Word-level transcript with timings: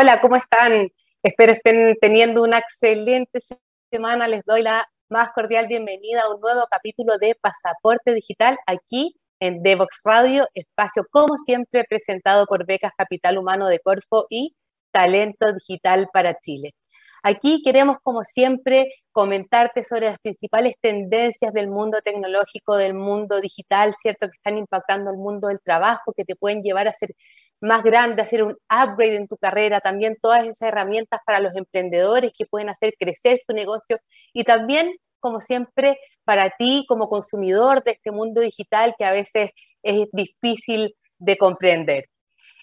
Hola, 0.00 0.20
¿cómo 0.20 0.36
están? 0.36 0.92
Espero 1.24 1.50
estén 1.50 1.96
teniendo 2.00 2.44
una 2.44 2.58
excelente 2.58 3.40
semana. 3.90 4.28
Les 4.28 4.44
doy 4.44 4.62
la 4.62 4.86
más 5.08 5.30
cordial 5.34 5.66
bienvenida 5.66 6.22
a 6.22 6.32
un 6.32 6.40
nuevo 6.40 6.68
capítulo 6.70 7.18
de 7.18 7.34
Pasaporte 7.34 8.14
Digital 8.14 8.56
aquí 8.68 9.16
en 9.40 9.60
Devox 9.60 9.98
Radio, 10.04 10.46
espacio 10.54 11.04
como 11.10 11.36
siempre 11.38 11.82
presentado 11.82 12.46
por 12.46 12.64
Becas 12.64 12.92
Capital 12.96 13.38
Humano 13.38 13.66
de 13.66 13.80
Corfo 13.80 14.26
y 14.30 14.54
Talento 14.92 15.52
Digital 15.52 16.08
para 16.12 16.38
Chile. 16.38 16.76
Aquí 17.24 17.62
queremos, 17.64 17.96
como 18.00 18.22
siempre, 18.22 18.86
comentarte 19.10 19.82
sobre 19.82 20.06
las 20.06 20.20
principales 20.20 20.74
tendencias 20.80 21.52
del 21.52 21.68
mundo 21.68 21.98
tecnológico, 22.04 22.76
del 22.76 22.94
mundo 22.94 23.40
digital, 23.40 23.94
¿cierto? 24.00 24.28
Que 24.28 24.36
están 24.36 24.58
impactando 24.58 25.10
el 25.10 25.16
mundo 25.16 25.48
del 25.48 25.58
trabajo, 25.60 26.12
que 26.16 26.24
te 26.24 26.36
pueden 26.36 26.62
llevar 26.62 26.86
a 26.86 26.92
ser 26.92 27.10
más 27.60 27.82
grande, 27.82 28.22
hacer 28.22 28.42
un 28.42 28.56
upgrade 28.70 29.16
en 29.16 29.28
tu 29.28 29.36
carrera, 29.36 29.80
también 29.80 30.16
todas 30.20 30.44
esas 30.46 30.68
herramientas 30.68 31.20
para 31.26 31.40
los 31.40 31.56
emprendedores 31.56 32.32
que 32.36 32.46
pueden 32.46 32.68
hacer 32.68 32.94
crecer 32.98 33.38
su 33.44 33.52
negocio 33.52 33.98
y 34.32 34.44
también, 34.44 34.94
como 35.20 35.40
siempre, 35.40 35.98
para 36.24 36.50
ti 36.50 36.84
como 36.88 37.08
consumidor 37.08 37.82
de 37.84 37.92
este 37.92 38.12
mundo 38.12 38.40
digital 38.40 38.94
que 38.98 39.04
a 39.04 39.12
veces 39.12 39.50
es 39.82 40.06
difícil 40.12 40.94
de 41.18 41.36
comprender. 41.36 42.04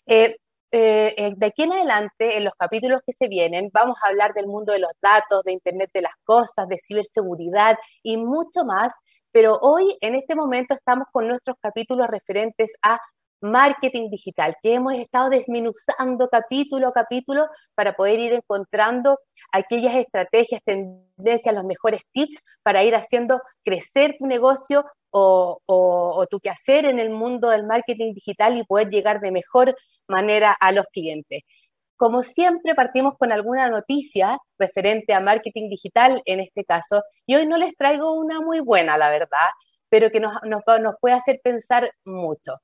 Eh, 0.05 0.37
eh, 0.71 1.13
eh, 1.17 1.33
de 1.37 1.45
aquí 1.45 1.63
en 1.63 1.73
adelante, 1.73 2.37
en 2.37 2.43
los 2.43 2.53
capítulos 2.55 3.01
que 3.05 3.13
se 3.13 3.27
vienen, 3.27 3.69
vamos 3.71 3.95
a 4.03 4.07
hablar 4.07 4.33
del 4.33 4.47
mundo 4.47 4.73
de 4.73 4.79
los 4.79 4.91
datos, 5.01 5.43
de 5.43 5.53
Internet 5.53 5.89
de 5.93 6.01
las 6.01 6.15
Cosas, 6.23 6.67
de 6.67 6.77
ciberseguridad 6.85 7.77
y 8.03 8.17
mucho 8.17 8.65
más. 8.65 8.93
Pero 9.31 9.57
hoy, 9.61 9.97
en 10.01 10.15
este 10.15 10.35
momento, 10.35 10.73
estamos 10.73 11.07
con 11.11 11.27
nuestros 11.27 11.57
capítulos 11.61 12.07
referentes 12.07 12.73
a 12.81 12.99
marketing 13.41 14.09
digital, 14.09 14.55
que 14.61 14.73
hemos 14.73 14.93
estado 14.93 15.29
desminuzando 15.29 16.27
capítulo 16.29 16.87
a 16.87 16.93
capítulo 16.93 17.47
para 17.75 17.93
poder 17.93 18.19
ir 18.19 18.33
encontrando 18.33 19.19
aquellas 19.51 19.95
estrategias, 19.95 20.61
tendencias, 20.63 21.53
los 21.53 21.65
mejores 21.65 22.01
tips 22.11 22.43
para 22.63 22.83
ir 22.83 22.95
haciendo 22.95 23.41
crecer 23.63 24.15
tu 24.17 24.25
negocio 24.25 24.85
o, 25.11 25.59
o, 25.65 26.27
tu 26.29 26.39
quehacer 26.39 26.85
en 26.85 26.99
el 26.99 27.09
mundo 27.09 27.49
del 27.49 27.65
marketing 27.65 28.13
digital 28.13 28.57
y 28.57 28.65
poder 28.65 28.89
llegar 28.89 29.21
de 29.21 29.31
mejor 29.31 29.75
manera 30.07 30.51
a 30.59 30.73
los 30.73 30.85
clientes. 30.91 31.43
Como 31.95 32.23
siempre, 32.23 32.75
partimos 32.75 33.15
con 33.17 33.31
alguna 33.31 33.69
noticia 33.69 34.37
referente 34.59 35.13
a 35.13 35.21
marketing 35.21 35.69
digital 35.69 36.21
en 36.25 36.41
este 36.41 36.65
caso, 36.65 37.01
y 37.25 37.35
hoy 37.35 37.45
no 37.45 37.57
les 37.57 37.75
traigo 37.77 38.11
una 38.13 38.41
muy 38.41 38.59
buena, 38.59 38.97
la 38.97 39.09
verdad, 39.09 39.47
pero 39.87 40.11
que 40.11 40.19
nos, 40.19 40.33
nos, 40.43 40.63
nos 40.81 40.95
puede 40.99 41.15
hacer 41.15 41.39
pensar 41.41 41.89
mucho. 42.03 42.55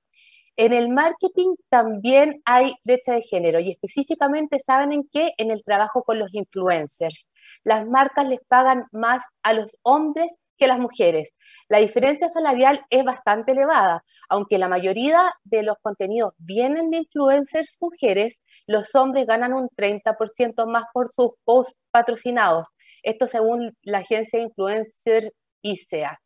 En 0.58 0.74
el 0.74 0.90
marketing 0.90 1.56
también 1.70 2.42
hay 2.46 2.74
brecha 2.84 3.14
de 3.14 3.22
género 3.22 3.60
y 3.60 3.72
específicamente 3.72 4.60
saben 4.60 4.92
en 4.92 5.08
qué, 5.12 5.32
en 5.38 5.50
el 5.50 5.64
trabajo 5.64 6.04
con 6.04 6.20
los 6.20 6.34
influencers. 6.34 7.30
Las 7.64 7.88
marcas 7.88 8.28
les 8.28 8.40
pagan 8.48 8.86
más 8.92 9.24
a 9.44 9.54
los 9.54 9.78
hombres 9.84 10.32
que 10.58 10.66
a 10.66 10.68
las 10.68 10.80
mujeres. 10.80 11.34
La 11.70 11.80
diferencia 11.80 12.30
salarial 12.30 12.86
es 12.90 13.04
bastante 13.04 13.54
elevada, 13.54 14.04
aunque 14.30 14.60
la 14.60 14.68
mayoría 14.68 15.34
de 15.44 15.64
los 15.64 15.78
contenidos 15.82 16.34
vienen 16.38 16.92
de 16.92 16.98
influencers 16.98 17.78
mujeres, 17.82 18.44
los 18.68 18.94
hombres 18.94 19.26
ganan 19.26 19.54
un 19.54 19.70
30% 19.76 20.68
más 20.68 20.84
por 20.94 21.12
sus 21.12 21.32
posts 21.46 21.78
patrocinados. 21.90 22.68
Esto 23.02 23.26
según 23.26 23.76
la 23.82 24.00
agencia 24.00 24.38
de 24.38 24.46
influencer 24.46 25.34
ICEA. 25.64 26.20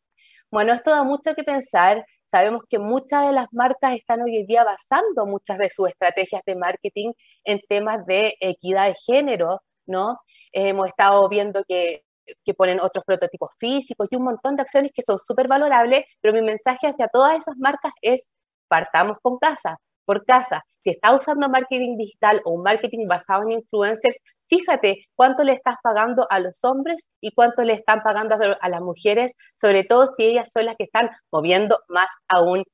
Bueno, 0.50 0.72
esto 0.72 0.90
da 0.90 1.04
mucho 1.04 1.34
que 1.34 1.44
pensar 1.44 2.04
Sabemos 2.26 2.62
que 2.68 2.78
muchas 2.78 3.26
de 3.26 3.32
las 3.32 3.46
marcas 3.52 3.94
están 3.94 4.20
hoy 4.22 4.36
en 4.36 4.46
día 4.46 4.64
basando 4.64 5.26
muchas 5.26 5.58
de 5.58 5.70
sus 5.70 5.88
estrategias 5.88 6.42
de 6.44 6.56
marketing 6.56 7.12
en 7.44 7.60
temas 7.68 8.04
de 8.06 8.34
equidad 8.40 8.88
de 8.88 8.96
género, 9.06 9.62
¿no? 9.86 10.18
hemos 10.52 10.88
estado 10.88 11.28
viendo 11.28 11.62
que, 11.64 12.04
que 12.44 12.54
ponen 12.54 12.80
otros 12.80 13.04
prototipos 13.04 13.50
físicos 13.58 14.08
y 14.10 14.16
un 14.16 14.24
montón 14.24 14.56
de 14.56 14.62
acciones 14.62 14.90
que 14.92 15.02
son 15.02 15.18
súper 15.20 15.46
valorables, 15.46 16.04
pero 16.20 16.34
mi 16.34 16.42
mensaje 16.42 16.88
hacia 16.88 17.06
todas 17.08 17.38
esas 17.38 17.56
marcas 17.58 17.92
es 18.02 18.28
partamos 18.68 19.18
con 19.22 19.38
casa, 19.38 19.78
por 20.06 20.24
casa. 20.24 20.64
Si 20.82 20.90
está 20.90 21.14
usando 21.14 21.48
marketing 21.48 21.98
digital 21.98 22.40
o 22.44 22.52
un 22.52 22.62
marketing 22.62 23.06
basado 23.08 23.42
en 23.42 23.52
influencers, 23.52 24.16
fíjate 24.48 25.06
cuánto 25.14 25.44
le 25.44 25.52
estás 25.52 25.76
pagando 25.82 26.26
a 26.30 26.40
los 26.40 26.64
hombres 26.64 27.08
y 27.20 27.32
cuánto 27.32 27.64
le 27.64 27.74
están 27.74 28.02
pagando 28.02 28.36
a 28.60 28.68
las 28.68 28.80
mujeres, 28.80 29.32
sobre 29.56 29.84
todo 29.84 30.06
si 30.06 30.24
ellas 30.24 30.48
son 30.52 30.66
las 30.66 30.76
que 30.76 30.84
están 30.84 31.10
moviendo 31.30 31.80
más 31.88 32.08
aún 32.28 32.64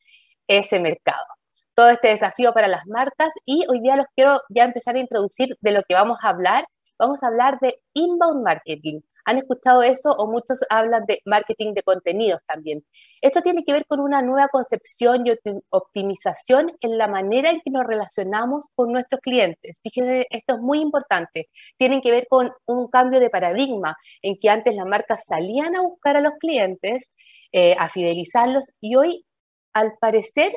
ese 0.47 0.79
mercado. 0.79 1.25
Todo 1.75 1.89
este 1.89 2.09
desafío 2.09 2.53
para 2.53 2.69
las 2.69 2.87
marcas 2.87 3.31
y 3.47 3.65
hoy 3.69 3.81
día 3.81 3.97
los 3.97 4.07
quiero 4.15 4.43
ya 4.51 4.65
empezar 4.65 4.97
a 4.97 5.01
introducir 5.01 5.57
de 5.61 5.73
lo 5.73 5.83
que 5.83 5.95
vamos 5.95 6.19
a 6.23 6.29
hablar. 6.29 6.67
Vamos 6.99 7.23
a 7.23 7.29
hablar 7.29 7.59
de 7.61 7.81
inbound 7.95 8.45
marketing, 8.45 9.01
¿Han 9.25 9.39
escuchado 9.39 9.83
eso 9.83 10.13
o 10.13 10.27
muchos 10.27 10.65
hablan 10.71 11.05
de 11.07 11.21
marketing 11.25 11.75
de 11.75 11.83
contenidos 11.83 12.41
también? 12.47 12.85
Esto 13.21 13.43
tiene 13.43 13.65
que 13.65 13.73
ver 13.73 13.87
con 13.87 14.01
una 14.01 14.23
nueva 14.23 14.49
concepción 14.49 15.27
y 15.27 15.33
optimización 15.71 16.73
en 16.81 16.99
la 16.99 17.09
manera 17.09 17.51
en 17.51 17.61
que 17.61 17.71
nos 17.71 17.85
relacionamos 17.87 18.67
con 18.75 18.93
nuestros 18.93 19.21
clientes. 19.21 19.81
Fíjense, 19.83 20.27
esto 20.31 20.55
es 20.55 20.61
muy 20.61 20.81
importante. 20.81 21.49
Tienen 21.77 22.01
que 22.01 22.11
ver 22.11 22.27
con 22.29 22.53
un 22.67 22.89
cambio 22.89 23.21
de 23.21 23.31
paradigma 23.31 23.97
en 24.23 24.39
que 24.39 24.51
antes 24.51 24.75
las 24.75 24.87
marcas 24.87 25.25
salían 25.27 25.77
a 25.77 25.83
buscar 25.83 26.17
a 26.17 26.21
los 26.21 26.33
clientes, 26.41 27.11
eh, 27.53 27.77
a 27.79 27.89
fidelizarlos 27.89 28.73
y 28.81 28.97
hoy, 28.97 29.27
al 29.73 29.95
parecer, 30.01 30.53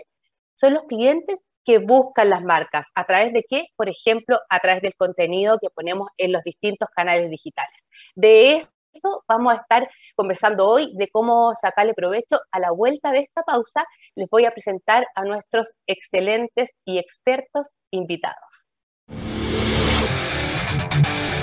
son 0.56 0.74
los 0.74 0.84
clientes 0.84 1.42
que 1.66 1.80
buscan 1.80 2.30
las 2.30 2.44
marcas. 2.44 2.88
¿A 2.96 3.04
través 3.04 3.34
de 3.34 3.44
qué? 3.50 3.66
Por 3.76 3.90
ejemplo, 3.90 4.40
a 4.50 4.60
través 4.60 4.82
del 4.82 4.96
contenido 4.96 5.58
que 5.60 5.70
ponemos 5.70 6.08
en 6.18 6.32
los 6.32 6.44
distintos 6.44 6.88
canales 6.96 7.30
digitales. 7.30 7.82
De 8.14 8.58
eso 8.58 9.24
vamos 9.28 9.54
a 9.54 9.58
estar 9.58 9.90
conversando 10.16 10.68
hoy, 10.68 10.94
de 10.96 11.10
cómo 11.10 11.54
sacarle 11.60 11.94
provecho. 11.94 12.40
A 12.52 12.60
la 12.60 12.72
vuelta 12.72 13.12
de 13.12 13.20
esta 13.20 13.44
pausa 13.44 13.84
les 14.16 14.30
voy 14.30 14.46
a 14.46 14.52
presentar 14.52 15.08
a 15.16 15.24
nuestros 15.24 15.74
excelentes 15.88 16.70
y 16.86 17.00
expertos 17.00 17.68
invitados. 17.92 18.68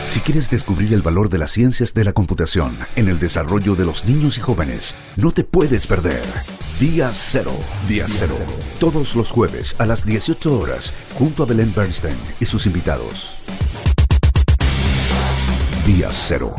Si 0.06 0.20
quieres 0.20 0.50
descubrir 0.50 0.92
el 0.92 1.00
valor 1.00 1.30
de 1.30 1.38
las 1.38 1.52
ciencias 1.52 1.94
de 1.94 2.04
la 2.04 2.12
computación 2.12 2.78
en 2.96 3.08
el 3.08 3.18
desarrollo 3.18 3.74
de 3.74 3.86
los 3.86 4.04
niños 4.04 4.36
y 4.36 4.42
jóvenes, 4.42 4.94
no 5.16 5.32
te 5.32 5.42
puedes 5.42 5.86
perder. 5.86 6.22
Día 6.82 7.12
Cero. 7.14 7.52
Día 7.86 8.06
Cero. 8.08 8.34
Todos 8.80 9.14
los 9.14 9.30
jueves 9.30 9.76
a 9.78 9.86
las 9.86 10.04
18 10.04 10.58
horas, 10.58 10.92
junto 11.16 11.44
a 11.44 11.46
Belén 11.46 11.72
Bernstein 11.72 12.16
y 12.40 12.44
sus 12.44 12.66
invitados. 12.66 13.34
Día 15.86 16.08
Cero 16.10 16.56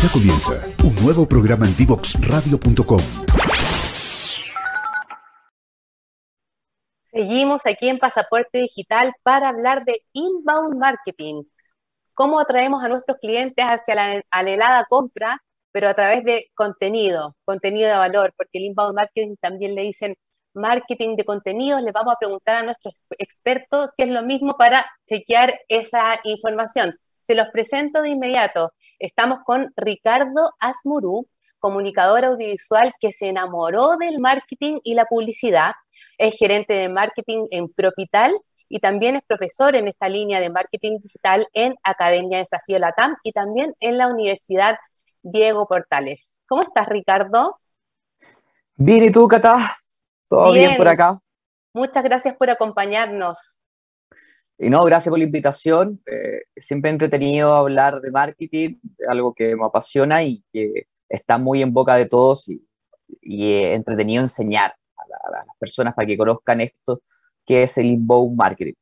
Ya 0.00 0.08
comienza 0.12 0.52
un 0.84 0.94
nuevo 1.02 1.28
programa 1.28 1.66
en 1.66 1.76
divoxradio.com. 1.76 3.00
Seguimos 7.14 7.64
aquí 7.64 7.88
en 7.88 7.98
Pasaporte 7.98 8.58
Digital 8.58 9.12
para 9.22 9.48
hablar 9.48 9.84
de 9.84 10.02
inbound 10.14 10.76
marketing. 10.76 11.44
Cómo 12.12 12.40
atraemos 12.40 12.82
a 12.82 12.88
nuestros 12.88 13.18
clientes 13.18 13.64
hacia 13.64 13.94
la 13.94 14.22
anhelada 14.32 14.84
compra, 14.88 15.40
pero 15.70 15.88
a 15.88 15.94
través 15.94 16.24
de 16.24 16.50
contenido, 16.56 17.36
contenido 17.44 17.88
de 17.88 17.98
valor, 17.98 18.34
porque 18.36 18.58
el 18.58 18.64
inbound 18.64 18.96
marketing 18.96 19.36
también 19.40 19.76
le 19.76 19.82
dicen 19.82 20.16
marketing 20.54 21.14
de 21.14 21.24
contenidos. 21.24 21.82
Le 21.82 21.92
vamos 21.92 22.14
a 22.14 22.18
preguntar 22.18 22.56
a 22.56 22.62
nuestros 22.64 23.00
expertos 23.18 23.90
si 23.96 24.02
es 24.02 24.08
lo 24.08 24.24
mismo 24.24 24.56
para 24.56 24.84
chequear 25.06 25.54
esa 25.68 26.18
información. 26.24 26.98
Se 27.20 27.36
los 27.36 27.46
presento 27.50 28.02
de 28.02 28.08
inmediato. 28.08 28.72
Estamos 28.98 29.38
con 29.44 29.72
Ricardo 29.76 30.52
Asmurú, 30.58 31.28
comunicador 31.60 32.24
audiovisual 32.24 32.92
que 32.98 33.12
se 33.12 33.28
enamoró 33.28 33.98
del 33.98 34.18
marketing 34.18 34.80
y 34.82 34.94
la 34.94 35.04
publicidad. 35.04 35.74
Es 36.18 36.36
gerente 36.36 36.74
de 36.74 36.88
marketing 36.88 37.46
en 37.50 37.68
Propital 37.68 38.32
y 38.68 38.80
también 38.80 39.16
es 39.16 39.22
profesor 39.22 39.76
en 39.76 39.88
esta 39.88 40.08
línea 40.08 40.40
de 40.40 40.50
marketing 40.50 40.98
digital 40.98 41.46
en 41.52 41.74
Academia 41.82 42.38
Desafío 42.38 42.78
Latam 42.78 43.16
y 43.22 43.32
también 43.32 43.74
en 43.80 43.98
la 43.98 44.08
Universidad 44.08 44.76
Diego 45.22 45.66
Portales. 45.66 46.40
¿Cómo 46.46 46.62
estás, 46.62 46.88
Ricardo? 46.88 47.58
Bien, 48.76 49.04
¿y 49.04 49.10
tú, 49.10 49.28
Cata? 49.28 49.58
¿Todo 50.28 50.52
bien 50.52 50.76
por 50.76 50.88
acá? 50.88 51.20
Muchas 51.72 52.02
gracias 52.02 52.36
por 52.36 52.50
acompañarnos. 52.50 53.38
Y 54.58 54.70
no, 54.70 54.84
gracias 54.84 55.10
por 55.10 55.18
la 55.18 55.24
invitación. 55.24 56.00
Eh, 56.06 56.42
siempre 56.56 56.90
entretenido 56.90 57.54
hablar 57.54 58.00
de 58.00 58.10
marketing, 58.10 58.76
algo 59.08 59.34
que 59.34 59.56
me 59.56 59.64
apasiona 59.64 60.22
y 60.22 60.42
que 60.52 60.86
está 61.08 61.38
muy 61.38 61.62
en 61.62 61.72
boca 61.72 61.96
de 61.96 62.06
todos 62.06 62.48
y, 62.48 62.66
y 63.20 63.54
entretenido 63.54 64.22
enseñar 64.22 64.74
a, 65.24 65.30
las 65.30 65.44
personas 65.58 65.94
para 65.94 66.06
que 66.06 66.16
conozcan 66.16 66.60
esto 66.60 67.00
que 67.46 67.62
es 67.64 67.76
el 67.78 67.86
inbound 67.86 68.36
marketing. 68.36 68.72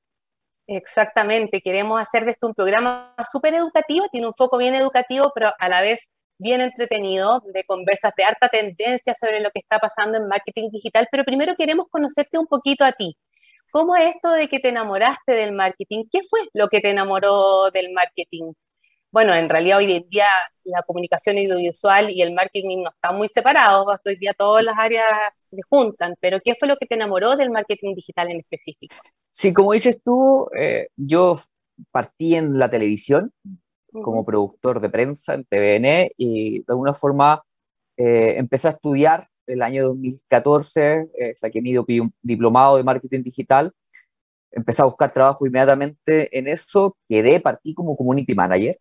Exactamente, 0.67 1.61
queremos 1.61 2.00
hacer 2.00 2.25
de 2.25 2.31
esto 2.32 2.46
un 2.46 2.55
programa 2.55 3.14
súper 3.31 3.55
educativo, 3.55 4.06
tiene 4.12 4.29
un 4.29 4.34
foco 4.34 4.56
bien 4.58 4.75
educativo, 4.75 5.32
pero 5.34 5.52
a 5.58 5.69
la 5.69 5.81
vez 5.81 6.11
bien 6.38 6.61
entretenido, 6.61 7.43
de 7.52 7.64
conversas 7.64 8.12
de 8.17 8.25
harta 8.25 8.49
tendencia 8.49 9.14
sobre 9.14 9.40
lo 9.40 9.50
que 9.50 9.61
está 9.61 9.79
pasando 9.79 10.19
en 10.19 10.29
marketing 10.29 10.70
digital, 10.70 11.08
pero 11.11 11.25
primero 11.25 11.55
queremos 11.56 11.87
conocerte 11.90 12.38
un 12.38 12.46
poquito 12.46 12.84
a 12.84 12.93
ti. 12.93 13.17
¿Cómo 13.70 13.96
es 13.96 14.14
esto 14.14 14.31
de 14.32 14.49
que 14.49 14.58
te 14.58 14.69
enamoraste 14.69 15.32
del 15.32 15.52
marketing? 15.52 16.05
¿Qué 16.11 16.20
fue 16.29 16.40
lo 16.52 16.69
que 16.69 16.81
te 16.81 16.90
enamoró 16.90 17.70
del 17.70 17.93
marketing? 17.93 18.52
Bueno, 19.12 19.35
en 19.35 19.50
realidad 19.50 19.76
hoy 19.76 19.93
en 19.93 20.09
día 20.09 20.25
la 20.64 20.82
comunicación 20.85 21.37
audiovisual 21.37 22.11
y 22.11 22.23
el 22.23 22.32
marketing 22.32 22.82
no 22.82 22.88
están 22.88 23.14
muy 23.14 23.29
separados, 23.29 23.85
hoy 24.06 24.17
día 24.17 24.32
todas 24.32 24.64
las 24.64 24.79
áreas 24.79 25.06
se 25.49 25.61
juntan, 25.69 26.14
pero 26.19 26.41
¿qué 26.43 26.55
fue 26.59 26.67
lo 26.67 26.79
que 26.79 26.87
te 26.87 26.94
enamoró 26.94 27.37
del 27.37 27.50
marketing 27.50 27.94
digital 27.94 28.31
en 28.31 28.41
específico? 28.41 28.97
Sí, 29.31 29.53
como 29.53 29.73
dices 29.73 29.99
tú, 30.03 30.49
eh, 30.56 30.88
yo 30.97 31.38
partí 31.91 32.37
en 32.37 32.59
la 32.59 32.70
televisión 32.70 33.35
como 33.93 34.25
productor 34.25 34.81
de 34.81 34.88
prensa 34.88 35.35
en 35.35 35.44
TVN 35.44 36.12
y 36.17 36.61
de 36.61 36.65
alguna 36.69 36.94
forma 36.94 37.43
eh, 37.99 38.37
empecé 38.38 38.69
a 38.69 38.70
estudiar 38.70 39.29
el 39.47 39.61
año 39.61 39.88
2014, 39.88 41.11
eh, 41.19 41.35
saqué 41.35 41.61
mi 41.61 41.75
diplomado 42.23 42.79
de 42.79 42.85
marketing 42.85 43.23
digital, 43.23 43.75
empecé 44.50 44.81
a 44.81 44.87
buscar 44.87 45.12
trabajo 45.12 45.47
inmediatamente 45.47 46.38
en 46.38 46.49
eso, 46.49 46.97
quedé, 47.06 47.41
partí 47.41 47.75
como 47.75 47.94
community 47.94 48.35
manager 48.35 48.79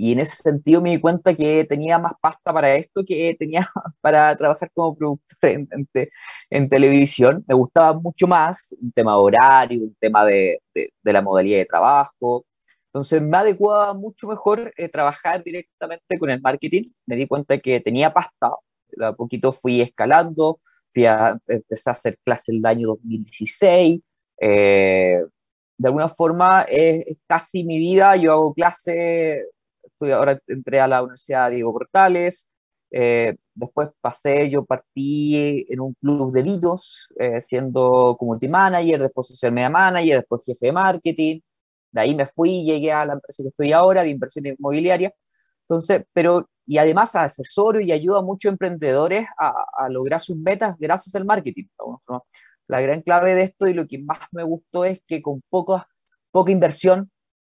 y 0.00 0.12
en 0.12 0.20
ese 0.20 0.36
sentido 0.36 0.80
me 0.80 0.90
di 0.90 1.00
cuenta 1.00 1.34
que 1.34 1.64
tenía 1.64 1.98
más 1.98 2.12
pasta 2.20 2.52
para 2.52 2.72
esto 2.76 3.04
que 3.04 3.34
tenía 3.36 3.68
para 4.00 4.36
trabajar 4.36 4.70
como 4.72 4.96
productor 4.96 5.50
en, 5.50 5.68
en, 6.50 6.68
televisión. 6.68 7.44
Me 7.48 7.54
gustaba 7.56 7.98
mucho 7.98 8.28
más 8.28 8.72
un 8.80 8.92
tema 8.92 9.16
horario, 9.16 9.82
un 9.82 9.96
tema 9.98 10.24
de, 10.24 10.60
de, 10.72 11.12
la 11.12 11.20
modalidad 11.20 11.58
de 11.58 11.64
trabajo. 11.64 12.46
Entonces 12.86 13.20
me 13.20 13.36
adecuaba 13.38 13.92
mucho 13.92 14.28
mejor 14.28 14.72
eh, 14.76 14.88
trabajar 14.88 15.42
directamente 15.42 16.16
con 16.16 16.30
el 16.30 16.40
marketing. 16.40 16.82
Me 17.04 17.16
di 17.16 17.26
cuenta 17.26 17.58
que 17.58 17.80
tenía 17.80 18.12
pasta. 18.14 18.52
A 19.02 19.12
poquito 19.14 19.52
fui 19.52 19.80
escalando, 19.80 20.58
fui 20.92 21.06
a, 21.06 21.36
empecé 21.48 21.90
a 21.90 21.92
hacer 21.92 22.18
clases 22.24 22.54
el 22.54 22.64
año 22.64 22.86
2016. 22.88 24.00
Eh, 24.40 25.24
de 25.76 25.88
alguna 25.88 26.08
forma 26.08 26.62
es, 26.68 27.04
es, 27.04 27.20
casi 27.26 27.64
mi 27.64 27.78
vida. 27.78 28.14
Yo 28.14 28.32
hago 28.32 28.54
clases 28.54 29.44
ahora 30.00 30.38
entré 30.46 30.80
a 30.80 30.88
la 30.88 31.02
Universidad 31.02 31.50
Diego 31.50 31.72
Portales, 31.72 32.48
eh, 32.90 33.36
después 33.54 33.90
pasé, 34.00 34.48
yo 34.50 34.64
partí 34.64 35.66
en 35.68 35.80
un 35.80 35.94
club 35.94 36.32
de 36.32 36.42
vinos, 36.42 37.08
eh, 37.18 37.40
siendo 37.40 38.16
community 38.18 38.48
manager, 38.48 39.02
después 39.02 39.28
social 39.28 39.52
media 39.52 39.70
manager, 39.70 40.18
después 40.18 40.44
jefe 40.44 40.66
de 40.66 40.72
marketing, 40.72 41.40
de 41.92 42.00
ahí 42.00 42.14
me 42.14 42.26
fui 42.26 42.64
llegué 42.64 42.92
a 42.92 43.04
la 43.04 43.14
empresa 43.14 43.42
que 43.42 43.48
estoy 43.48 43.72
ahora, 43.72 44.02
de 44.02 44.10
inversión 44.10 44.46
inmobiliaria, 44.46 45.12
entonces, 45.60 46.04
pero, 46.14 46.48
y 46.66 46.78
además 46.78 47.14
asesoro 47.14 47.80
y 47.80 47.92
ayudo 47.92 48.16
a 48.18 48.22
muchos 48.22 48.50
emprendedores 48.50 49.26
a, 49.38 49.66
a 49.76 49.88
lograr 49.90 50.20
sus 50.20 50.36
metas 50.36 50.76
gracias 50.78 51.14
al 51.14 51.26
marketing. 51.26 51.66
La 52.66 52.80
gran 52.80 53.02
clave 53.02 53.34
de 53.34 53.42
esto 53.42 53.66
y 53.66 53.74
lo 53.74 53.86
que 53.86 53.98
más 53.98 54.18
me 54.32 54.44
gustó 54.44 54.84
es 54.84 55.02
que 55.06 55.20
con 55.20 55.42
poca, 55.50 55.86
poca 56.30 56.50
inversión 56.52 57.10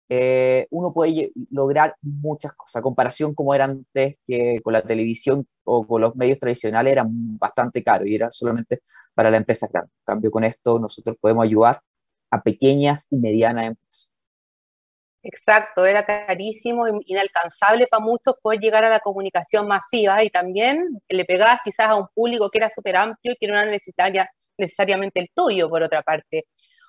eh, 0.08 0.68
uno 0.70 0.94
puede 0.94 1.32
lograr 1.52 1.96
muchas 2.02 2.54
cosas. 2.54 2.82
Comparación 2.82 3.34
como 3.34 3.54
era 3.54 3.66
antes, 3.66 4.16
que 4.26 4.62
con 4.64 4.74
la 4.74 4.84
televisión 4.84 5.48
o 5.64 5.86
con 5.88 6.02
los 6.02 6.16
medios 6.16 6.40
tradicionales 6.40 6.94
eran 6.94 7.38
bastante 7.38 7.84
caros 7.84 8.08
y 8.08 8.16
era 8.16 8.30
solamente 8.32 8.82
para 9.14 9.32
la 9.32 9.38
empresa 9.38 9.68
grande. 9.72 9.92
En 10.00 10.06
cambio, 10.06 10.32
con 10.32 10.44
esto 10.44 10.80
nosotros 10.80 11.18
podemos 11.20 11.44
ayudar 11.44 11.82
a 12.30 12.42
pequeñas 12.42 13.08
y 13.10 13.18
medianas 13.18 13.68
empresas. 13.68 14.12
Exacto, 15.28 15.88
era 15.88 16.06
carísimo, 16.06 16.86
inalcanzable 17.06 17.88
para 17.88 18.04
muchos 18.04 18.36
poder 18.44 18.60
llegar 18.60 18.86
a 18.86 18.92
la 18.92 19.00
comunicación 19.00 19.68
masiva 19.68 20.24
y 20.24 20.30
también 20.30 21.02
le 21.10 21.26
pegabas 21.26 21.62
quizás 21.64 21.88
a 21.88 21.96
un 21.96 22.06
público 22.14 22.52
que 22.52 22.60
era 22.60 22.70
súper 22.70 22.96
amplio 22.96 23.34
y 23.34 23.36
que 23.36 23.48
no 23.48 23.58
era 23.58 23.66
necesaria, 23.66 24.30
necesariamente 24.56 25.20
el 25.20 25.30
tuyo, 25.34 25.68
por 25.68 25.82
otra 25.82 26.04
parte. 26.04 26.46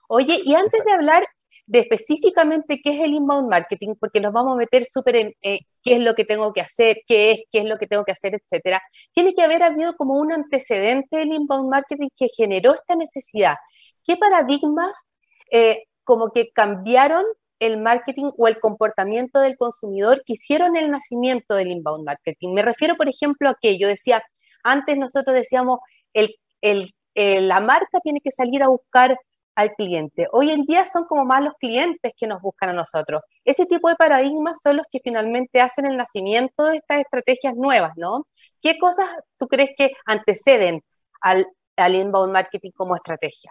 Oye, 0.09 0.39
y 0.45 0.55
antes 0.55 0.85
de 0.85 0.93
hablar 0.93 1.25
de 1.67 1.81
específicamente 1.81 2.81
qué 2.83 2.95
es 2.95 3.03
el 3.03 3.15
inbound 3.15 3.51
marketing, 3.51 3.95
porque 3.99 4.21
nos 4.21 4.33
vamos 4.33 4.55
a 4.55 4.57
meter 4.57 4.87
súper 4.87 5.17
en 5.17 5.35
eh, 5.43 5.61
qué 5.83 5.95
es 5.95 6.01
lo 6.01 6.15
que 6.15 6.25
tengo 6.25 6.53
que 6.53 6.61
hacer, 6.61 6.99
qué 7.07 7.33
es, 7.33 7.41
qué 7.51 7.59
es 7.59 7.65
lo 7.65 7.77
que 7.77 7.87
tengo 7.87 8.05
que 8.05 8.13
hacer, 8.13 8.35
etcétera. 8.35 8.81
Tiene 9.13 9.35
que 9.35 9.43
haber 9.43 9.63
habido 9.63 9.97
como 9.97 10.15
un 10.15 10.33
antecedente 10.33 11.19
del 11.19 11.33
inbound 11.33 11.69
marketing 11.69 12.09
que 12.17 12.29
generó 12.35 12.75
esta 12.75 12.95
necesidad. 12.95 13.57
¿Qué 14.05 14.17
paradigmas 14.17 14.93
eh, 15.51 15.85
como 16.05 16.31
que 16.31 16.51
cambiaron 16.53 17.25
el 17.59 17.79
marketing 17.79 18.31
o 18.37 18.49
el 18.49 18.61
comportamiento 18.61 19.41
del 19.41 19.57
consumidor 19.57 20.23
que 20.25 20.35
hicieron 20.35 20.77
el 20.77 20.91
nacimiento 20.91 21.57
del 21.57 21.69
inbound 21.69 22.05
marketing? 22.05 22.55
Me 22.55 22.63
refiero, 22.63 22.97
por 22.97 23.09
ejemplo, 23.09 23.49
a 23.51 23.57
que 23.61 23.77
yo 23.79 23.89
decía, 23.89 24.23
antes 24.63 24.97
nosotros 24.97 25.35
decíamos, 25.35 25.81
el, 26.13 26.37
el, 26.61 26.95
eh, 27.15 27.41
la 27.41 27.61
marca 27.61 27.99
tiene 28.05 28.21
que 28.21 28.31
salir 28.31 28.63
a 28.63 28.69
buscar 28.69 29.19
al 29.57 29.75
cliente. 29.75 30.29
Hoy 30.33 30.51
en 30.51 30.65
día 30.65 30.85
son 30.87 31.07
como 31.07 31.25
más 31.25 31.43
los 31.43 31.55
clientes 31.59 32.13
que 32.17 32.27
nos 32.27 32.41
buscan 32.43 32.69
a 32.69 32.73
nosotros. 32.75 33.23
Ese 33.45 33.65
tipo 33.65 33.89
de 33.89 33.97
paradigmas 33.97 34.59
son 34.63 34.77
los 34.77 34.87
que 34.93 35.01
finalmente 35.03 35.61
hacen 35.61 35.87
el 35.87 35.97
nacimiento 35.97 36.67
de 36.67 36.77
estas 36.77 37.01
estrategias 37.01 37.57
nuevas, 37.57 37.93
¿no? 37.97 38.27
¿Qué 38.61 38.79
cosas 38.79 39.07
tú 39.39 39.49
crees 39.49 39.71
que 39.77 39.93
anteceden 40.05 40.83
al, 41.23 41.47
inbound 41.79 42.33
marketing 42.33 42.71
como 42.77 42.95
estrategia? 42.95 43.51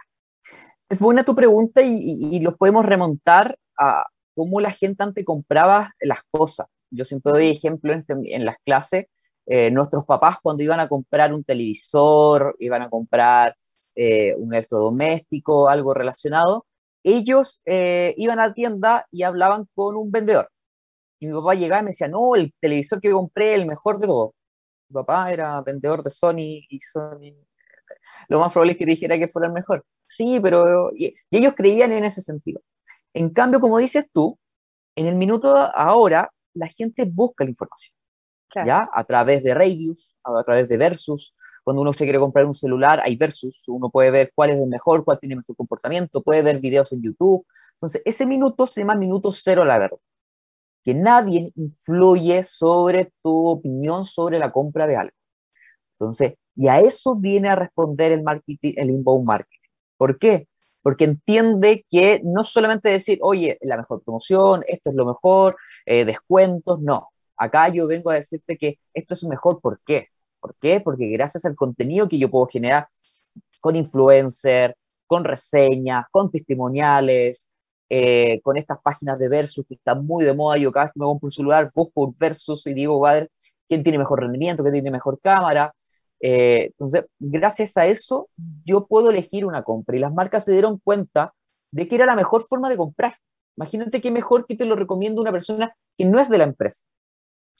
Es 0.88 1.00
buena 1.00 1.24
tu 1.24 1.34
pregunta 1.34 1.82
y, 1.82 2.40
los 2.40 2.54
podemos 2.54 2.86
remontar 2.86 3.58
a 3.76 4.04
cómo 4.34 4.60
la 4.60 4.70
gente 4.70 5.02
antes 5.02 5.24
compraba 5.24 5.92
las 6.00 6.22
cosas. 6.30 6.68
Yo 6.90 7.04
siempre 7.04 7.32
doy 7.32 7.50
ejemplo 7.50 7.92
en, 7.92 8.02
en 8.08 8.44
las 8.44 8.56
clases. 8.64 9.06
Eh, 9.46 9.72
nuestros 9.72 10.04
papás 10.06 10.36
cuando 10.40 10.62
iban 10.62 10.78
a 10.78 10.88
comprar 10.88 11.34
un 11.34 11.42
televisor, 11.42 12.54
iban 12.60 12.82
a 12.82 12.90
comprar 12.90 13.56
eh, 13.96 14.34
un 14.36 14.54
electrodoméstico, 14.54 15.68
algo 15.68 15.94
relacionado, 15.94 16.66
ellos 17.02 17.60
eh, 17.64 18.14
iban 18.18 18.40
a 18.40 18.48
la 18.48 18.54
tienda 18.54 19.06
y 19.10 19.22
hablaban 19.22 19.66
con 19.74 19.96
un 19.96 20.10
vendedor. 20.10 20.50
Y 21.18 21.26
mi 21.26 21.32
papá 21.32 21.54
llegaba 21.54 21.80
y 21.80 21.84
me 21.84 21.90
decía, 21.90 22.08
no, 22.08 22.34
el 22.34 22.52
televisor 22.60 23.00
que 23.00 23.10
compré, 23.12 23.54
el 23.54 23.66
mejor 23.66 23.98
de 23.98 24.06
todo. 24.06 24.34
Mi 24.88 24.94
papá 24.94 25.32
era 25.32 25.62
vendedor 25.62 26.02
de 26.02 26.10
Sony 26.10 26.66
y 26.68 26.80
Sony. 26.80 27.34
Lo 28.28 28.40
más 28.40 28.52
probable 28.52 28.72
es 28.72 28.78
que 28.78 28.86
dijera 28.86 29.18
que 29.18 29.28
fuera 29.28 29.48
el 29.48 29.54
mejor. 29.54 29.84
Sí, 30.06 30.40
pero. 30.42 30.90
Y, 30.94 31.14
ellos 31.30 31.54
creían 31.56 31.92
en 31.92 32.04
ese 32.04 32.22
sentido. 32.22 32.60
En 33.14 33.30
cambio, 33.30 33.60
como 33.60 33.78
dices 33.78 34.06
tú, 34.12 34.38
en 34.96 35.06
el 35.06 35.14
minuto 35.16 35.56
ahora, 35.74 36.30
la 36.54 36.68
gente 36.68 37.04
busca 37.12 37.44
la 37.44 37.50
información. 37.50 37.95
¿Ya? 38.64 38.88
A 38.92 39.04
través 39.04 39.42
de 39.42 39.54
reviews, 39.54 40.16
a 40.24 40.42
través 40.44 40.68
de 40.68 40.76
versus, 40.76 41.34
cuando 41.64 41.82
uno 41.82 41.92
se 41.92 42.04
quiere 42.04 42.18
comprar 42.18 42.46
un 42.46 42.54
celular, 42.54 43.00
hay 43.04 43.16
versus, 43.16 43.64
uno 43.66 43.90
puede 43.90 44.10
ver 44.10 44.32
cuál 44.34 44.50
es 44.50 44.56
el 44.56 44.66
mejor, 44.66 45.04
cuál 45.04 45.18
tiene 45.18 45.36
mejor 45.36 45.56
comportamiento, 45.56 46.22
puede 46.22 46.42
ver 46.42 46.60
videos 46.60 46.92
en 46.92 47.02
YouTube. 47.02 47.44
Entonces, 47.74 48.02
ese 48.04 48.24
minuto 48.24 48.66
se 48.66 48.80
llama 48.80 48.94
minuto 48.94 49.32
cero 49.32 49.64
la 49.64 49.78
verdad. 49.78 49.98
Que 50.84 50.94
nadie 50.94 51.50
influye 51.56 52.44
sobre 52.44 53.12
tu 53.22 53.48
opinión 53.48 54.04
sobre 54.04 54.38
la 54.38 54.52
compra 54.52 54.86
de 54.86 54.96
algo. 54.96 55.16
Entonces, 55.98 56.34
y 56.54 56.68
a 56.68 56.80
eso 56.80 57.16
viene 57.16 57.48
a 57.48 57.54
responder 57.54 58.12
el 58.12 58.22
marketing, 58.22 58.74
el 58.76 58.90
inbound 58.90 59.26
marketing. 59.26 59.68
¿Por 59.96 60.18
qué? 60.18 60.48
Porque 60.82 61.04
entiende 61.04 61.84
que 61.90 62.20
no 62.24 62.44
solamente 62.44 62.88
decir, 62.88 63.18
oye, 63.22 63.58
la 63.60 63.76
mejor 63.76 64.02
promoción, 64.02 64.62
esto 64.66 64.90
es 64.90 64.96
lo 64.96 65.04
mejor, 65.04 65.56
eh, 65.84 66.04
descuentos, 66.04 66.80
no. 66.80 67.08
Acá 67.36 67.68
yo 67.68 67.86
vengo 67.86 68.10
a 68.10 68.14
decirte 68.14 68.56
que 68.56 68.78
esto 68.94 69.14
es 69.14 69.24
mejor, 69.24 69.60
¿por 69.60 69.80
qué? 69.84 70.08
¿Por 70.40 70.54
qué? 70.56 70.80
Porque 70.80 71.08
gracias 71.08 71.44
al 71.44 71.56
contenido 71.56 72.08
que 72.08 72.18
yo 72.18 72.30
puedo 72.30 72.46
generar 72.46 72.88
con 73.60 73.76
influencer, 73.76 74.76
con 75.06 75.24
reseñas, 75.24 76.04
con 76.10 76.30
testimoniales, 76.30 77.50
eh, 77.88 78.40
con 78.42 78.56
estas 78.56 78.78
páginas 78.82 79.18
de 79.18 79.28
versus 79.28 79.64
que 79.66 79.74
están 79.74 80.04
muy 80.04 80.24
de 80.24 80.34
moda. 80.34 80.56
Yo 80.56 80.72
cada 80.72 80.86
vez 80.86 80.92
que 80.92 81.00
me 81.00 81.06
compro 81.06 81.26
un 81.26 81.32
celular 81.32 81.70
busco 81.74 82.02
un 82.02 82.16
versus 82.18 82.66
y 82.66 82.74
digo, 82.74 83.06
a 83.06 83.14
ver, 83.14 83.30
quién 83.68 83.82
tiene 83.82 83.98
mejor 83.98 84.20
rendimiento, 84.20 84.62
quién 84.62 84.74
tiene 84.74 84.90
mejor 84.90 85.20
cámara. 85.20 85.74
Eh, 86.20 86.66
entonces, 86.66 87.06
gracias 87.18 87.76
a 87.76 87.86
eso, 87.86 88.28
yo 88.64 88.86
puedo 88.86 89.10
elegir 89.10 89.44
una 89.44 89.62
compra 89.62 89.96
y 89.96 90.00
las 90.00 90.12
marcas 90.12 90.44
se 90.44 90.52
dieron 90.52 90.78
cuenta 90.78 91.34
de 91.70 91.88
que 91.88 91.96
era 91.96 92.06
la 92.06 92.16
mejor 92.16 92.42
forma 92.42 92.68
de 92.68 92.76
comprar. 92.76 93.14
Imagínate 93.56 94.00
qué 94.00 94.10
mejor 94.10 94.46
que 94.46 94.56
te 94.56 94.66
lo 94.66 94.76
recomienda 94.76 95.20
una 95.20 95.32
persona 95.32 95.74
que 95.96 96.04
no 96.04 96.20
es 96.20 96.28
de 96.28 96.38
la 96.38 96.44
empresa. 96.44 96.86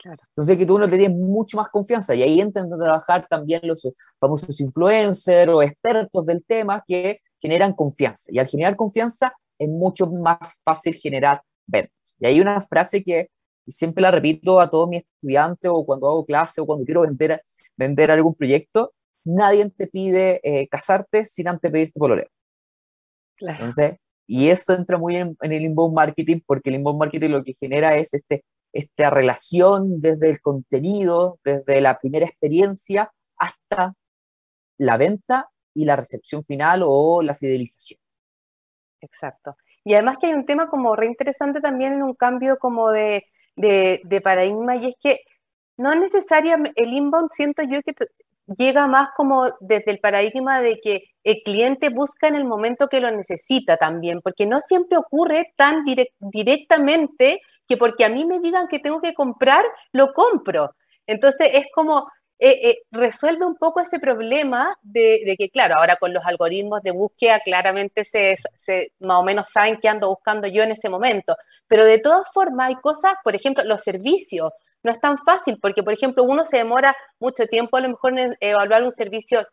Entonces 0.05 0.59
que 0.59 0.67
tú 0.67 0.79
no 0.79 0.89
te 0.89 0.99
tienes 0.99 1.17
mucho 1.17 1.57
más 1.57 1.69
confianza 1.69 2.15
y 2.15 2.23
ahí 2.23 2.41
entran 2.41 2.73
a 2.73 2.79
trabajar 2.79 3.27
también 3.29 3.61
los 3.65 3.89
famosos 4.21 4.61
influencers 4.61 5.51
o 5.51 5.63
expertos 5.63 6.27
del 6.27 6.45
tema 6.45 6.83
que 6.87 7.21
generan 7.41 7.73
confianza. 7.73 8.31
Y 8.33 8.39
al 8.39 8.47
generar 8.47 8.77
confianza 8.77 9.33
es 9.59 9.69
mucho 9.69 10.07
más 10.07 10.39
fácil 10.63 10.95
generar 10.95 11.43
ventas. 11.67 12.17
Y 12.19 12.27
hay 12.27 12.41
una 12.41 12.61
frase 12.61 13.03
que, 13.03 13.31
siempre 13.67 14.03
la 14.03 14.11
repito 14.11 14.61
a 14.61 14.71
todos 14.71 14.89
mis 14.89 15.03
estudiantes 15.03 15.71
o 15.75 15.85
cuando 15.85 16.09
hago 16.09 16.25
clase 16.25 16.61
o 16.61 16.67
cuando 16.67 16.85
quiero 16.85 17.03
vender, 17.03 17.43
vender 17.77 18.11
algún 18.11 18.35
proyecto, 18.35 18.93
nadie 19.25 19.69
te 19.71 19.89
pide 19.89 20.41
eh, 20.45 20.69
casarte 20.69 21.25
sin 21.25 21.49
antes 21.49 21.71
pedirte 21.71 21.99
pololeo. 21.99 22.29
Claro. 23.37 23.59
Entonces, 23.59 23.97
Y 24.29 24.49
eso 24.49 24.73
entra 24.73 24.99
muy 24.99 25.17
en, 25.17 25.37
el 25.41 25.63
inbound 25.63 25.95
marketing 25.95 26.41
porque 26.47 26.71
el 26.71 26.77
inbound 26.77 26.99
marketing 26.99 27.31
lo 27.31 27.45
que 27.45 27.55
genera 27.55 27.97
es 27.97 28.15
este, 28.15 28.45
esta 28.77 29.11
relación 29.11 30.01
desde 30.01 30.31
el 30.31 30.41
contenido, 30.41 31.39
desde 31.45 31.81
la 31.81 31.99
primera 31.99 32.27
experiencia 32.27 33.13
hasta 33.37 33.95
la 34.79 34.97
venta 34.97 35.51
y 35.73 35.85
la 35.85 35.97
recepción 35.97 36.45
final 36.45 36.83
o 36.85 37.23
la 37.23 37.35
fidelización. 37.35 37.99
Exacto. 39.01 39.57
Y 39.85 39.95
además 39.95 40.19
que 40.19 40.27
hay 40.27 40.35
un 40.35 40.47
tema 40.47 40.69
como 40.69 40.97
re 40.97 41.07
interesante 41.07 41.61
también 41.61 41.95
en 41.95 42.03
un 42.03 42.15
cambio 42.15 42.59
como 42.59 42.91
de, 42.91 43.27
de 43.55 44.21
paradigma 44.23 44.77
y 44.77 44.87
es 44.87 44.97
que 45.01 45.21
no 45.77 45.95
necesariamente 45.95 46.83
el 46.83 46.93
inbound 46.93 47.31
siento 47.33 47.63
yo 47.63 47.83
que 47.83 47.95
llega 48.47 48.87
más 48.87 49.09
como 49.17 49.47
desde 49.61 49.91
el 49.91 49.99
paradigma 49.99 50.61
de 50.61 50.79
que 50.81 51.05
el 51.25 51.43
cliente 51.45 51.89
busca 51.89 52.29
en 52.29 52.37
el 52.37 52.45
momento 52.45 52.89
que 52.89 53.01
lo 53.01 53.11
necesita 53.11 53.77
también, 53.77 54.21
porque 54.23 54.47
no 54.47 54.61
siempre 54.61 54.99
ocurre 54.99 55.53
tan 55.57 55.85
directamente 56.21 57.41
que 57.67 57.77
porque 57.77 58.05
a 58.05 58.09
mí 58.09 58.25
me 58.25 58.39
digan 58.39 58.69
que 58.69 58.79
tengo 58.79 59.01
que 59.01 59.15
comprar, 59.15 59.65
lo 59.93 60.13
compro. 60.13 60.77
Entonces 61.07 61.51
es 61.53 61.65
como, 61.75 62.09
eh, 62.39 62.71
eh, 62.71 62.79
resuelve 62.91 63.47
un 63.47 63.57
poco 63.57 63.81
ese 63.81 63.99
problema 63.99 64.77
de, 64.83 65.35
que, 65.39 65.49
claro, 65.49 65.77
ahora 65.79 65.97
con 65.97 66.13
los 66.13 66.25
algoritmos 66.25 66.83
de 66.83 66.91
búsqueda 66.91 67.41
claramente 67.41 68.05
se, 68.05 68.37
se, 68.55 68.93
más 69.01 69.19
o 69.19 69.23
menos 69.23 69.49
saben 69.49 69.79
qué 69.81 69.89
ando 69.89 70.11
buscando 70.11 70.47
yo 70.47 70.63
en 70.63 70.73
ese 70.73 70.91
momento, 70.91 71.35
pero 71.67 71.85
de 71.85 71.99
todas 71.99 72.25
formas 72.33 72.69
hay 72.69 72.75
cosas, 72.77 73.15
por 73.25 73.35
ejemplo, 73.35 73.65
los 73.65 73.83
servicios 73.83 74.53
no 74.87 74.93
es 74.93 75.01
tan 75.01 75.19
fácil, 75.19 75.59
porque, 75.61 75.83
por 75.83 75.93
ejemplo, 75.93 76.23
uno 76.23 76.47
se 76.47 76.59
demora 76.59 76.97
mucho 77.21 77.47
tiempo 77.47 77.77
a 77.77 77.81
lo 77.81 77.89
mejor 77.89 78.19
en 78.19 78.37
evaluar 78.41 78.85
un 78.85 78.93
servicio 78.93 79.47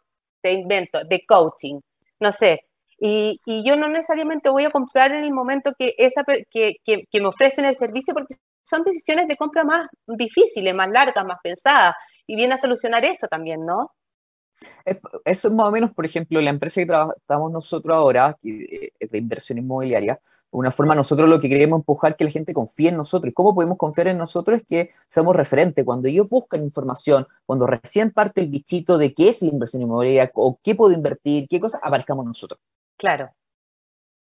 de 0.44 0.54
invento, 0.54 1.04
de 1.04 1.26
coaching, 1.26 1.80
no 2.20 2.32
sé. 2.32 2.62
Y, 3.00 3.40
yo 3.66 3.76
no 3.76 3.90
necesariamente 3.90 4.50
voy 4.50 4.66
a 4.66 4.70
comprar 4.70 5.12
en 5.12 5.24
el 5.24 5.34
momento 5.34 5.74
que, 5.78 5.96
esa, 5.98 6.24
que, 6.52 6.76
que 6.86 7.22
me 7.22 7.28
ofrecen 7.28 7.66
el 7.66 7.76
servicio, 7.78 8.14
porque 8.14 8.36
son 8.64 8.84
decisiones 8.84 9.28
de 9.28 9.36
compra 9.36 9.64
más 9.64 9.88
difíciles, 10.08 10.74
más 10.74 10.90
largas, 10.90 11.26
más 11.26 11.40
pensadas, 11.44 11.96
y 12.28 12.36
viene 12.36 12.54
a 12.54 12.58
solucionar 12.58 13.04
eso 13.04 13.28
también, 13.28 13.66
¿no? 13.66 13.92
Eso 15.26 15.48
es 15.48 15.54
más 15.54 15.68
o 15.68 15.72
menos, 15.72 15.92
por 15.92 16.06
ejemplo, 16.06 16.42
la 16.42 16.50
empresa 16.50 16.82
que 16.82 16.86
trabajamos 16.86 17.52
nosotros 17.52 17.96
ahora, 17.96 18.38
es 18.44 19.10
de 19.12 19.18
inversión 19.18 19.58
inmobiliaria, 19.58 20.14
de 20.14 20.20
una 20.52 20.72
forma 20.72 20.96
nosotros 20.96 21.30
lo 21.30 21.40
que 21.40 21.50
queremos 21.50 21.80
empujar 21.80 22.16
que 22.16 22.24
la 22.24 22.32
gente 22.32 22.54
confíe 22.54 22.90
en 22.90 22.98
nosotros. 22.98 23.32
¿Y 23.32 23.34
cómo 23.34 23.56
podemos 23.56 23.78
confiar 23.78 24.08
en 24.08 24.18
nosotros? 24.18 24.58
Es 24.58 24.68
que 24.68 24.90
seamos 25.08 25.36
referentes. 25.36 25.84
Cuando 25.86 26.08
ellos 26.08 26.30
buscan 26.30 26.62
información, 26.62 27.28
cuando 27.46 27.68
recién 27.68 28.12
parte 28.12 28.42
el 28.42 28.50
bichito 28.50 28.98
de 28.98 29.14
qué 29.14 29.30
es 29.30 29.42
la 29.42 29.50
inversión 29.50 29.82
inmobiliaria 29.82 30.32
o 30.36 30.60
qué 30.64 30.76
puedo 30.76 30.94
invertir, 30.94 31.48
qué 31.50 31.60
cosas, 31.60 31.82
aparezcamos 31.84 32.26
nosotros. 32.26 32.60
Claro. 32.98 33.32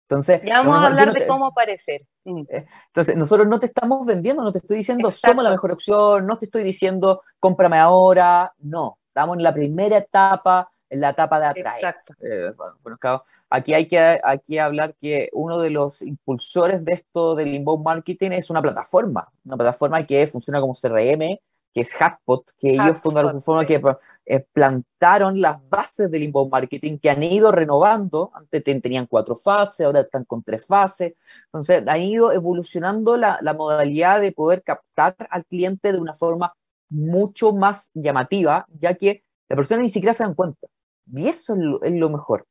Entonces, 0.09 0.41
ya 0.45 0.61
vamos 0.61 0.77
a 0.77 0.87
hablar 0.87 1.11
de 1.11 1.27
cómo 1.27 1.47
aparecer. 1.47 2.07
Mm. 2.23 2.43
Eh, 2.49 2.65
entonces, 2.87 3.15
nosotros 3.17 3.47
no 3.47 3.59
te 3.59 3.65
estamos 3.65 4.05
vendiendo, 4.05 4.41
no 4.41 4.53
te 4.53 4.59
estoy 4.59 4.77
diciendo 4.77 5.11
somos 5.11 5.43
la 5.43 5.49
mejor 5.49 5.71
opción, 5.71 6.25
no 6.25 6.37
te 6.37 6.45
estoy 6.45 6.63
diciendo 6.63 7.23
cómprame 7.39 7.77
ahora, 7.77 8.53
no 8.59 8.99
Estamos 9.17 9.37
en 9.37 9.43
la 9.43 9.51
primera 9.51 9.97
etapa, 9.97 10.69
en 10.91 11.01
la 11.01 11.09
etapa 11.09 11.39
de 11.39 11.45
atraer. 11.47 11.77
Exacto. 11.77 12.13
Eh, 12.21 12.53
bueno, 12.83 13.23
aquí 13.49 13.73
hay 13.73 13.87
que 13.87 14.21
aquí 14.23 14.59
hablar 14.59 14.93
que 14.93 15.31
uno 15.33 15.57
de 15.57 15.71
los 15.71 16.03
impulsores 16.03 16.85
de 16.85 16.93
esto 16.93 17.33
del 17.33 17.55
inbound 17.55 17.83
marketing 17.83 18.29
es 18.33 18.51
una 18.51 18.61
plataforma, 18.61 19.27
una 19.43 19.57
plataforma 19.57 20.05
que 20.05 20.27
funciona 20.27 20.61
como 20.61 20.75
CRM, 20.75 21.39
que 21.73 21.81
es 21.81 21.99
Hatpot, 21.99 22.51
que 22.59 22.73
ellos 22.73 22.99
fundaron 22.99 23.41
forma 23.41 23.65
que 23.65 23.81
eh, 24.27 24.45
plantaron 24.53 25.41
las 25.41 25.67
bases 25.67 26.11
del 26.11 26.21
inbound 26.21 26.51
marketing, 26.51 26.99
que 26.99 27.09
han 27.09 27.23
ido 27.23 27.51
renovando, 27.51 28.29
antes 28.35 28.63
tenían 28.63 29.07
cuatro 29.07 29.35
fases, 29.35 29.83
ahora 29.83 30.01
están 30.01 30.25
con 30.25 30.43
tres 30.43 30.63
fases, 30.63 31.13
entonces 31.45 31.83
han 31.87 32.01
ido 32.01 32.31
evolucionando 32.31 33.17
la, 33.17 33.39
la 33.41 33.55
modalidad 33.55 34.21
de 34.21 34.31
poder 34.31 34.61
captar 34.61 35.15
al 35.31 35.43
cliente 35.43 35.91
de 35.91 35.97
una 35.97 36.13
forma 36.13 36.53
mucho 36.89 37.53
más 37.53 37.91
llamativa, 37.93 38.65
ya 38.79 38.93
que 38.95 39.23
la 39.49 39.55
persona 39.55 39.81
ni 39.81 39.89
siquiera 39.89 40.13
se 40.13 40.23
dan 40.23 40.35
cuenta. 40.35 40.67
Y 41.13 41.27
eso 41.27 41.55
es 41.81 41.91
lo, 41.91 42.09
mejor. 42.09 42.45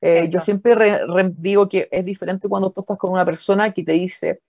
Eh, 0.00 0.28
yo 0.30 0.40
siempre 0.40 1.00
digo 1.36 1.68
que 1.68 1.88
es 1.90 2.04
diferente 2.04 2.48
cuando 2.48 2.70
tú 2.70 2.80
estás 2.80 2.96
con 2.96 3.12
una 3.12 3.24
persona 3.24 3.72
que 3.72 3.84
te 3.84 3.92
dice, 3.92 4.42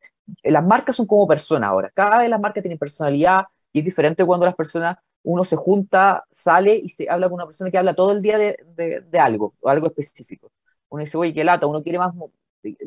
eh, 0.44 0.52
las 0.52 0.66
marcas 0.66 0.96
son 0.96 1.08
como 1.08 1.28
personas 1.28 1.70
ahora, 1.70 1.92
cada 1.94 2.20
vez 2.20 2.30
las 2.30 2.40
marcas 2.40 2.62
tienen 2.62 2.78
personalidad 2.78 3.46
y 3.74 3.80
es 3.80 3.86
diferente 3.86 4.26
cuando 4.26 4.46
las 4.46 4.56
personas, 4.56 4.98
uno 5.24 5.44
se 5.44 5.56
junta, 5.56 6.26
sale 6.32 6.76
y 6.76 6.90
se 6.90 7.10
habla 7.10 7.28
con 7.28 7.36
una 7.36 7.46
persona 7.46 7.70
que 7.70 7.78
habla 7.78 7.94
todo 7.94 8.14
el 8.14 8.22
día 8.22 8.38
de, 8.38 8.58
de, 8.76 9.20
algo, 9.20 9.54
o 9.60 9.70
algo 9.70 9.88
específico. 9.88 10.52
Uno 10.88 11.02
dice, 11.04 11.18
oye, 11.18 11.34
qué 11.34 11.44
lata, 11.44 11.68
uno 11.68 11.84
quiere 11.84 12.00
más, 12.00 12.14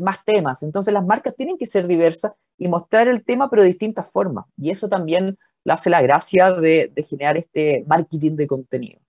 más 0.00 0.24
temas. 0.24 0.62
Entonces 0.62 0.94
las 0.94 1.04
marcas 1.04 1.36
tienen 1.36 1.58
que 1.58 1.66
ser 1.66 1.86
diversas 1.86 2.32
y 2.56 2.68
mostrar 2.68 3.06
el 3.08 3.22
tema, 3.24 3.50
pero 3.50 3.62
de 3.62 3.68
distintas 3.68 4.10
formas. 4.10 4.46
Y 4.56 4.70
eso 4.70 4.88
también 4.88 5.38
le 5.64 5.72
hace 5.72 5.90
la 5.90 6.02
gracia 6.02 6.52
de, 6.52 6.92
generar 7.08 7.36
este 7.36 7.84
marketing 7.86 8.36
de 8.36 8.46
contenido. 8.46 9.00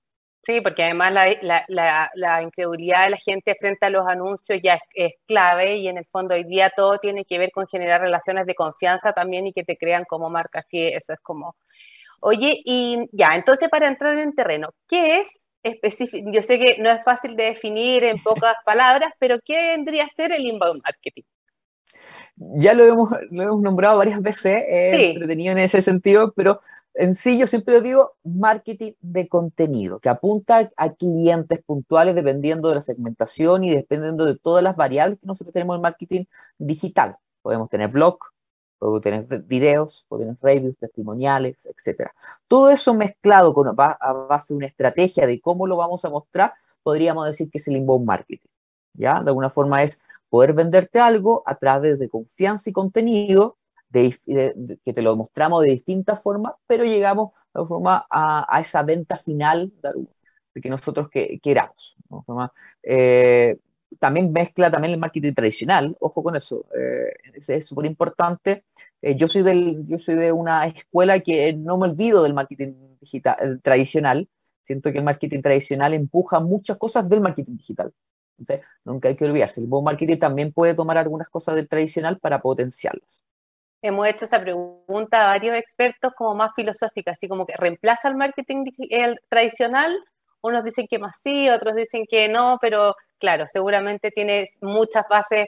Sí, 0.45 0.59
porque 0.59 0.83
además 0.83 1.13
la, 1.13 2.41
incredulidad 2.43 3.05
de 3.05 3.11
la 3.11 3.17
gente 3.17 3.55
frente 3.57 3.85
a 3.85 3.89
los 3.89 4.05
anuncios 4.05 4.59
ya 4.61 4.77
es, 4.93 5.13
clave 5.25 5.77
y 5.77 5.87
en 5.87 5.97
el 5.97 6.05
fondo 6.05 6.35
hoy 6.35 6.43
día 6.43 6.69
todo 6.75 6.97
tiene 6.97 7.23
que 7.23 7.37
ver 7.37 7.51
con 7.51 7.65
generar 7.67 8.01
relaciones 8.01 8.45
de 8.45 8.53
confianza 8.53 9.13
también 9.13 9.47
y 9.47 9.53
que 9.53 9.63
te 9.63 9.77
crean 9.77 10.03
como 10.03 10.29
marca. 10.29 10.59
Así 10.59 10.81
eso 10.81 11.13
es 11.13 11.19
como... 11.21 11.55
Oye, 12.19 12.61
y 12.65 13.09
ya, 13.11 13.35
entonces 13.35 13.69
para 13.69 13.87
entrar 13.87 14.17
en 14.17 14.33
terreno, 14.33 14.69
¿qué 14.87 15.19
es 15.19 15.27
específico? 15.63 16.29
Yo 16.31 16.41
sé 16.41 16.59
que 16.59 16.77
no 16.79 16.89
es 16.89 17.03
fácil 17.03 17.35
de 17.35 17.45
definir 17.45 18.03
en 18.03 18.21
pocas 18.21 18.55
palabras, 18.65 19.13
pero 19.19 19.39
¿qué 19.43 19.75
vendría 19.75 20.05
a 20.05 20.09
ser 20.09 20.31
el 20.33 20.45
inbound 20.45 20.81
marketing? 20.83 21.23
Ya 22.55 22.73
lo 22.73 22.83
hemos, 22.85 23.09
lo 23.31 23.43
hemos 23.43 23.61
nombrado 23.61 23.97
varias 23.97 24.21
veces, 24.21 24.63
es 24.67 25.09
entretenido 25.09 25.51
en 25.51 25.59
ese 25.59 25.81
sentido, 25.81 26.33
pero 26.35 26.59
en 26.95 27.15
sí 27.15 27.37
yo 27.39 27.47
siempre 27.47 27.73
lo 27.75 27.81
digo, 27.81 28.13
marketing 28.23 28.93
de 29.01 29.27
contenido, 29.27 29.99
que 29.99 30.09
apunta 30.09 30.71
a 30.77 30.93
clientes 30.93 31.61
puntuales 31.63 32.15
dependiendo 32.15 32.69
de 32.69 32.75
la 32.75 32.81
segmentación 32.81 33.63
y 33.63 33.71
dependiendo 33.71 34.25
de 34.25 34.37
todas 34.37 34.63
las 34.63 34.75
variables 34.75 35.19
que 35.19 35.27
nosotros 35.27 35.53
tenemos 35.53 35.75
en 35.75 35.81
marketing 35.81 36.25
digital. 36.57 37.17
Podemos 37.41 37.69
tener 37.69 37.89
blog, 37.89 38.19
podemos 38.77 39.01
tener 39.01 39.43
videos, 39.43 40.05
podemos 40.07 40.37
tener 40.39 40.55
reviews, 40.55 40.77
testimoniales, 40.77 41.65
etc. 41.65 42.09
Todo 42.47 42.69
eso 42.69 42.93
mezclado 42.93 43.53
con, 43.53 43.67
a 43.69 44.13
base 44.29 44.53
de 44.53 44.57
una 44.57 44.67
estrategia 44.67 45.25
de 45.25 45.41
cómo 45.41 45.65
lo 45.67 45.77
vamos 45.77 46.05
a 46.05 46.09
mostrar, 46.09 46.53
podríamos 46.83 47.25
decir 47.25 47.49
que 47.49 47.57
es 47.57 47.67
el 47.67 47.77
inbound 47.77 48.05
marketing. 48.05 48.52
¿Ya? 48.93 49.21
De 49.21 49.29
alguna 49.29 49.49
forma 49.49 49.83
es 49.83 50.01
poder 50.29 50.53
venderte 50.53 50.99
algo 50.99 51.43
a 51.45 51.55
través 51.55 51.99
de 51.99 52.09
confianza 52.09 52.69
y 52.69 52.73
contenido, 52.73 53.57
de, 53.89 54.79
que 54.83 54.93
te 54.93 55.01
lo 55.01 55.15
mostramos 55.15 55.63
de 55.63 55.69
distintas 55.69 56.21
formas, 56.21 56.53
pero 56.65 56.83
llegamos 56.83 57.31
de 57.31 57.59
alguna 57.59 57.67
forma 57.67 58.07
a, 58.09 58.59
esa 58.59 58.81
venta 58.83 59.17
final 59.17 59.71
de, 59.81 60.61
que 60.61 60.69
nosotros 60.69 61.09
que, 61.09 61.39
queramos. 61.41 61.95
Eh, 62.81 63.57
también 63.99 64.31
mezcla 64.31 64.71
también 64.71 64.93
el 64.93 64.99
marketing 64.99 65.33
tradicional, 65.33 65.95
ojo 65.99 66.23
con 66.23 66.35
eso, 66.35 66.65
eh, 66.75 67.13
es 67.47 67.65
súper 67.65 67.85
importante. 67.85 68.65
Eh, 69.01 69.15
yo, 69.15 69.27
soy 69.27 69.43
yo 69.87 69.99
soy 69.99 70.15
de 70.15 70.31
una 70.31 70.65
escuela 70.65 71.19
que 71.19 71.53
no 71.53 71.77
me 71.77 71.87
olvido 71.87 72.23
del 72.23 72.33
marketing 72.33 72.73
digital, 72.99 73.61
tradicional, 73.61 74.27
siento 74.61 74.91
que 74.91 74.97
el 74.97 75.03
marketing 75.03 75.41
tradicional 75.41 75.93
empuja 75.93 76.39
muchas 76.39 76.77
cosas 76.77 77.07
del 77.07 77.21
marketing 77.21 77.57
digital. 77.57 77.93
Entonces, 78.43 78.65
nunca 78.83 79.07
hay 79.07 79.15
que 79.15 79.25
olvidarse. 79.25 79.61
El 79.61 79.67
buen 79.67 79.83
marketing 79.83 80.17
también 80.17 80.51
puede 80.51 80.73
tomar 80.73 80.97
algunas 80.97 81.29
cosas 81.29 81.55
del 81.55 81.67
tradicional 81.67 82.19
para 82.19 82.41
potenciarlas. 82.41 83.23
Hemos 83.81 84.07
hecho 84.07 84.25
esa 84.25 84.39
pregunta 84.39 85.25
a 85.25 85.27
varios 85.27 85.57
expertos 85.57 86.13
como 86.15 86.35
más 86.35 86.51
filosófica, 86.55 87.11
así 87.11 87.27
como 87.27 87.45
que 87.45 87.55
reemplaza 87.57 88.07
el 88.07 88.15
marketing 88.15 88.65
tradicional. 89.29 89.97
Unos 90.41 90.63
dicen 90.63 90.87
que 90.87 90.99
más 90.99 91.17
sí, 91.21 91.49
otros 91.49 91.75
dicen 91.75 92.05
que 92.09 92.29
no, 92.29 92.57
pero 92.61 92.95
claro, 93.17 93.45
seguramente 93.51 94.11
tiene 94.11 94.45
muchas 94.61 95.05
bases, 95.09 95.47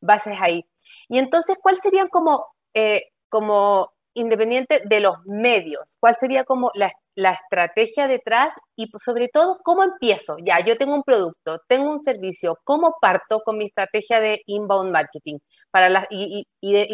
bases 0.00 0.36
ahí. 0.40 0.66
Y 1.08 1.18
entonces, 1.18 1.56
¿cuál 1.62 1.78
serían 1.80 2.08
como, 2.08 2.46
eh, 2.74 3.10
como 3.28 3.92
independiente 4.14 4.82
de 4.84 5.00
los 5.00 5.16
medios? 5.26 5.96
¿Cuál 6.00 6.16
sería 6.18 6.44
como 6.44 6.70
la, 6.74 6.92
estrategia 7.16 8.08
detrás 8.08 8.52
y 8.76 8.90
pues, 8.90 9.02
sobre 9.02 9.28
todo 9.28 9.58
cómo 9.62 9.82
empiezo? 9.82 10.36
Ya, 10.44 10.64
yo 10.64 10.76
tengo 10.76 10.94
un 10.94 11.02
producto, 11.02 11.60
tengo 11.68 11.90
un 11.90 12.02
servicio, 12.02 12.58
¿cómo 12.64 12.94
parto 13.00 13.40
con 13.44 13.58
mi 13.58 13.66
estrategia 13.66 14.20
de 14.20 14.42
inbound 14.46 14.92
marketing? 14.92 15.38
Para 15.70 16.06
y, 16.10 16.46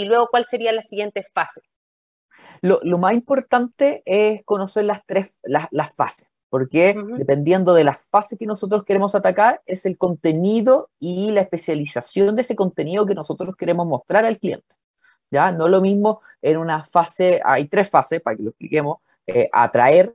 luego, 0.04 0.28
¿cuál 0.30 0.46
sería 0.46 0.72
la 0.72 0.82
siguiente 0.82 1.24
fase? 1.32 1.60
Lo, 2.62 2.80
más 2.98 3.14
importante 3.14 4.02
es 4.04 4.42
conocer 4.44 4.84
las 4.84 5.04
tres 5.06 5.38
las, 5.42 5.94
fases, 5.94 6.28
porque 6.48 6.94
dependiendo 7.16 7.74
de 7.74 7.84
las 7.84 8.06
fases 8.08 8.38
que 8.38 8.46
nosotros 8.46 8.84
queremos 8.84 9.14
atacar, 9.14 9.62
es 9.66 9.86
el 9.86 9.96
contenido 9.96 10.90
y 10.98 11.30
la 11.30 11.42
especialización 11.42 12.36
de 12.36 12.42
ese 12.42 12.56
contenido 12.56 13.06
que 13.06 13.14
nosotros 13.14 13.54
queremos 13.56 13.86
mostrar 13.86 14.24
al 14.24 14.38
cliente. 14.38 14.79
¿Ya? 15.30 15.52
No 15.52 15.68
lo 15.68 15.80
mismo 15.80 16.20
en 16.42 16.56
una 16.56 16.82
fase, 16.82 17.40
hay 17.44 17.68
tres 17.68 17.88
fases, 17.88 18.20
para 18.20 18.36
que 18.36 18.42
lo 18.42 18.50
expliquemos, 18.50 18.98
eh, 19.26 19.48
atraer, 19.52 20.14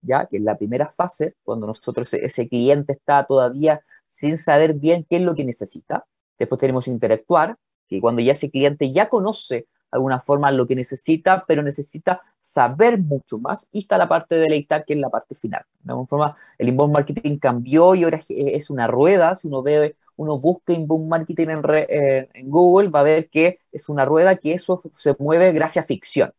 ¿ya? 0.00 0.26
Que 0.26 0.38
es 0.38 0.42
la 0.42 0.56
primera 0.56 0.88
fase, 0.90 1.34
cuando 1.42 1.66
nosotros, 1.66 2.12
ese 2.14 2.48
cliente 2.48 2.92
está 2.92 3.24
todavía 3.24 3.82
sin 4.04 4.36
saber 4.36 4.74
bien 4.74 5.04
qué 5.08 5.16
es 5.16 5.22
lo 5.22 5.34
que 5.34 5.44
necesita. 5.44 6.06
Después 6.38 6.60
tenemos 6.60 6.88
interactuar, 6.88 7.56
que 7.88 8.00
cuando 8.00 8.22
ya 8.22 8.32
ese 8.32 8.50
cliente 8.50 8.90
ya 8.90 9.08
conoce 9.08 9.66
alguna 9.92 10.18
forma 10.18 10.50
lo 10.50 10.66
que 10.66 10.74
necesita, 10.74 11.44
pero 11.46 11.62
necesita 11.62 12.20
saber 12.40 12.98
mucho 12.98 13.38
más. 13.38 13.68
Y 13.70 13.80
está 13.80 13.98
la 13.98 14.08
parte 14.08 14.34
de 14.34 14.42
deleitar, 14.42 14.84
que 14.84 14.94
es 14.94 14.98
la 14.98 15.10
parte 15.10 15.34
final. 15.34 15.64
De 15.82 15.92
alguna 15.92 16.08
forma, 16.08 16.36
el 16.58 16.68
inbound 16.68 16.94
marketing 16.94 17.38
cambió 17.38 17.94
y 17.94 18.04
ahora 18.04 18.18
es 18.28 18.70
una 18.70 18.86
rueda. 18.86 19.34
Si 19.36 19.48
uno 19.48 19.62
ve, 19.62 19.96
uno 20.16 20.38
busca 20.38 20.72
inbound 20.72 21.08
marketing 21.08 21.48
en, 21.48 21.62
eh, 21.74 22.28
en 22.32 22.50
Google, 22.50 22.88
va 22.88 23.00
a 23.00 23.04
ver 23.04 23.28
que 23.28 23.58
es 23.70 23.88
una 23.88 24.04
rueda 24.04 24.36
que 24.36 24.54
eso 24.54 24.82
se 24.94 25.14
mueve 25.18 25.52
gracias 25.52 25.84
a 25.84 25.88
ficción. 25.88 26.32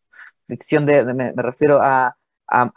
Ficción 0.45 0.86
de, 0.86 1.03
me, 1.13 1.31
refiero 1.33 1.79
a, 1.81 2.17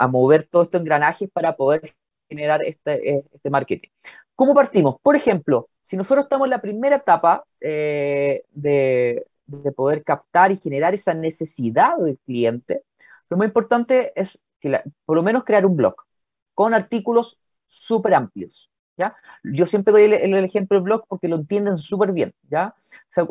mover 0.08 0.44
todo 0.44 0.62
estos 0.62 0.80
engranajes 0.80 1.28
para 1.30 1.56
poder 1.56 1.94
generar 2.28 2.62
este, 2.64 3.16
eh, 3.16 3.24
este 3.32 3.50
marketing. 3.50 3.88
¿Cómo 4.34 4.54
partimos? 4.54 4.96
Por 5.02 5.16
ejemplo, 5.16 5.68
si 5.82 5.96
nosotros 5.96 6.24
estamos 6.24 6.46
en 6.46 6.50
la 6.50 6.60
primera 6.60 6.96
etapa 6.96 7.44
eh, 7.60 8.42
de, 8.52 9.26
de, 9.46 9.72
poder 9.72 10.02
captar 10.04 10.52
y 10.52 10.56
generar 10.56 10.94
esa 10.94 11.14
necesidad 11.14 11.96
del 11.98 12.18
cliente, 12.18 12.82
lo 13.28 13.36
más 13.36 13.46
importante 13.48 14.12
es 14.20 14.42
que 14.60 14.80
por 15.04 15.16
lo 15.16 15.22
menos 15.22 15.44
crear 15.44 15.66
un 15.66 15.76
blog 15.76 15.94
con 16.54 16.74
artículos 16.74 17.38
súper 17.66 18.14
amplios. 18.14 18.70
¿Ya? 18.98 19.14
Yo 19.44 19.66
siempre 19.66 19.92
doy 19.92 20.04
el, 20.04 20.34
ejemplo 20.42 20.78
del 20.78 20.84
blog 20.84 21.04
porque 21.06 21.28
lo 21.28 21.36
entienden 21.36 21.76
súper 21.76 22.12
bien, 22.12 22.32
¿ya? 22.48 22.74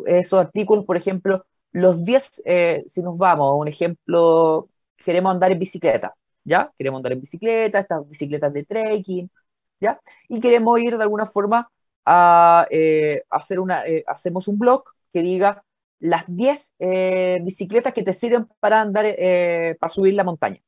esos 0.06 0.38
artículos, 0.38 0.84
por 0.84 0.96
ejemplo, 0.96 1.44
los 1.72 2.04
10, 2.04 2.42
eh, 2.46 2.84
si 2.86 3.02
nos 3.02 3.18
vamos, 3.18 3.54
un 3.58 3.68
ejemplo, 3.68 4.68
queremos 4.96 5.34
andar 5.34 5.52
en 5.52 5.58
bicicleta, 5.58 6.14
¿ya? 6.44 6.72
Queremos 6.78 7.00
andar 7.00 7.12
en 7.12 7.20
bicicleta, 7.20 7.80
estas 7.80 8.08
bicicletas 8.08 8.52
de 8.52 8.64
trekking, 8.64 9.30
¿ya? 9.80 10.00
Y 10.28 10.40
queremos 10.40 10.80
ir 10.80 10.96
de 10.96 11.02
alguna 11.02 11.26
forma 11.26 11.70
a 12.06 12.66
eh, 12.70 13.24
hacer 13.28 13.60
una, 13.60 13.84
eh, 13.86 14.04
hacemos 14.06 14.48
un 14.48 14.58
blog 14.58 14.84
que 15.12 15.20
diga 15.20 15.64
las 15.98 16.24
10 16.28 16.74
eh, 16.78 17.40
bicicletas 17.42 17.92
que 17.92 18.02
te 18.02 18.12
sirven 18.12 18.46
para 18.60 18.80
andar, 18.80 19.06
para 19.80 19.92
subir 19.92 20.14
la 20.14 20.24
montaña. 20.24 20.60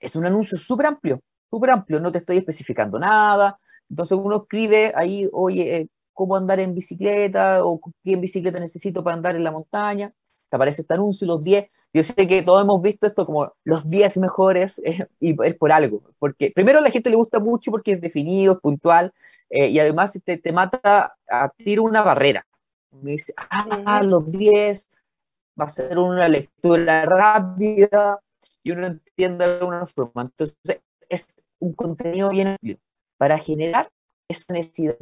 Es 0.00 0.16
un 0.16 0.26
anuncio 0.26 0.58
súper 0.58 0.86
amplio, 0.86 1.20
súper 1.50 1.70
amplio, 1.70 2.00
no 2.00 2.10
te 2.12 2.18
estoy 2.18 2.38
especificando 2.38 2.98
nada. 2.98 3.58
Entonces 3.88 4.18
uno 4.18 4.42
escribe 4.42 4.92
ahí, 4.96 5.28
oye, 5.32 5.88
cómo 6.12 6.36
andar 6.36 6.60
en 6.60 6.74
bicicleta 6.74 7.64
o 7.64 7.80
qué 8.02 8.16
bicicleta 8.16 8.58
necesito 8.60 9.02
para 9.04 9.16
andar 9.16 9.36
en 9.36 9.44
la 9.44 9.52
montaña 9.52 10.12
te 10.52 10.56
aparece 10.56 10.82
este 10.82 10.92
anuncio, 10.92 11.26
los 11.26 11.42
10. 11.42 11.70
Yo 11.94 12.02
sé 12.02 12.14
que 12.14 12.42
todos 12.42 12.62
hemos 12.62 12.82
visto 12.82 13.06
esto 13.06 13.24
como 13.24 13.54
los 13.64 13.88
10 13.88 14.18
mejores 14.18 14.82
eh, 14.84 15.06
y 15.18 15.34
es 15.44 15.54
por 15.54 15.72
algo. 15.72 16.02
Porque 16.18 16.52
primero 16.54 16.78
a 16.78 16.82
la 16.82 16.90
gente 16.90 17.08
le 17.08 17.16
gusta 17.16 17.38
mucho 17.38 17.70
porque 17.70 17.92
es 17.92 18.02
definido, 18.02 18.52
es 18.52 18.58
puntual 18.60 19.14
eh, 19.48 19.68
y 19.68 19.78
además 19.78 20.12
te, 20.22 20.36
te 20.36 20.52
mata 20.52 21.14
a 21.26 21.48
tiro 21.56 21.84
una 21.84 22.02
barrera. 22.02 22.46
Me 22.92 23.12
dice, 23.12 23.32
ah, 23.36 24.02
los 24.02 24.30
10, 24.30 24.88
va 25.60 25.64
a 25.64 25.68
ser 25.68 25.98
una 25.98 26.28
lectura 26.28 27.04
rápida 27.04 28.20
y 28.62 28.70
uno 28.70 28.86
entiende 28.86 29.46
de 29.46 29.58
alguna 29.58 29.86
forma. 29.86 30.22
Entonces 30.22 30.80
es 31.08 31.26
un 31.58 31.72
contenido 31.72 32.30
bien 32.30 32.48
amplio 32.48 32.78
para 33.16 33.38
generar 33.38 33.90
esa 34.28 34.52
necesidad 34.52 34.96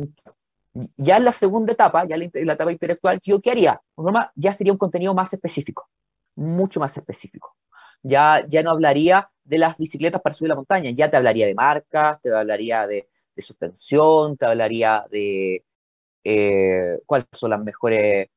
ya 0.97 1.17
en 1.17 1.25
la 1.25 1.33
segunda 1.33 1.73
etapa, 1.73 2.07
ya 2.07 2.17
en 2.17 2.47
la 2.47 2.53
etapa 2.53 2.73
intelectual, 2.73 3.19
¿yo 3.23 3.41
qué 3.41 3.51
haría? 3.51 3.81
ya 4.37 4.53
sería 4.53 4.73
un 4.73 4.79
contenido 4.79 5.15
más 5.15 5.33
específico, 5.33 5.89
mucho 6.37 6.81
más 6.81 6.97
específico. 6.97 7.57
Ya, 8.03 8.47
ya 8.49 8.63
no 8.63 8.71
hablaría 8.71 9.31
de 9.45 9.59
las 9.59 9.77
bicicletas 9.77 10.23
para 10.23 10.35
subir 10.35 10.49
la 10.49 10.55
montaña, 10.55 10.91
ya 10.91 11.11
te 11.11 11.17
hablaría 11.17 11.47
de 11.47 11.55
marcas, 11.55 12.21
te 12.23 12.35
hablaría 12.35 12.87
de, 12.87 13.09
suspensión, 13.37 14.37
te 14.37 14.45
hablaría 14.45 15.07
de 15.11 15.65
eh, 16.25 16.99
cuáles 17.07 17.27
son 17.33 17.51
las 17.51 17.63
mejores 17.63 18.29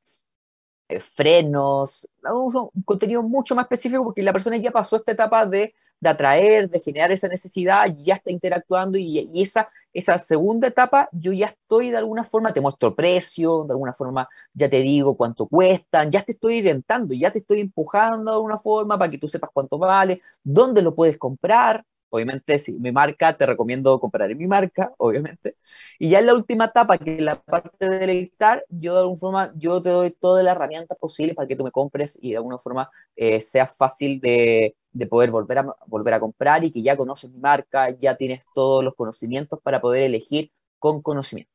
eh, 0.88 1.00
frenos, 1.00 2.08
un, 2.22 2.70
contenido 2.84 3.22
mucho 3.22 3.54
más 3.54 3.64
específico 3.64 4.04
porque 4.04 4.22
la 4.22 4.32
persona 4.32 4.56
ya 4.58 4.70
pasó 4.70 4.96
esta 4.96 5.12
etapa 5.12 5.46
de, 5.46 5.74
de 6.00 6.08
atraer, 6.08 6.68
de 6.68 6.80
generar 6.80 7.10
esa 7.10 7.28
necesidad, 7.28 7.86
ya 7.96 8.14
está 8.16 8.30
interactuando 8.30 8.98
y, 8.98 9.42
esa 9.42 9.68
esa 9.94 10.18
segunda 10.18 10.66
etapa, 10.66 11.08
yo 11.12 11.32
ya 11.32 11.46
estoy 11.46 11.90
de 11.90 11.98
alguna 11.98 12.24
forma, 12.24 12.52
te 12.52 12.60
muestro 12.60 12.96
precio, 12.96 13.64
de 13.64 13.72
alguna 13.72 13.92
forma 13.92 14.28
ya 14.52 14.68
te 14.68 14.80
digo 14.80 15.16
cuánto 15.16 15.46
cuestan, 15.46 16.10
ya 16.10 16.22
te 16.22 16.32
estoy 16.32 16.58
orientando, 16.58 17.14
ya 17.14 17.30
te 17.30 17.38
estoy 17.38 17.60
empujando 17.60 18.32
de 18.32 18.36
alguna 18.36 18.58
forma 18.58 18.98
para 18.98 19.10
que 19.10 19.18
tú 19.18 19.28
sepas 19.28 19.50
cuánto 19.52 19.78
vale, 19.78 20.20
dónde 20.42 20.82
lo 20.82 20.94
puedes 20.96 21.16
comprar. 21.16 21.84
Obviamente, 22.14 22.60
si 22.60 22.74
mi 22.74 22.92
marca, 22.92 23.36
te 23.36 23.44
recomiendo 23.44 23.98
comprar 23.98 24.30
en 24.30 24.38
mi 24.38 24.46
marca, 24.46 24.92
obviamente. 24.98 25.56
Y 25.98 26.10
ya 26.10 26.20
en 26.20 26.26
la 26.26 26.34
última 26.34 26.66
etapa, 26.66 26.96
que 26.96 27.16
es 27.16 27.20
la 27.20 27.34
parte 27.34 27.88
de 27.88 27.98
deleitar, 27.98 28.64
yo 28.68 28.94
de 28.94 29.00
alguna 29.00 29.18
forma, 29.18 29.52
yo 29.56 29.82
te 29.82 29.88
doy 29.88 30.12
todas 30.12 30.44
las 30.44 30.54
herramientas 30.54 30.96
posibles 30.96 31.34
para 31.34 31.48
que 31.48 31.56
tú 31.56 31.64
me 31.64 31.72
compres 31.72 32.16
y 32.22 32.30
de 32.30 32.36
alguna 32.36 32.58
forma 32.58 32.88
eh, 33.16 33.40
sea 33.40 33.66
fácil 33.66 34.20
de, 34.20 34.76
de 34.92 35.06
poder 35.08 35.32
volver 35.32 35.58
a, 35.58 35.76
volver 35.86 36.14
a 36.14 36.20
comprar 36.20 36.62
y 36.62 36.70
que 36.70 36.82
ya 36.82 36.96
conoces 36.96 37.32
mi 37.32 37.40
marca, 37.40 37.90
ya 37.90 38.16
tienes 38.16 38.46
todos 38.54 38.84
los 38.84 38.94
conocimientos 38.94 39.58
para 39.60 39.80
poder 39.80 40.04
elegir 40.04 40.52
con 40.78 41.02
conocimiento. 41.02 41.50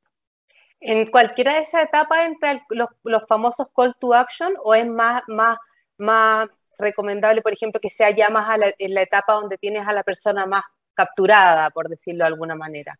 ¿En 0.81 1.09
cualquiera 1.09 1.53
de 1.53 1.61
esas 1.61 1.85
etapas 1.85 2.27
entre 2.27 2.63
los, 2.69 2.89
los, 3.03 3.25
famosos 3.27 3.69
call 3.73 3.95
to 3.97 4.13
action 4.13 4.55
o 4.61 4.75
es 4.75 4.85
más, 4.85 5.21
más, 5.27 5.57
más 5.97 6.49
recomendable, 6.79 7.41
por 7.41 7.53
ejemplo, 7.53 7.79
que 7.79 7.89
sea 7.89 8.09
ya 8.11 8.29
más 8.29 8.47
en 8.77 8.93
la 8.93 9.01
etapa 9.01 9.33
donde 9.33 9.57
tienes 9.57 9.87
a 9.87 9.93
la 9.93 10.03
persona 10.03 10.45
más 10.45 10.63
capturada, 10.93 11.69
por 11.69 11.89
decirlo 11.89 12.23
de 12.23 12.27
alguna 12.27 12.55
manera? 12.55 12.99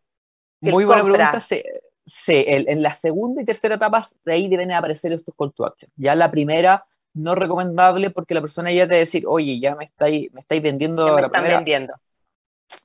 Muy 0.60 0.84
buena 0.84 1.02
pregunta. 1.02 1.40
Sí, 1.40 1.62
sí 2.04 2.44
en 2.46 2.82
la 2.82 2.92
segunda 2.92 3.42
y 3.42 3.44
tercera 3.44 3.76
etapa 3.76 4.06
de 4.24 4.32
ahí 4.32 4.48
deben 4.48 4.72
aparecer 4.72 5.12
estos 5.12 5.34
call 5.36 5.52
to 5.52 5.64
action. 5.64 5.90
Ya 5.96 6.14
la 6.14 6.30
primera 6.30 6.84
no 7.14 7.34
recomendable 7.34 8.10
porque 8.10 8.34
la 8.34 8.40
persona 8.40 8.72
ya 8.72 8.86
te 8.86 8.94
decir, 8.94 9.24
oye, 9.26 9.58
ya 9.58 9.74
me 9.74 9.84
estáis, 9.84 10.32
me 10.32 10.40
estáis 10.40 10.62
vendiendo 10.62 11.16
me 11.16 11.22
están 11.22 11.44
vendiendo. 11.44 11.92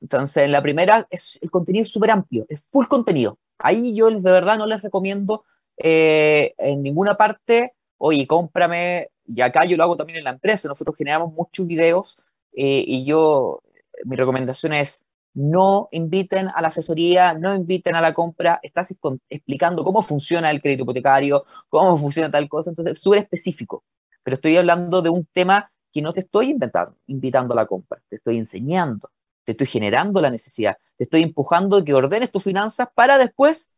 Entonces, 0.02 0.44
en 0.44 0.52
la 0.52 0.62
primera, 0.62 1.08
es, 1.10 1.38
el 1.42 1.52
contenido 1.52 1.84
es 1.84 1.92
súper 1.92 2.12
amplio, 2.12 2.46
es 2.50 2.62
full 2.62 2.88
contenido. 2.88 3.38
Ahí 3.60 3.96
yo 3.96 4.10
de 4.10 4.20
verdad 4.20 4.58
no 4.58 4.66
les 4.66 4.82
recomiendo 4.82 5.46
eh, 5.78 6.54
en 6.58 6.82
ninguna 6.82 7.16
parte, 7.16 7.74
oye, 7.98 8.26
cómprame, 8.26 9.10
y 9.26 9.42
acá 9.42 9.66
yo 9.66 9.78
lo 9.78 9.84
hago 9.84 9.98
también 9.98 10.20
en 10.20 10.26
la 10.26 10.32
empresa, 10.32 10.68
nosotros 10.68 10.98
generamos 10.98 11.34
muchos 11.34 11.68
videos 11.68 12.18
eh, 12.54 12.84
y 12.86 13.06
yo, 13.06 13.62
mi 14.04 14.16
recomendación 14.16 14.74
es, 14.74 15.04
no 15.34 15.90
inviten 15.92 16.48
a 16.48 16.62
la 16.62 16.70
asesoría, 16.70 17.34
no 17.34 17.54
inviten 17.54 17.96
a 17.96 18.02
la 18.02 18.14
compra, 18.14 18.60
estás 18.64 18.96
explicando 19.30 19.84
cómo 19.84 20.02
funciona 20.02 20.50
el 20.50 20.62
crédito 20.62 20.84
hipotecario, 20.84 21.44
cómo 21.70 21.98
funciona 21.98 22.32
tal 22.32 22.48
cosa, 22.48 22.70
entonces 22.70 23.00
súper 23.00 23.20
específico 23.20 23.84
pero 24.26 24.36
estoy 24.36 24.58
hablando 24.58 25.04
de 25.04 25.10
un 25.12 25.24
tema 25.26 25.72
que 25.94 26.02
no 26.02 26.12
te 26.12 26.22
estoy 26.22 26.50
inventando, 26.50 26.98
invitando 27.06 27.54
a 27.54 27.58
la 27.58 27.68
compra, 27.68 28.02
te 28.10 28.16
estoy 28.16 28.40
enseñando, 28.40 29.12
te 29.44 29.52
estoy 29.52 29.68
generando 29.68 30.20
la 30.20 30.32
necesidad, 30.32 30.78
te 30.98 31.04
estoy 31.04 31.22
empujando 31.22 31.78
a 31.78 31.86
que 31.86 31.94
ordenes 31.94 32.32
tus 32.32 32.44
finanzas 32.44 32.88
para 32.96 33.20
después, 33.20 33.70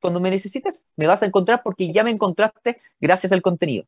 cuando 0.00 0.18
me 0.18 0.30
necesites, 0.30 0.86
me 0.96 1.06
vas 1.06 1.22
a 1.22 1.26
encontrar 1.26 1.62
porque 1.62 1.92
ya 1.92 2.04
me 2.04 2.10
encontraste 2.10 2.78
gracias 3.00 3.32
al 3.32 3.42
contenido. 3.42 3.84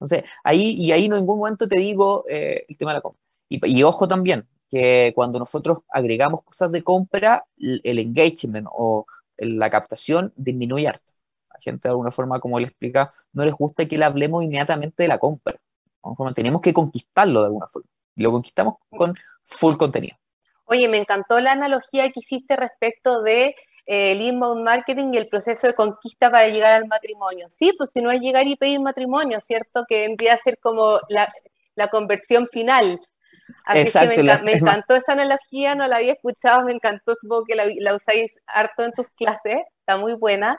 Entonces, 0.00 0.24
ahí, 0.44 0.74
y 0.76 0.92
ahí 0.92 1.06
en 1.06 1.12
ningún 1.12 1.38
momento 1.38 1.68
te 1.68 1.78
digo 1.80 2.24
eh, 2.28 2.64
el 2.68 2.76
tema 2.76 2.92
de 2.92 2.98
la 2.98 3.00
compra. 3.00 3.22
Y, 3.48 3.82
ojo 3.82 4.08
también, 4.08 4.46
que 4.68 5.12
cuando 5.14 5.38
nosotros 5.38 5.78
agregamos 5.88 6.42
cosas 6.42 6.72
de 6.72 6.82
compra, 6.82 7.44
el 7.58 7.98
engagement 7.98 8.66
o 8.72 9.06
la 9.38 9.70
captación 9.70 10.32
disminuye 10.36 10.88
harto 10.88 11.16
gente 11.60 11.88
de 11.88 11.90
alguna 11.90 12.10
forma, 12.10 12.40
como 12.40 12.58
le 12.58 12.66
explica, 12.66 13.12
no 13.32 13.44
les 13.44 13.54
gusta 13.54 13.86
que 13.86 13.98
le 13.98 14.04
hablemos 14.04 14.42
inmediatamente 14.42 15.02
de 15.02 15.08
la 15.08 15.18
compra. 15.18 15.56
tenemos 16.34 16.60
que 16.60 16.72
conquistarlo 16.72 17.40
de 17.40 17.46
alguna 17.46 17.66
forma. 17.66 17.88
Y 18.14 18.22
lo 18.22 18.30
conquistamos 18.30 18.76
con 18.90 19.14
full 19.42 19.76
contenido. 19.76 20.16
Oye, 20.64 20.88
me 20.88 20.98
encantó 20.98 21.40
la 21.40 21.52
analogía 21.52 22.10
que 22.10 22.20
hiciste 22.20 22.56
respecto 22.56 23.22
de 23.22 23.54
el 23.86 24.20
inbound 24.20 24.64
marketing 24.64 25.14
y 25.14 25.16
el 25.16 25.28
proceso 25.28 25.68
de 25.68 25.74
conquista 25.74 26.30
para 26.30 26.48
llegar 26.48 26.72
al 26.72 26.86
matrimonio. 26.86 27.48
Sí, 27.48 27.72
pues 27.78 27.90
si 27.92 28.02
no 28.02 28.10
es 28.10 28.20
llegar 28.20 28.46
y 28.46 28.56
pedir 28.56 28.80
matrimonio, 28.80 29.40
¿cierto? 29.40 29.84
Que 29.88 30.02
vendría 30.02 30.34
a 30.34 30.38
ser 30.38 30.58
como 30.58 30.98
la, 31.08 31.32
la 31.76 31.88
conversión 31.88 32.48
final. 32.48 33.00
Así 33.64 33.80
Exacto, 33.80 34.16
que 34.16 34.22
me, 34.24 34.52
encantó 34.54 34.96
esa 34.96 35.12
analogía, 35.12 35.76
no 35.76 35.86
la 35.86 35.96
había 35.96 36.14
escuchado, 36.14 36.64
me 36.64 36.72
encantó, 36.72 37.14
supongo 37.14 37.44
que 37.44 37.54
la, 37.54 37.64
la 37.78 37.94
usáis 37.94 38.40
harto 38.46 38.82
en 38.82 38.92
tus 38.92 39.06
clases, 39.16 39.56
está 39.80 39.96
muy 39.96 40.14
buena. 40.14 40.58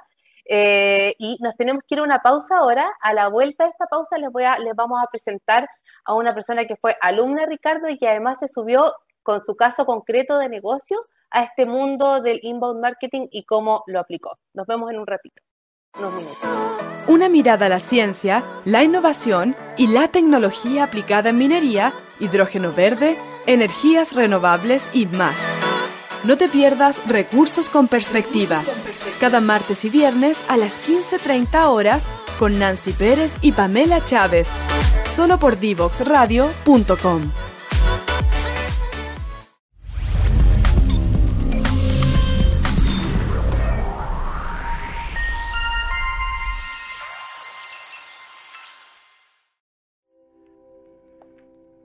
Eh, 0.50 1.14
y 1.18 1.38
nos 1.42 1.58
tenemos 1.58 1.84
que 1.86 1.96
ir 1.96 2.00
a 2.00 2.04
una 2.04 2.20
pausa 2.20 2.60
ahora. 2.60 2.90
A 3.02 3.14
la 3.14 3.28
vuelta 3.28 3.66
de 3.66 3.72
esta 3.72 3.88
pausa 3.88 4.18
les, 4.18 4.32
voy 4.32 4.44
a, 4.44 4.58
les 4.60 4.74
vamos 4.74 5.02
a 5.04 5.08
presentar 5.08 5.68
a 6.06 6.14
una 6.14 6.34
persona 6.34 6.64
que 6.64 6.78
fue 6.78 6.96
alumna 7.02 7.42
de 7.42 7.48
Ricardo 7.48 7.90
y 7.90 7.98
que 7.98 8.08
además 8.08 8.38
se 8.40 8.48
subió 8.48 8.94
con 9.24 9.44
su 9.44 9.58
caso 9.58 9.86
concreto 9.86 10.40
de 10.40 10.48
negocio 10.48 11.06
a 11.32 11.44
este 11.44 11.66
mundo 11.66 12.22
del 12.22 12.40
inbound 12.44 12.82
marketing 12.82 13.28
y 13.32 13.44
cómo 13.44 13.84
lo 13.88 14.00
aplicó. 14.00 14.38
Nos 14.54 14.68
vemos 14.68 14.92
en 14.92 15.00
un 15.00 15.08
ratito. 15.08 15.42
Unos 15.98 16.14
minutos. 16.14 16.38
Una 17.08 17.30
mirada 17.30 17.68
a 17.68 17.70
la 17.70 17.80
ciencia, 17.80 18.44
la 18.66 18.84
innovación 18.84 19.56
y 19.78 19.88
la 19.88 20.10
tecnología 20.10 20.84
aplicada 20.84 21.30
en 21.30 21.38
minería, 21.38 21.94
hidrógeno 22.20 22.74
verde, 22.74 23.18
energías 23.46 24.14
renovables 24.14 24.90
y 24.94 25.06
más. 25.06 25.42
No 26.24 26.38
te 26.38 26.50
pierdas 26.50 27.02
Recursos 27.08 27.70
con 27.70 27.88
Perspectiva. 27.88 28.62
Cada 29.20 29.40
martes 29.40 29.86
y 29.86 29.90
viernes 29.90 30.44
a 30.50 30.58
las 30.58 30.86
15.30 30.88 31.70
horas 31.70 32.10
con 32.38 32.60
Nancy 32.60 32.92
Pérez 32.92 33.38
y 33.42 33.54
Pamela 33.54 34.04
Chávez. 34.04 34.52
Solo 35.06 35.40
por 35.40 35.58
divoxradio.com. 35.58 37.32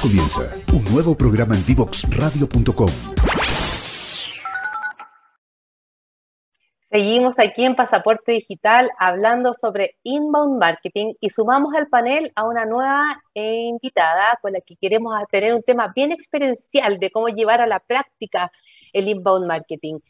Comienza 0.00 0.42
un 0.72 0.84
nuevo 0.92 1.14
programa 1.14 1.54
en 1.54 1.64
divoxradio.com. 1.66 2.88
Seguimos 6.90 7.38
aquí 7.38 7.64
en 7.64 7.74
Pasaporte 7.74 8.32
Digital 8.32 8.90
hablando 8.98 9.54
sobre 9.54 9.96
inbound 10.02 10.58
marketing 10.58 11.14
y 11.20 11.30
sumamos 11.30 11.74
al 11.74 11.88
panel 11.88 12.32
a 12.34 12.44
una 12.44 12.64
nueva 12.64 13.22
eh, 13.34 13.62
invitada 13.62 14.38
con 14.42 14.52
la 14.52 14.60
que 14.60 14.76
queremos 14.76 15.14
tener 15.30 15.54
un 15.54 15.62
tema 15.62 15.92
bien 15.94 16.10
experiencial 16.10 16.98
de 16.98 17.10
cómo 17.10 17.28
llevar 17.28 17.60
a 17.60 17.66
la 17.66 17.78
práctica 17.78 18.50
el 18.92 19.08
inbound 19.08 19.46
marketing. 19.46 20.00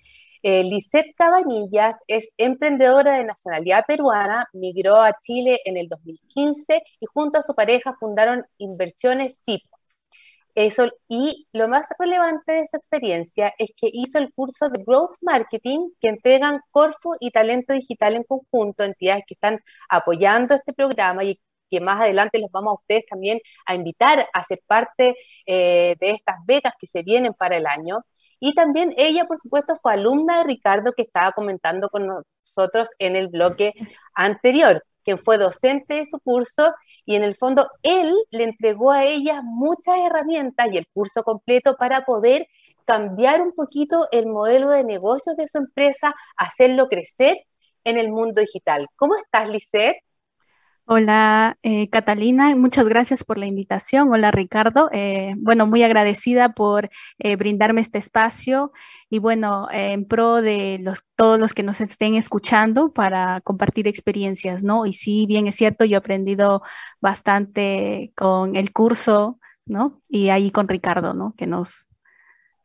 Eh, 0.43 0.65
Lisette 0.65 1.15
Cabanillas 1.17 1.97
es 2.07 2.29
emprendedora 2.37 3.17
de 3.19 3.25
nacionalidad 3.25 3.85
peruana, 3.87 4.47
migró 4.53 4.97
a 5.01 5.17
Chile 5.23 5.61
en 5.65 5.77
el 5.77 5.89
2015 5.89 6.83
y 7.01 7.07
junto 7.07 7.39
a 7.39 7.43
su 7.43 7.55
pareja 7.55 7.97
fundaron 7.99 8.45
Inversiones 8.59 9.39
CIP, 9.45 9.63
eso, 10.55 10.91
y 11.09 11.49
lo 11.53 11.67
más 11.69 11.87
relevante 11.99 12.53
de 12.53 12.67
su 12.67 12.77
experiencia 12.77 13.55
es 13.59 13.71
que 13.75 13.89
hizo 13.91 14.19
el 14.19 14.33
curso 14.35 14.69
de 14.69 14.83
Growth 14.85 15.17
Marketing 15.23 15.91
que 15.99 16.09
entregan 16.09 16.61
Corfo 16.71 17.17
y 17.21 17.31
Talento 17.31 17.73
Digital 17.73 18.17
en 18.17 18.25
conjunto, 18.25 18.85
entidades 18.85 19.25
que 19.27 19.35
están 19.35 19.61
apoyando 19.89 20.55
este 20.55 20.75
programa 20.75 21.25
y 21.25 21.41
que 21.71 21.81
más 21.81 22.03
adelante 22.03 22.39
los 22.39 22.51
vamos 22.51 22.73
a 22.73 22.81
ustedes 22.81 23.07
también 23.07 23.41
a 23.65 23.75
invitar 23.75 24.29
a 24.31 24.45
ser 24.45 24.61
parte 24.67 25.17
eh, 25.47 25.97
de 25.99 26.11
estas 26.11 26.37
becas 26.45 26.75
que 26.79 26.87
se 26.87 27.03
vienen 27.03 27.33
para 27.33 27.57
el 27.57 27.67
año. 27.67 28.05
Y 28.45 28.55
también 28.55 28.93
ella, 28.97 29.27
por 29.27 29.39
supuesto, 29.39 29.79
fue 29.81 29.93
alumna 29.93 30.39
de 30.39 30.45
Ricardo 30.45 30.93
que 30.95 31.03
estaba 31.03 31.31
comentando 31.31 31.89
con 31.89 32.09
nosotros 32.09 32.89
en 32.99 33.15
el 33.15 33.29
bloque 33.29 33.73
anterior 34.15 34.83
quien 35.05 35.19
fue 35.19 35.39
docente 35.39 35.95
de 35.95 36.07
su 36.07 36.19
curso, 36.21 36.75
y 37.05 37.17
en 37.17 37.25
el 37.25 37.35
fondo 37.35 37.69
él 37.83 38.15
le 38.31 38.45
entregó 38.45 38.93
a 38.93 39.05
ella 39.05 39.43
muchas 39.43 39.97
herramientas 39.99 40.69
y 40.71 40.79
el 40.79 40.87
curso 40.93 41.23
completo 41.25 41.77
para 41.77 42.05
poder 42.05 42.47
cambiar 42.85 43.41
un 43.41 43.53
poquito 43.53 44.09
el 44.13 44.27
modelo 44.27 44.71
de 44.71 44.85
negocios 44.85 45.37
de 45.37 45.49
su 45.49 45.59
empresa, 45.59 46.15
hacerlo 46.37 46.89
crecer 46.89 47.45
en 47.85 47.99
el 47.99 48.11
mundo 48.11 48.41
digital. 48.41 48.87
¿Cómo 48.97 49.17
estás, 49.17 49.49
Lisette? 49.49 50.03
Hola, 50.85 51.59
eh, 51.63 51.89
Catalina, 51.91 52.55
muchas 52.57 52.87
gracias 52.87 53.23
por 53.25 53.39
la 53.39 53.47
invitación. 53.47 54.11
Hola, 54.13 54.31
Ricardo. 54.33 54.91
Eh, 54.93 55.35
bueno, 55.39 55.67
muy 55.67 55.83
agradecida 55.85 56.55
por 56.55 56.91
eh, 57.19 57.37
brindarme 57.37 57.81
este 57.81 57.99
espacio 57.99 58.73
y 59.09 59.19
bueno, 59.21 59.69
en 59.71 60.07
pro 60.07 60.43
de 60.43 60.79
los, 60.83 61.03
todos 61.15 61.39
los 61.39 61.55
que 61.55 61.63
nos 61.63 61.81
estén 61.81 62.17
escuchando 62.17 62.93
para 62.93 63.41
compartir 63.43 63.87
experiencias, 63.87 64.63
¿no? 64.65 64.85
Y 64.85 64.93
sí, 64.93 65.25
bien 65.27 65.47
es 65.47 65.55
cierto, 65.57 65.85
yo 65.85 65.95
he 65.97 65.99
aprendido 65.99 66.63
bastante 67.01 68.13
con 68.17 68.57
el 68.57 68.73
curso, 68.73 69.39
¿no? 69.65 70.03
Y 70.09 70.31
ahí 70.31 70.51
con 70.51 70.69
Ricardo, 70.69 71.15
¿no? 71.15 71.35
Que 71.37 71.47
nos, 71.47 71.89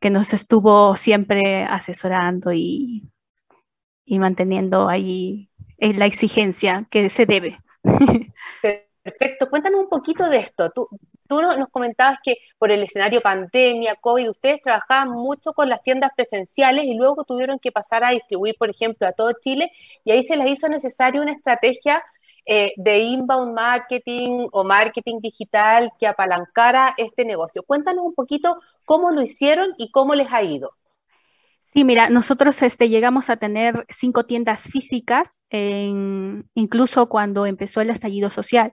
que 0.00 0.10
nos 0.10 0.34
estuvo 0.34 0.96
siempre 0.96 1.64
asesorando 1.64 2.52
y, 2.52 3.08
y 4.04 4.18
manteniendo 4.18 4.88
ahí 4.88 5.50
la 5.78 6.06
exigencia 6.06 6.86
que 6.90 7.10
se 7.10 7.24
debe. 7.26 7.60
Perfecto, 9.02 9.48
cuéntanos 9.48 9.80
un 9.80 9.88
poquito 9.88 10.28
de 10.28 10.38
esto. 10.38 10.70
Tú, 10.70 10.88
tú 11.26 11.40
nos 11.40 11.68
comentabas 11.68 12.18
que 12.22 12.36
por 12.58 12.70
el 12.70 12.82
escenario 12.82 13.20
pandemia, 13.20 13.94
COVID, 13.94 14.30
ustedes 14.30 14.60
trabajaban 14.60 15.10
mucho 15.10 15.52
con 15.52 15.68
las 15.68 15.82
tiendas 15.82 16.10
presenciales 16.14 16.84
y 16.84 16.94
luego 16.94 17.24
tuvieron 17.24 17.58
que 17.58 17.72
pasar 17.72 18.04
a 18.04 18.10
distribuir, 18.10 18.56
por 18.58 18.70
ejemplo, 18.70 19.06
a 19.06 19.12
todo 19.12 19.32
Chile 19.40 19.70
y 20.04 20.10
ahí 20.10 20.24
se 20.24 20.36
les 20.36 20.50
hizo 20.50 20.68
necesaria 20.68 21.22
una 21.22 21.32
estrategia 21.32 22.02
eh, 22.44 22.72
de 22.76 22.98
inbound 23.00 23.54
marketing 23.54 24.48
o 24.52 24.64
marketing 24.64 25.20
digital 25.20 25.92
que 25.98 26.06
apalancara 26.06 26.94
este 26.96 27.24
negocio. 27.24 27.62
Cuéntanos 27.62 28.04
un 28.04 28.14
poquito 28.14 28.58
cómo 28.84 29.10
lo 29.10 29.22
hicieron 29.22 29.74
y 29.78 29.90
cómo 29.90 30.14
les 30.14 30.32
ha 30.32 30.42
ido. 30.42 30.72
Sí, 31.72 31.84
mira, 31.84 32.08
nosotros 32.08 32.62
este, 32.62 32.88
llegamos 32.88 33.28
a 33.28 33.36
tener 33.36 33.84
cinco 33.90 34.24
tiendas 34.24 34.64
físicas, 34.70 35.44
incluso 36.54 37.08
cuando 37.08 37.44
empezó 37.46 37.80
el 37.80 37.90
estallido 37.90 38.30
social 38.30 38.72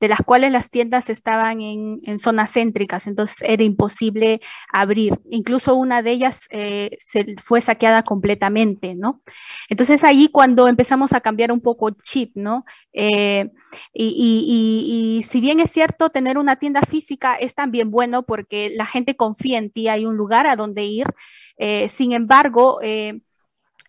de 0.00 0.08
las 0.08 0.20
cuales 0.20 0.52
las 0.52 0.70
tiendas 0.70 1.08
estaban 1.08 1.60
en, 1.60 2.18
zonas 2.18 2.52
céntricas, 2.52 3.06
entonces 3.06 3.38
era 3.42 3.62
imposible 3.62 4.40
abrir. 4.72 5.14
Incluso 5.30 5.74
una 5.74 6.02
de 6.02 6.10
ellas 6.12 6.46
eh, 6.50 6.96
se 6.98 7.34
fue 7.42 7.60
saqueada 7.60 8.02
completamente, 8.02 8.94
¿no? 8.94 9.22
Entonces 9.68 10.04
ahí 10.04 10.28
cuando 10.28 10.68
empezamos 10.68 11.12
a 11.12 11.20
cambiar 11.20 11.52
un 11.52 11.60
poco 11.60 11.90
chip, 11.90 12.32
¿no? 12.34 12.64
Eh, 12.92 13.50
y, 13.92 15.22
si 15.24 15.40
bien 15.40 15.60
es 15.60 15.70
cierto, 15.70 16.10
tener 16.10 16.38
una 16.38 16.56
tienda 16.56 16.82
física 16.82 17.34
es 17.34 17.54
también 17.54 17.90
bueno 17.90 18.22
porque 18.22 18.70
la 18.74 18.86
gente 18.86 19.16
confía 19.16 19.58
en 19.58 19.70
ti, 19.70 19.88
hay 19.88 20.06
un 20.06 20.16
lugar 20.16 20.46
a 20.46 20.56
donde 20.56 20.84
ir. 20.84 21.06
Eh, 21.58 21.88
sin 21.88 22.12
embargo, 22.12 22.80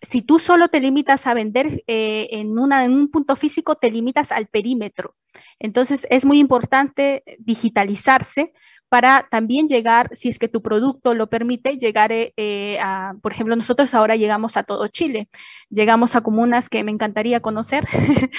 si 0.02 0.22
tú 0.22 0.38
solo 0.38 0.68
te 0.68 0.80
limitas 0.80 1.26
a 1.26 1.34
vender 1.34 1.82
en, 1.86 2.58
una, 2.58 2.84
en 2.84 2.92
un 2.92 3.10
punto 3.10 3.36
físico, 3.36 3.76
te 3.76 3.90
limitas 3.90 4.32
al 4.32 4.46
perímetro. 4.46 5.14
Entonces, 5.58 6.06
es 6.10 6.24
muy 6.24 6.38
importante 6.38 7.22
digitalizarse 7.38 8.52
para 8.88 9.28
también 9.30 9.68
llegar, 9.68 10.08
si 10.12 10.28
es 10.28 10.38
que 10.38 10.48
tu 10.48 10.62
producto 10.62 11.14
lo 11.14 11.28
permite, 11.28 11.76
llegar 11.76 12.10
eh, 12.12 12.32
eh, 12.36 12.78
a, 12.80 13.14
por 13.22 13.32
ejemplo, 13.32 13.54
nosotros 13.54 13.92
ahora 13.94 14.16
llegamos 14.16 14.56
a 14.56 14.62
todo 14.62 14.88
Chile, 14.88 15.28
llegamos 15.68 16.16
a 16.16 16.22
comunas 16.22 16.68
que 16.68 16.82
me 16.84 16.90
encantaría 16.90 17.40
conocer 17.40 17.86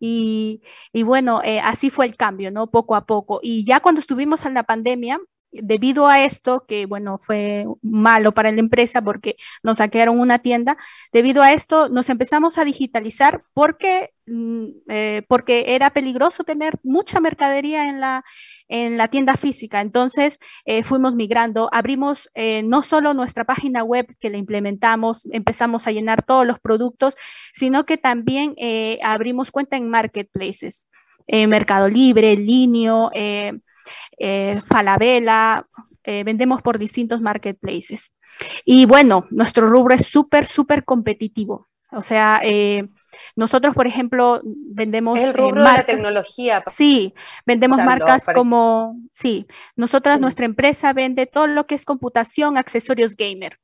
y, 0.00 0.62
bueno, 1.04 1.42
eh, 1.44 1.60
así 1.60 1.90
fue 1.90 2.06
el 2.06 2.16
cambio, 2.16 2.50
¿no? 2.50 2.70
Poco 2.70 2.96
a 2.96 3.04
poco. 3.04 3.40
Y 3.42 3.64
ya 3.64 3.80
cuando 3.80 4.00
estuvimos 4.00 4.46
en 4.46 4.54
la 4.54 4.62
pandemia, 4.62 5.20
debido 5.52 6.06
a 6.06 6.24
esto, 6.24 6.64
que 6.66 6.86
bueno, 6.86 7.18
fue 7.18 7.66
malo 7.82 8.32
para 8.32 8.52
la 8.52 8.60
empresa 8.60 9.02
porque 9.02 9.36
nos 9.62 9.78
saquearon 9.78 10.18
una 10.20 10.40
tienda, 10.40 10.76
debido 11.12 11.42
a 11.42 11.52
esto 11.52 11.88
nos 11.88 12.08
empezamos 12.08 12.58
a 12.58 12.64
digitalizar 12.64 13.42
porque, 13.52 14.10
mm, 14.26 14.66
eh, 14.88 15.22
porque 15.28 15.74
era 15.74 15.90
peligroso 15.90 16.44
tener 16.44 16.78
mucha 16.82 17.20
mercadería 17.20 17.88
en 17.88 18.00
la, 18.00 18.24
en 18.68 18.96
la 18.96 19.08
tienda 19.08 19.36
física. 19.36 19.80
Entonces 19.80 20.38
eh, 20.64 20.82
fuimos 20.84 21.14
migrando, 21.14 21.68
abrimos 21.72 22.30
eh, 22.34 22.62
no 22.62 22.82
solo 22.82 23.14
nuestra 23.14 23.44
página 23.44 23.82
web 23.82 24.06
que 24.20 24.30
la 24.30 24.38
implementamos, 24.38 25.26
empezamos 25.32 25.86
a 25.86 25.92
llenar 25.92 26.24
todos 26.24 26.46
los 26.46 26.60
productos, 26.60 27.16
sino 27.52 27.84
que 27.86 27.98
también 27.98 28.54
abrimos 29.02 29.50
cuenta 29.50 29.76
en 29.76 29.88
marketplaces. 29.88 30.86
Mercado 31.26 31.88
Libre, 31.88 32.34
Linio, 32.36 33.10
Falabella, 34.64 35.66
eh, 36.04 36.24
vendemos 36.24 36.62
por 36.62 36.78
distintos 36.78 37.20
marketplaces. 37.20 38.12
Y 38.64 38.86
bueno, 38.86 39.26
nuestro 39.30 39.68
rubro 39.68 39.94
es 39.94 40.06
súper, 40.06 40.46
súper 40.46 40.84
competitivo. 40.84 41.68
O 41.92 42.02
sea, 42.02 42.40
eh, 42.44 42.88
nosotros, 43.34 43.74
por 43.74 43.86
ejemplo, 43.86 44.40
vendemos... 44.44 45.18
El 45.18 45.34
rubro 45.34 45.62
de 45.64 45.72
la 45.72 45.82
tecnología. 45.82 46.62
Sí, 46.72 47.14
vendemos 47.44 47.78
marcas 47.84 48.26
como... 48.32 48.96
Sí, 49.10 49.46
nosotras, 49.74 50.20
nuestra 50.20 50.44
empresa 50.46 50.92
vende 50.92 51.26
todo 51.26 51.48
lo 51.48 51.66
que 51.66 51.74
es 51.74 51.84
computación, 51.84 52.56
accesorios 52.56 53.16
gamer. 53.16 53.58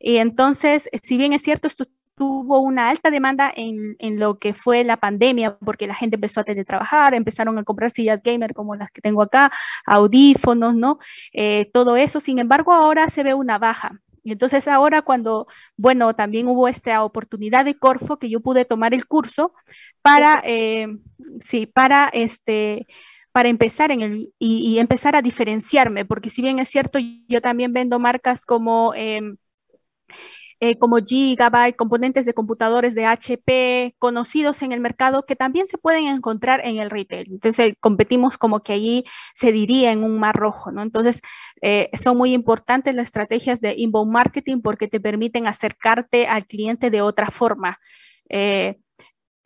Y 0.00 0.16
entonces, 0.16 0.90
si 1.02 1.16
bien 1.16 1.32
es 1.32 1.42
cierto, 1.42 1.68
esto 1.68 1.84
tuvo 2.18 2.58
una 2.60 2.90
alta 2.90 3.10
demanda 3.10 3.52
en, 3.54 3.96
en, 4.00 4.18
lo 4.18 4.38
que 4.38 4.52
fue 4.52 4.84
la 4.84 4.96
pandemia, 4.96 5.56
porque 5.58 5.86
la 5.86 5.94
gente 5.94 6.16
empezó 6.16 6.40
a 6.40 6.44
teletrabajar, 6.44 7.14
empezaron 7.14 7.56
a 7.58 7.64
comprar 7.64 7.90
sillas 7.90 8.22
gamer 8.22 8.52
como 8.54 8.74
las 8.74 8.90
que 8.90 9.00
tengo 9.00 9.22
acá, 9.22 9.52
audífonos, 9.86 10.74
¿no? 10.74 10.98
Eh, 11.32 11.70
todo 11.72 11.96
eso, 11.96 12.20
sin 12.20 12.38
embargo, 12.38 12.72
ahora 12.72 13.08
se 13.08 13.22
ve 13.22 13.34
una 13.34 13.58
baja. 13.58 14.00
Y 14.24 14.32
entonces 14.32 14.68
ahora 14.68 15.02
cuando, 15.02 15.46
bueno, 15.76 16.12
también 16.12 16.48
hubo 16.48 16.68
esta 16.68 17.02
oportunidad 17.04 17.64
de 17.64 17.78
Corfo 17.78 18.18
que 18.18 18.28
yo 18.28 18.40
pude 18.40 18.64
tomar 18.64 18.92
el 18.92 19.06
curso 19.06 19.54
para, 20.02 20.42
eh, 20.44 20.88
sí, 21.40 21.66
para 21.66 22.08
este 22.08 22.86
para 23.32 23.50
empezar 23.50 23.92
en 23.92 24.02
el 24.02 24.32
y, 24.38 24.56
y, 24.68 24.78
empezar 24.80 25.14
a 25.14 25.22
diferenciarme, 25.22 26.04
porque 26.04 26.30
si 26.30 26.42
bien 26.42 26.58
es 26.58 26.70
cierto, 26.70 26.98
yo 27.28 27.40
también 27.40 27.72
vendo 27.72 27.98
marcas 28.00 28.44
como 28.44 28.94
em, 28.94 29.36
eh, 30.60 30.76
como 30.78 30.98
Gigabyte, 30.98 31.76
componentes 31.76 32.26
de 32.26 32.34
computadores 32.34 32.94
de 32.94 33.06
HP, 33.06 33.94
conocidos 33.98 34.62
en 34.62 34.72
el 34.72 34.80
mercado 34.80 35.24
que 35.24 35.36
también 35.36 35.66
se 35.66 35.78
pueden 35.78 36.06
encontrar 36.06 36.60
en 36.64 36.78
el 36.78 36.90
retail. 36.90 37.28
Entonces, 37.30 37.74
competimos 37.80 38.38
como 38.38 38.60
que 38.60 38.72
allí 38.72 39.04
se 39.34 39.52
diría 39.52 39.92
en 39.92 40.02
un 40.02 40.18
mar 40.18 40.34
rojo, 40.36 40.72
¿no? 40.72 40.82
Entonces, 40.82 41.20
eh, 41.62 41.90
son 42.02 42.16
muy 42.16 42.32
importantes 42.32 42.94
las 42.94 43.04
estrategias 43.04 43.60
de 43.60 43.74
inbound 43.76 44.12
marketing 44.12 44.60
porque 44.60 44.88
te 44.88 45.00
permiten 45.00 45.46
acercarte 45.46 46.26
al 46.26 46.46
cliente 46.46 46.90
de 46.90 47.02
otra 47.02 47.30
forma. 47.30 47.78
Eh, 48.28 48.78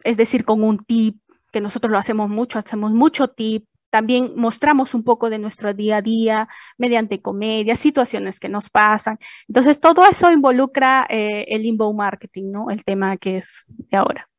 es 0.04 0.16
decir, 0.16 0.44
con 0.44 0.62
un 0.62 0.84
tip, 0.84 1.18
que 1.52 1.60
nosotros 1.60 1.92
lo 1.92 1.98
hacemos 1.98 2.30
mucho, 2.30 2.58
hacemos 2.58 2.92
mucho 2.92 3.28
tip, 3.28 3.66
también 3.92 4.32
mostramos 4.36 4.94
un 4.94 5.04
poco 5.04 5.28
de 5.28 5.38
nuestro 5.38 5.74
día 5.74 5.98
a 5.98 6.02
día 6.02 6.48
mediante 6.78 7.20
comedia, 7.20 7.76
situaciones 7.76 8.40
que 8.40 8.48
nos 8.48 8.70
pasan. 8.70 9.18
Entonces, 9.46 9.78
todo 9.80 10.06
eso 10.10 10.32
involucra 10.32 11.06
eh, 11.10 11.44
el 11.48 11.66
inbound 11.66 11.98
marketing, 11.98 12.50
¿no? 12.50 12.70
El 12.70 12.84
tema 12.84 13.18
que 13.18 13.36
es 13.36 13.66
de 13.68 13.98
ahora. 13.98 14.30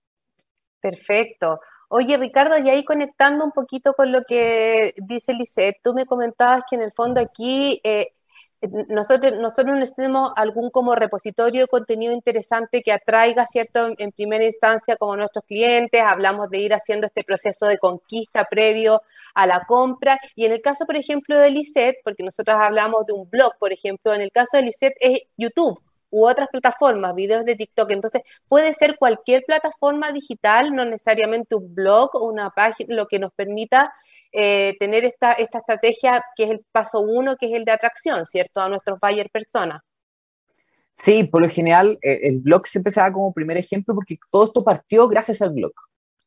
Perfecto. 0.82 1.60
Oye, 1.88 2.18
Ricardo, 2.18 2.58
y 2.58 2.68
ahí 2.72 2.84
conectando 2.84 3.46
un 3.46 3.52
poquito 3.52 3.94
con 3.94 4.12
lo 4.12 4.24
que 4.24 4.96
dice 4.98 5.36
Lisette, 5.36 5.78
tú 5.84 5.94
me 5.94 6.08
comentabas 6.08 6.64
que 6.68 6.76
en 6.76 6.82
el 6.82 6.92
fondo 6.92 7.22
aquí 7.22 7.80
eh, 7.84 8.16
nosotros, 8.90 9.34
nosotros 9.40 9.78
necesitamos 9.78 10.32
algún 10.36 10.70
como 10.70 10.96
repositorio 10.96 11.62
de 11.62 11.68
contenido 11.68 12.14
interesante 12.14 12.82
que 12.82 12.92
atraiga, 12.92 13.46
¿cierto? 13.48 13.90
En, 13.98 14.12
primera 14.12 14.46
instancia 14.46 14.96
como 14.96 15.16
nuestros 15.18 15.46
clientes, 15.46 16.02
hablamos 16.02 16.50
de 16.50 16.60
ir 16.60 16.74
haciendo 16.74 17.08
este 17.08 17.24
proceso 17.24 17.68
de 17.68 17.78
conquista 17.78 18.46
previo 18.46 19.02
a 19.34 19.48
la 19.48 19.66
compra. 19.68 20.20
Y 20.36 20.46
en 20.46 20.54
el 20.54 20.62
caso, 20.62 20.86
por 20.86 20.96
ejemplo, 20.96 21.38
de 21.38 21.52
Lisette, 21.52 21.98
porque 22.04 22.24
nosotros 22.24 22.56
hablamos 22.58 23.06
de 23.06 23.14
un 23.14 23.30
blog, 23.30 23.54
por 23.60 23.74
ejemplo, 23.74 24.14
en 24.14 24.22
el 24.22 24.32
caso 24.32 24.58
de 24.58 24.64
Lisette 24.64 24.96
es 25.00 25.22
YouTube 25.38 25.82
u 26.14 26.28
otras 26.28 26.48
plataformas, 26.52 27.16
videos 27.16 27.44
de 27.44 27.56
TikTok. 27.56 27.90
Entonces, 27.90 28.22
puede 28.48 28.72
ser 28.74 28.98
cualquier 29.00 29.44
plataforma 29.46 30.12
digital, 30.12 30.74
no 30.76 30.86
necesariamente 30.86 31.56
un 31.56 31.74
blog 31.74 32.12
o 32.14 32.26
una 32.26 32.52
página, 32.52 32.96
lo 32.96 33.08
que 33.08 33.18
nos 33.18 33.34
permita 33.34 33.92
eh, 34.32 34.76
tener 34.80 35.06
esta, 35.06 35.34
esta 35.34 35.58
estrategia 35.58 36.24
que 36.36 36.44
es 36.44 36.52
el 36.52 36.64
paso 36.72 37.00
uno, 37.02 37.36
que 37.36 37.48
es 37.48 37.54
el 37.54 37.66
de 37.66 37.72
atracción, 37.72 38.26
¿cierto? 38.28 38.62
A 38.62 38.70
nuestros 38.70 39.00
buyer 39.00 39.28
personas. 39.32 39.82
Sí, 40.92 41.24
por 41.24 41.42
lo 41.42 41.50
general, 41.50 41.98
eh, 42.04 42.20
el 42.24 42.42
blog 42.42 42.68
siempre 42.68 42.92
se 42.92 43.00
da 43.00 43.12
como 43.12 43.34
primer 43.34 43.58
ejemplo 43.58 43.96
porque 43.96 44.18
todo 44.32 44.46
esto 44.46 44.64
partió 44.64 45.08
gracias 45.08 45.42
al 45.42 45.54
blog. 45.54 45.74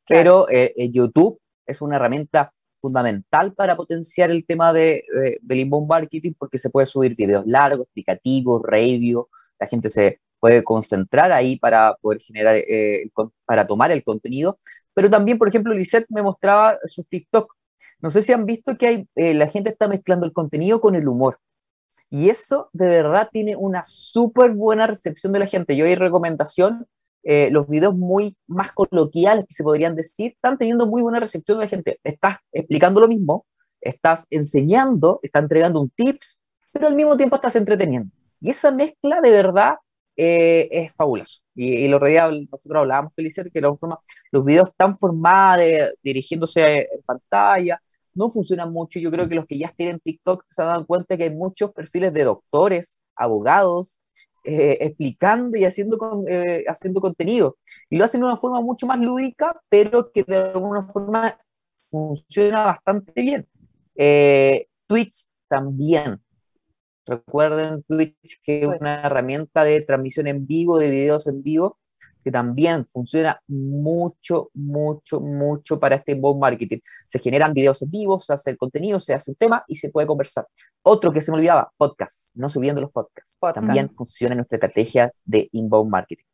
Pero 0.08 0.48
eh, 0.50 0.72
YouTube 0.90 1.40
es 1.64 1.80
una 1.80 1.94
herramienta 1.96 2.52
fundamental 2.74 3.54
para 3.54 3.76
potenciar 3.76 4.32
el 4.32 4.44
tema 4.44 4.72
de, 4.72 5.04
del 5.42 5.60
inbound 5.60 5.88
marketing 5.88 6.32
porque 6.36 6.58
se 6.58 6.70
puede 6.70 6.86
subir 6.86 7.14
videos 7.14 7.46
largos, 7.46 7.86
explicativos, 7.86 8.62
reviews, 8.64 9.26
la 9.58 9.66
gente 9.66 9.88
se 9.88 10.20
puede 10.40 10.64
concentrar 10.64 11.32
ahí 11.32 11.58
para 11.58 11.96
poder 12.00 12.20
generar, 12.20 12.56
eh, 12.56 13.10
para 13.44 13.66
tomar 13.66 13.90
el 13.90 14.04
contenido. 14.04 14.58
Pero 14.94 15.10
también, 15.10 15.38
por 15.38 15.48
ejemplo, 15.48 15.74
Lisette 15.74 16.06
me 16.08 16.22
mostraba 16.22 16.78
sus 16.84 17.06
TikTok. 17.08 17.54
No 18.00 18.10
sé 18.10 18.22
si 18.22 18.32
han 18.32 18.46
visto 18.46 18.76
que 18.76 18.86
hay, 18.86 19.08
eh, 19.16 19.34
la 19.34 19.48
gente 19.48 19.70
está 19.70 19.88
mezclando 19.88 20.26
el 20.26 20.32
contenido 20.32 20.80
con 20.80 20.94
el 20.94 21.08
humor. 21.08 21.38
Y 22.10 22.30
eso 22.30 22.70
de 22.72 22.86
verdad 22.86 23.28
tiene 23.32 23.56
una 23.56 23.82
súper 23.84 24.52
buena 24.52 24.86
recepción 24.86 25.32
de 25.32 25.40
la 25.40 25.46
gente. 25.46 25.76
Yo 25.76 25.86
hay 25.86 25.96
recomendación, 25.96 26.86
eh, 27.24 27.48
los 27.50 27.66
videos 27.66 27.96
muy 27.96 28.36
más 28.46 28.72
coloquiales 28.72 29.46
que 29.48 29.54
se 29.54 29.64
podrían 29.64 29.96
decir, 29.96 30.32
están 30.32 30.58
teniendo 30.58 30.86
muy 30.86 31.02
buena 31.02 31.18
recepción 31.18 31.58
de 31.58 31.64
la 31.64 31.68
gente. 31.68 31.98
Estás 32.04 32.36
explicando 32.52 33.00
lo 33.00 33.08
mismo, 33.08 33.46
estás 33.80 34.26
enseñando, 34.30 35.18
estás 35.22 35.42
entregando 35.42 35.80
un 35.80 35.90
tips, 35.90 36.40
pero 36.72 36.86
al 36.86 36.94
mismo 36.94 37.16
tiempo 37.16 37.36
estás 37.36 37.56
entreteniendo. 37.56 38.12
Y 38.40 38.50
esa 38.50 38.70
mezcla 38.70 39.20
de 39.20 39.30
verdad 39.30 39.76
eh, 40.16 40.68
es 40.70 40.94
fabuloso. 40.94 41.42
Y, 41.54 41.74
y 41.84 41.88
lo 41.88 41.98
día 42.00 42.30
nosotros 42.30 42.80
hablábamos, 42.80 43.12
Felicet, 43.14 43.52
que 43.52 43.60
los 43.60 44.44
videos 44.44 44.70
tan 44.76 44.96
formados, 44.96 45.66
dirigiéndose 46.02 46.88
en 46.92 47.02
pantalla, 47.04 47.80
no 48.14 48.30
funcionan 48.30 48.72
mucho. 48.72 48.98
Yo 48.98 49.10
creo 49.10 49.28
que 49.28 49.34
los 49.34 49.46
que 49.46 49.58
ya 49.58 49.68
tienen 49.76 50.00
TikTok 50.00 50.44
se 50.48 50.62
han 50.62 50.68
dado 50.68 50.86
cuenta 50.86 51.16
que 51.16 51.24
hay 51.24 51.30
muchos 51.34 51.72
perfiles 51.72 52.12
de 52.14 52.24
doctores, 52.24 53.02
abogados, 53.14 54.00
eh, 54.44 54.78
explicando 54.80 55.58
y 55.58 55.64
haciendo, 55.64 56.24
eh, 56.28 56.64
haciendo 56.68 57.00
contenido. 57.00 57.56
Y 57.90 57.96
lo 57.96 58.04
hacen 58.04 58.20
de 58.20 58.26
una 58.26 58.36
forma 58.36 58.60
mucho 58.62 58.86
más 58.86 58.98
lúdica, 58.98 59.60
pero 59.68 60.10
que 60.12 60.24
de 60.24 60.36
alguna 60.36 60.88
forma 60.88 61.38
funciona 61.90 62.64
bastante 62.64 63.12
bien. 63.20 63.46
Twitch 64.86 65.26
también. 65.48 66.20
Recuerden 67.06 67.82
Twitch 67.84 68.40
que 68.42 68.62
es 68.62 68.80
una 68.80 69.02
herramienta 69.02 69.64
de 69.64 69.80
transmisión 69.80 70.26
en 70.26 70.46
vivo, 70.46 70.78
de 70.78 70.90
videos 70.90 71.26
en 71.26 71.42
vivo, 71.42 71.78
que 72.26 72.32
también 72.32 72.84
funciona 72.84 73.40
mucho, 73.46 74.50
mucho, 74.52 75.20
mucho 75.20 75.78
para 75.78 75.94
este 75.94 76.10
inbound 76.10 76.40
marketing. 76.40 76.78
Se 77.06 77.20
generan 77.20 77.52
videos 77.52 77.82
en 77.82 77.90
vivo, 77.92 78.18
se 78.18 78.32
hace 78.32 78.50
el 78.50 78.58
contenido, 78.58 78.98
se 78.98 79.14
hace 79.14 79.30
un 79.30 79.36
tema 79.36 79.64
y 79.68 79.76
se 79.76 79.90
puede 79.90 80.08
conversar. 80.08 80.44
Otro 80.82 81.12
que 81.12 81.20
se 81.20 81.30
me 81.30 81.36
olvidaba, 81.36 81.72
podcast, 81.76 82.30
no 82.34 82.48
subiendo 82.48 82.80
los 82.80 82.90
podcasts. 82.90 83.36
También 83.54 83.94
funciona 83.94 84.32
en 84.32 84.38
nuestra 84.38 84.56
estrategia 84.56 85.12
de 85.24 85.48
inbound 85.52 85.88
marketing. 85.88 86.24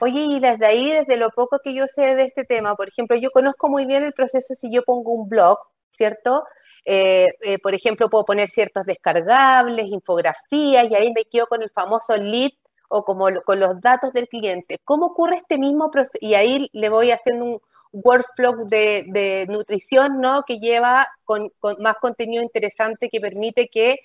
Oye, 0.00 0.20
y 0.22 0.40
desde 0.40 0.64
ahí, 0.64 0.92
desde 0.92 1.18
lo 1.18 1.28
poco 1.28 1.58
que 1.62 1.74
yo 1.74 1.84
sé 1.86 2.14
de 2.14 2.24
este 2.24 2.44
tema, 2.44 2.74
por 2.74 2.88
ejemplo, 2.88 3.14
yo 3.14 3.30
conozco 3.30 3.68
muy 3.68 3.84
bien 3.84 4.04
el 4.04 4.14
proceso 4.14 4.54
si 4.54 4.72
yo 4.72 4.82
pongo 4.82 5.12
un 5.12 5.28
blog, 5.28 5.58
¿cierto? 5.92 6.44
Eh, 6.90 7.28
eh, 7.42 7.58
por 7.58 7.74
ejemplo, 7.74 8.08
puedo 8.08 8.24
poner 8.24 8.48
ciertos 8.48 8.86
descargables, 8.86 9.88
infografías, 9.88 10.90
y 10.90 10.94
ahí 10.94 11.12
me 11.14 11.26
quedo 11.26 11.46
con 11.46 11.62
el 11.62 11.70
famoso 11.70 12.16
lead 12.16 12.52
o 12.88 13.04
como 13.04 13.28
con 13.44 13.60
los 13.60 13.78
datos 13.82 14.14
del 14.14 14.26
cliente. 14.26 14.78
¿Cómo 14.84 15.08
ocurre 15.08 15.36
este 15.36 15.58
mismo 15.58 15.90
proceso? 15.90 16.16
Y 16.18 16.32
ahí 16.32 16.70
le 16.72 16.88
voy 16.88 17.10
haciendo 17.10 17.44
un 17.44 17.60
workflow 17.92 18.66
de, 18.70 19.44
nutrición, 19.50 20.22
¿no? 20.22 20.44
Que 20.46 20.60
lleva 20.60 21.06
con, 21.24 21.52
más 21.78 21.96
contenido 22.00 22.42
interesante 22.42 23.10
que 23.10 23.20
permite 23.20 23.68
que 23.68 23.96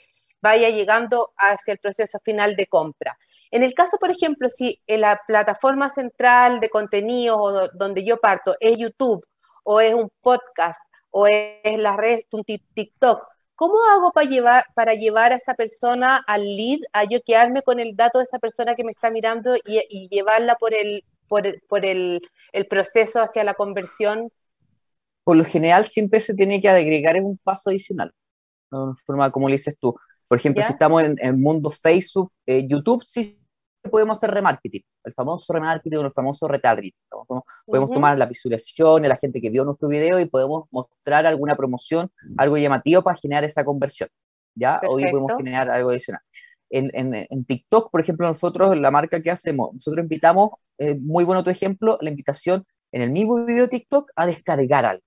vaya 0.42 0.70
llegando 0.70 1.32
hacia 1.38 1.72
el 1.72 1.80
proceso 1.80 2.20
final 2.22 2.58
de 2.58 2.68
compra. 2.68 3.18
En 3.50 3.64
el 3.64 3.74
caso, 3.74 3.98
por 3.98 4.12
ejemplo, 4.12 4.50
si 4.50 4.82
en 4.88 5.02
la 5.02 5.22
plataforma 5.26 5.90
central 5.90 6.60
de 6.60 6.70
contenido 6.70 7.70
donde 7.74 8.04
yo 8.04 8.18
parto 8.18 8.58
es 8.60 8.78
YouTube 8.78 9.26
o 9.64 9.80
es 9.80 9.94
un 9.94 10.12
podcast 10.22 10.82
o 11.14 11.28
es 11.28 11.78
la 11.78 11.96
red, 11.96 12.22
un 12.32 12.44
TikTok. 12.44 13.24
¿Cómo 13.56 13.76
hago 13.92 14.12
para 14.12 14.28
llevar, 14.28 14.66
para 14.74 14.96
llevar 14.96 15.32
a 15.32 15.36
esa 15.36 15.54
persona 15.54 16.18
al 16.28 16.42
lead, 16.42 16.80
a 16.92 17.04
yo 17.04 17.20
quedarme 17.24 17.62
con 17.62 17.80
el 17.80 17.96
dato 17.96 18.18
de 18.18 18.26
esa 18.26 18.40
persona 18.40 18.74
que 18.76 18.84
me 18.84 18.92
está 18.92 19.12
mirando 19.12 19.56
y, 19.56 20.10
llevarla 20.10 20.56
por, 20.56 20.74
el, 20.74 21.06
por, 21.28 21.46
el, 21.86 22.22
proceso 22.68 23.22
hacia 23.22 23.44
la 23.44 23.54
conversión? 23.54 24.32
Por 25.24 25.38
lo 25.38 25.46
general 25.46 25.86
siempre 25.86 26.20
se 26.20 26.34
tiene 26.34 26.60
que 26.62 26.68
agregar 26.68 27.16
en 27.16 27.26
un 27.26 27.38
paso 27.38 27.70
adicional, 27.70 28.12
de 28.72 29.02
forma 29.06 29.32
como 29.32 29.48
le 29.48 29.58
dices 29.58 29.78
tú. 29.80 29.96
Por 30.28 30.40
ejemplo, 30.40 30.64
si 30.64 30.72
estamos 30.72 31.04
en 31.04 31.16
el 31.22 31.38
mundo 31.38 31.70
Facebook, 31.70 32.32
eh, 32.48 32.68
YouTube 32.68 33.04
sí 33.06 33.40
podemos 33.90 34.18
hacer 34.18 34.32
remarketing, 34.32 34.82
el 35.04 35.14
famoso 35.14 35.54
remarketing 35.54 36.00
o 36.00 36.06
el 36.06 36.14
famoso 36.14 36.48
retargeting. 36.48 36.94
Podemos 37.66 37.92
tomar 37.92 38.18
la 38.18 38.26
visualización 38.26 39.02
de 39.02 39.10
la 39.10 39.18
gente 39.18 39.42
que 39.42 39.50
vio 39.50 39.66
nuestro 39.66 39.88
video 39.88 40.20
y 40.20 40.26
podemos 40.26 40.66
mostrar 40.72 41.26
alguna 41.26 41.56
promoción, 41.56 42.10
algo 42.38 42.58
llamativo 42.58 43.02
para 43.02 43.18
generar 43.18 43.44
esa 43.44 43.64
conversión. 43.64 44.10
¿ya? 44.56 44.80
Hoy 44.88 45.04
podemos 45.10 45.34
generar 45.38 45.70
algo 45.70 45.90
adicional. 45.90 46.22
En, 46.70 46.90
en, 47.14 47.46
TikTok, 47.46 47.92
por 47.92 48.02
ejemplo, 48.02 48.28
nosotros, 48.28 48.76
la 48.76 48.90
marca 48.90 49.22
que 49.22 49.30
hacemos, 49.30 49.74
nosotros 49.74 50.04
invitamos, 50.04 50.52
eh, 50.80 50.96
muy 50.96 51.24
bueno 51.24 51.44
tu 51.44 51.52
ejemplo, 51.52 52.00
la 52.02 52.10
invitación 52.10 52.66
en 52.92 53.04
el 53.04 53.12
mismo 53.12 53.46
video 53.46 53.64
de 53.64 53.68
TikTok 53.68 54.12
a 54.16 54.26
descargar 54.26 54.86
algo 54.86 55.04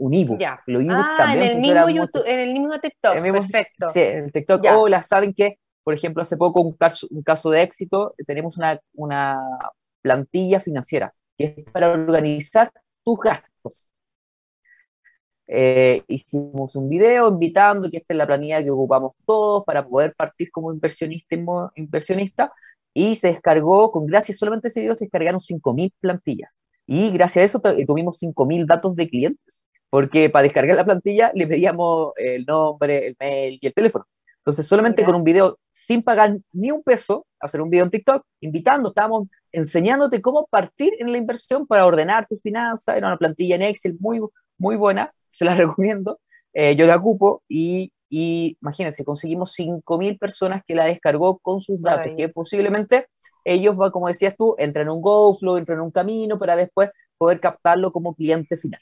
un 0.00 0.14
ebook. 0.14 0.40
Los 0.66 0.82
ah, 0.88 1.14
también 1.18 1.42
en 1.42 1.50
el, 1.50 1.60
mismo 1.60 1.88
YouTube, 1.90 2.24
en 2.26 2.38
el 2.40 2.52
mismo 2.54 2.80
TikTok, 2.80 3.14
perfecto. 3.20 3.88
Sí, 3.92 4.00
en 4.00 4.24
el 4.24 4.32
TikTok, 4.32 4.64
hola, 4.74 5.02
¿saben 5.02 5.34
qué? 5.34 5.58
Por 5.90 5.96
ejemplo, 5.96 6.22
hace 6.22 6.36
poco 6.36 6.60
un 6.60 6.72
caso, 6.74 7.08
un 7.10 7.24
caso 7.24 7.50
de 7.50 7.62
éxito, 7.62 8.14
tenemos 8.24 8.56
una, 8.56 8.80
una 8.94 9.40
plantilla 10.00 10.60
financiera 10.60 11.12
que 11.36 11.46
es 11.56 11.64
para 11.72 11.90
organizar 11.90 12.70
tus 13.02 13.18
gastos. 13.18 13.90
Eh, 15.48 16.04
hicimos 16.06 16.76
un 16.76 16.88
video 16.88 17.28
invitando 17.28 17.90
que 17.90 17.96
esta 17.96 18.14
es 18.14 18.18
la 18.18 18.26
planilla 18.28 18.62
que 18.62 18.70
ocupamos 18.70 19.14
todos 19.26 19.64
para 19.64 19.84
poder 19.84 20.14
partir 20.14 20.52
como 20.52 20.72
inversionista, 20.72 21.34
inversionista 21.74 22.52
y 22.94 23.16
se 23.16 23.26
descargó, 23.26 23.90
con 23.90 24.06
gracias 24.06 24.38
solamente 24.38 24.68
ese 24.68 24.82
video, 24.82 24.94
se 24.94 25.06
descargaron 25.06 25.40
5.000 25.40 25.92
plantillas. 25.98 26.60
Y 26.86 27.10
gracias 27.10 27.42
a 27.42 27.46
eso 27.46 27.60
tuvimos 27.84 28.22
5.000 28.22 28.64
datos 28.64 28.94
de 28.94 29.08
clientes, 29.08 29.66
porque 29.90 30.30
para 30.30 30.44
descargar 30.44 30.76
la 30.76 30.84
plantilla 30.84 31.32
le 31.34 31.48
pedíamos 31.48 32.12
el 32.14 32.46
nombre, 32.46 33.08
el 33.08 33.16
mail 33.18 33.58
y 33.60 33.66
el 33.66 33.74
teléfono. 33.74 34.06
Entonces, 34.40 34.66
solamente 34.66 35.04
con 35.04 35.14
un 35.14 35.24
video, 35.24 35.58
sin 35.70 36.02
pagar 36.02 36.34
ni 36.52 36.70
un 36.70 36.82
peso, 36.82 37.26
hacer 37.40 37.60
un 37.60 37.68
video 37.68 37.84
en 37.84 37.90
TikTok, 37.90 38.24
invitando, 38.40 38.88
estábamos 38.88 39.28
enseñándote 39.52 40.22
cómo 40.22 40.46
partir 40.50 40.94
en 40.98 41.12
la 41.12 41.18
inversión 41.18 41.66
para 41.66 41.84
ordenar 41.84 42.26
tu 42.26 42.36
finanzas. 42.36 42.96
Era 42.96 43.08
una 43.08 43.18
plantilla 43.18 43.56
en 43.56 43.62
Excel 43.62 43.96
muy, 44.00 44.20
muy 44.56 44.76
buena, 44.76 45.12
se 45.30 45.44
la 45.44 45.54
recomiendo. 45.54 46.20
Eh, 46.54 46.74
yo 46.74 46.86
la 46.86 46.96
ocupo 46.96 47.42
y, 47.48 47.92
y 48.08 48.56
imagínense, 48.62 49.04
conseguimos 49.04 49.52
5.000 49.56 50.18
personas 50.18 50.62
que 50.66 50.74
la 50.74 50.86
descargó 50.86 51.38
con 51.38 51.60
sus 51.60 51.82
datos, 51.82 52.12
que 52.16 52.28
posiblemente 52.30 53.06
ellos, 53.44 53.76
como 53.92 54.08
decías 54.08 54.34
tú, 54.36 54.56
entran 54.58 54.86
en 54.86 54.92
un 54.92 55.02
GoFlow, 55.02 55.58
entran 55.58 55.78
en 55.78 55.84
un 55.84 55.90
camino 55.90 56.38
para 56.38 56.56
después 56.56 56.90
poder 57.18 57.40
captarlo 57.40 57.92
como 57.92 58.14
cliente 58.14 58.56
final. 58.56 58.80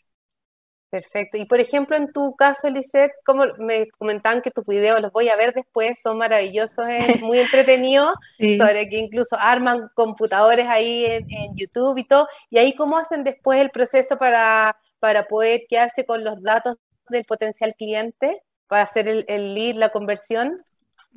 Perfecto. 0.91 1.37
Y 1.37 1.45
por 1.45 1.61
ejemplo, 1.61 1.97
en 1.97 2.13
tu 2.13 2.35
caso, 2.35 2.71
Lisette, 2.71 3.13
como 3.25 3.45
me 3.59 3.89
comentaban 3.99 4.41
que 4.41 4.51
tus 4.51 4.65
videos 4.65 5.03
los 5.03 5.13
voy 5.13 5.29
a 5.29 5.37
ver 5.37 5.53
después, 5.53 6.01
son 6.03 6.17
maravillosos, 6.17 6.89
es 6.89 6.99
muy 7.23 7.41
entretenidos, 7.41 8.15
sobre 8.39 8.89
que 8.89 8.97
incluso 8.97 9.37
arman 9.39 9.91
computadores 9.95 10.67
ahí 10.67 11.05
en, 11.05 11.27
YouTube 11.55 11.99
y 11.99 12.05
todo. 12.05 12.27
Y 12.49 12.59
ahí, 12.59 12.75
¿cómo 12.75 12.97
hacen 12.97 13.23
después 13.23 13.61
el 13.61 13.71
proceso 13.71 14.17
para, 14.17 14.77
para 14.99 15.27
poder 15.29 15.63
quedarse 15.69 16.07
con 16.07 16.25
los 16.25 16.43
datos 16.43 16.77
del 17.11 17.25
potencial 17.25 17.75
cliente, 17.77 18.43
para 18.67 18.83
hacer 18.83 19.09
el, 19.09 19.25
el 19.29 19.55
lead, 19.55 19.77
la 19.77 19.91
conversión? 19.91 20.57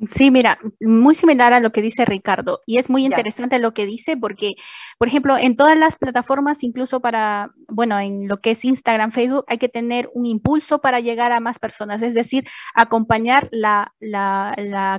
Sí, 0.08 0.32
mira, 0.32 0.58
muy 0.80 1.14
similar 1.14 1.52
a 1.52 1.60
lo 1.60 1.70
que 1.70 1.80
dice 1.80 2.04
Ricardo. 2.04 2.60
Y 2.66 2.78
es 2.78 2.90
muy 2.90 3.04
interesante 3.04 3.60
lo 3.60 3.72
que 3.72 3.86
dice 3.86 4.16
porque, 4.16 4.54
por 4.98 5.06
ejemplo, 5.06 5.38
en 5.38 5.56
todas 5.56 5.78
las 5.78 5.94
plataformas, 5.94 6.64
incluso 6.64 7.00
para, 7.00 7.52
bueno, 7.68 8.00
en 8.00 8.26
lo 8.26 8.40
que 8.40 8.52
es 8.52 8.64
Instagram, 8.64 9.12
Facebook, 9.12 9.44
hay 9.46 9.58
que 9.58 9.68
tener 9.68 10.10
un 10.12 10.26
impulso 10.26 10.80
para 10.80 10.98
llegar 10.98 11.30
a 11.30 11.38
más 11.38 11.60
personas, 11.60 12.02
es 12.02 12.14
decir, 12.14 12.48
acompañar 12.74 13.48
la, 13.52 13.92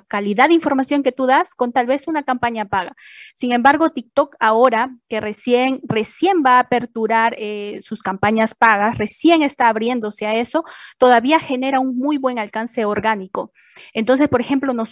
calidad 0.08 0.48
de 0.48 0.54
información 0.54 1.04
que 1.04 1.12
tú 1.12 1.26
das 1.26 1.54
con 1.54 1.74
tal 1.74 1.86
vez 1.86 2.08
una 2.08 2.24
campaña 2.24 2.66
paga. 2.66 2.96
Sin 3.36 3.52
embargo, 3.52 3.90
TikTok 3.90 4.36
ahora, 4.40 4.96
que 5.10 5.20
recién, 5.20 5.82
recién 5.84 6.44
va 6.46 6.56
a 6.58 6.60
aperturar 6.60 7.36
eh, 7.38 7.80
sus 7.82 8.02
campañas 8.02 8.56
pagas, 8.56 8.98
recién 8.98 9.42
está 9.42 9.68
abriéndose 9.68 10.28
a 10.28 10.36
eso, 10.36 10.64
todavía 10.98 11.40
genera 11.40 11.82
un 11.82 11.98
muy 11.98 12.18
buen 12.18 12.40
alcance 12.40 12.86
orgánico. 12.86 13.52
Entonces, 13.94 14.28
por 14.30 14.42
ejemplo, 14.42 14.74
nosotros, 14.74 14.83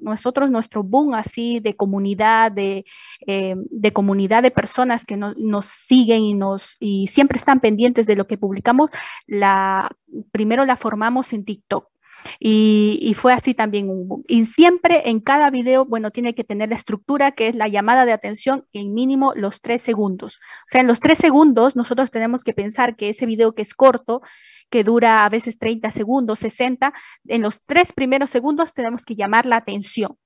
nosotros 0.00 0.50
nuestro 0.50 0.82
boom 0.82 1.14
así 1.14 1.60
de 1.60 1.76
comunidad, 1.76 2.52
de, 2.52 2.84
eh, 3.26 3.56
comunidad 3.92 4.42
de 4.42 4.50
personas 4.50 5.06
que 5.06 5.16
nos 5.16 5.66
siguen 5.66 6.22
y, 6.80 7.06
siempre 7.06 7.38
están 7.38 7.60
pendientes 7.60 8.06
de 8.06 8.16
lo 8.16 8.26
que 8.26 8.38
publicamos, 8.38 8.90
primero 10.32 10.64
la 10.64 10.76
formamos 10.76 11.32
en 11.32 11.44
TikTok. 11.44 11.88
Y, 12.40 12.98
y, 13.02 13.14
fue 13.14 13.32
así 13.32 13.54
también 13.54 13.88
un. 13.88 14.24
Y 14.26 14.46
siempre 14.46 15.08
en 15.10 15.20
cada 15.20 15.50
video, 15.50 15.84
bueno, 15.84 16.10
tiene 16.10 16.34
que 16.34 16.44
tener 16.44 16.70
la 16.70 16.74
estructura 16.74 17.32
que 17.32 17.48
es 17.48 17.54
la 17.54 17.68
llamada 17.68 18.04
de 18.04 18.12
atención 18.12 18.64
en 18.72 18.94
mínimo 18.94 19.32
los 19.36 19.60
tres 19.60 19.82
segundos. 19.82 20.36
O 20.36 20.68
sea, 20.68 20.80
en 20.80 20.86
los 20.86 20.98
tres 20.98 21.18
segundos 21.18 21.76
nosotros 21.76 22.10
tenemos 22.10 22.42
que 22.42 22.52
pensar 22.52 22.96
que 22.96 23.10
ese 23.10 23.26
video 23.26 23.54
que 23.54 23.62
es 23.62 23.74
corto 23.74 24.22
que 24.70 24.84
dura 24.84 25.24
a 25.24 25.28
veces 25.28 25.58
30 25.58 25.90
segundos, 25.90 26.40
60, 26.40 26.92
en 27.28 27.42
los 27.42 27.62
tres 27.64 27.92
primeros 27.92 28.30
segundos 28.30 28.74
tenemos 28.74 29.04
que 29.04 29.14
llamar 29.14 29.46
la 29.46 29.56
atención. 29.56 30.16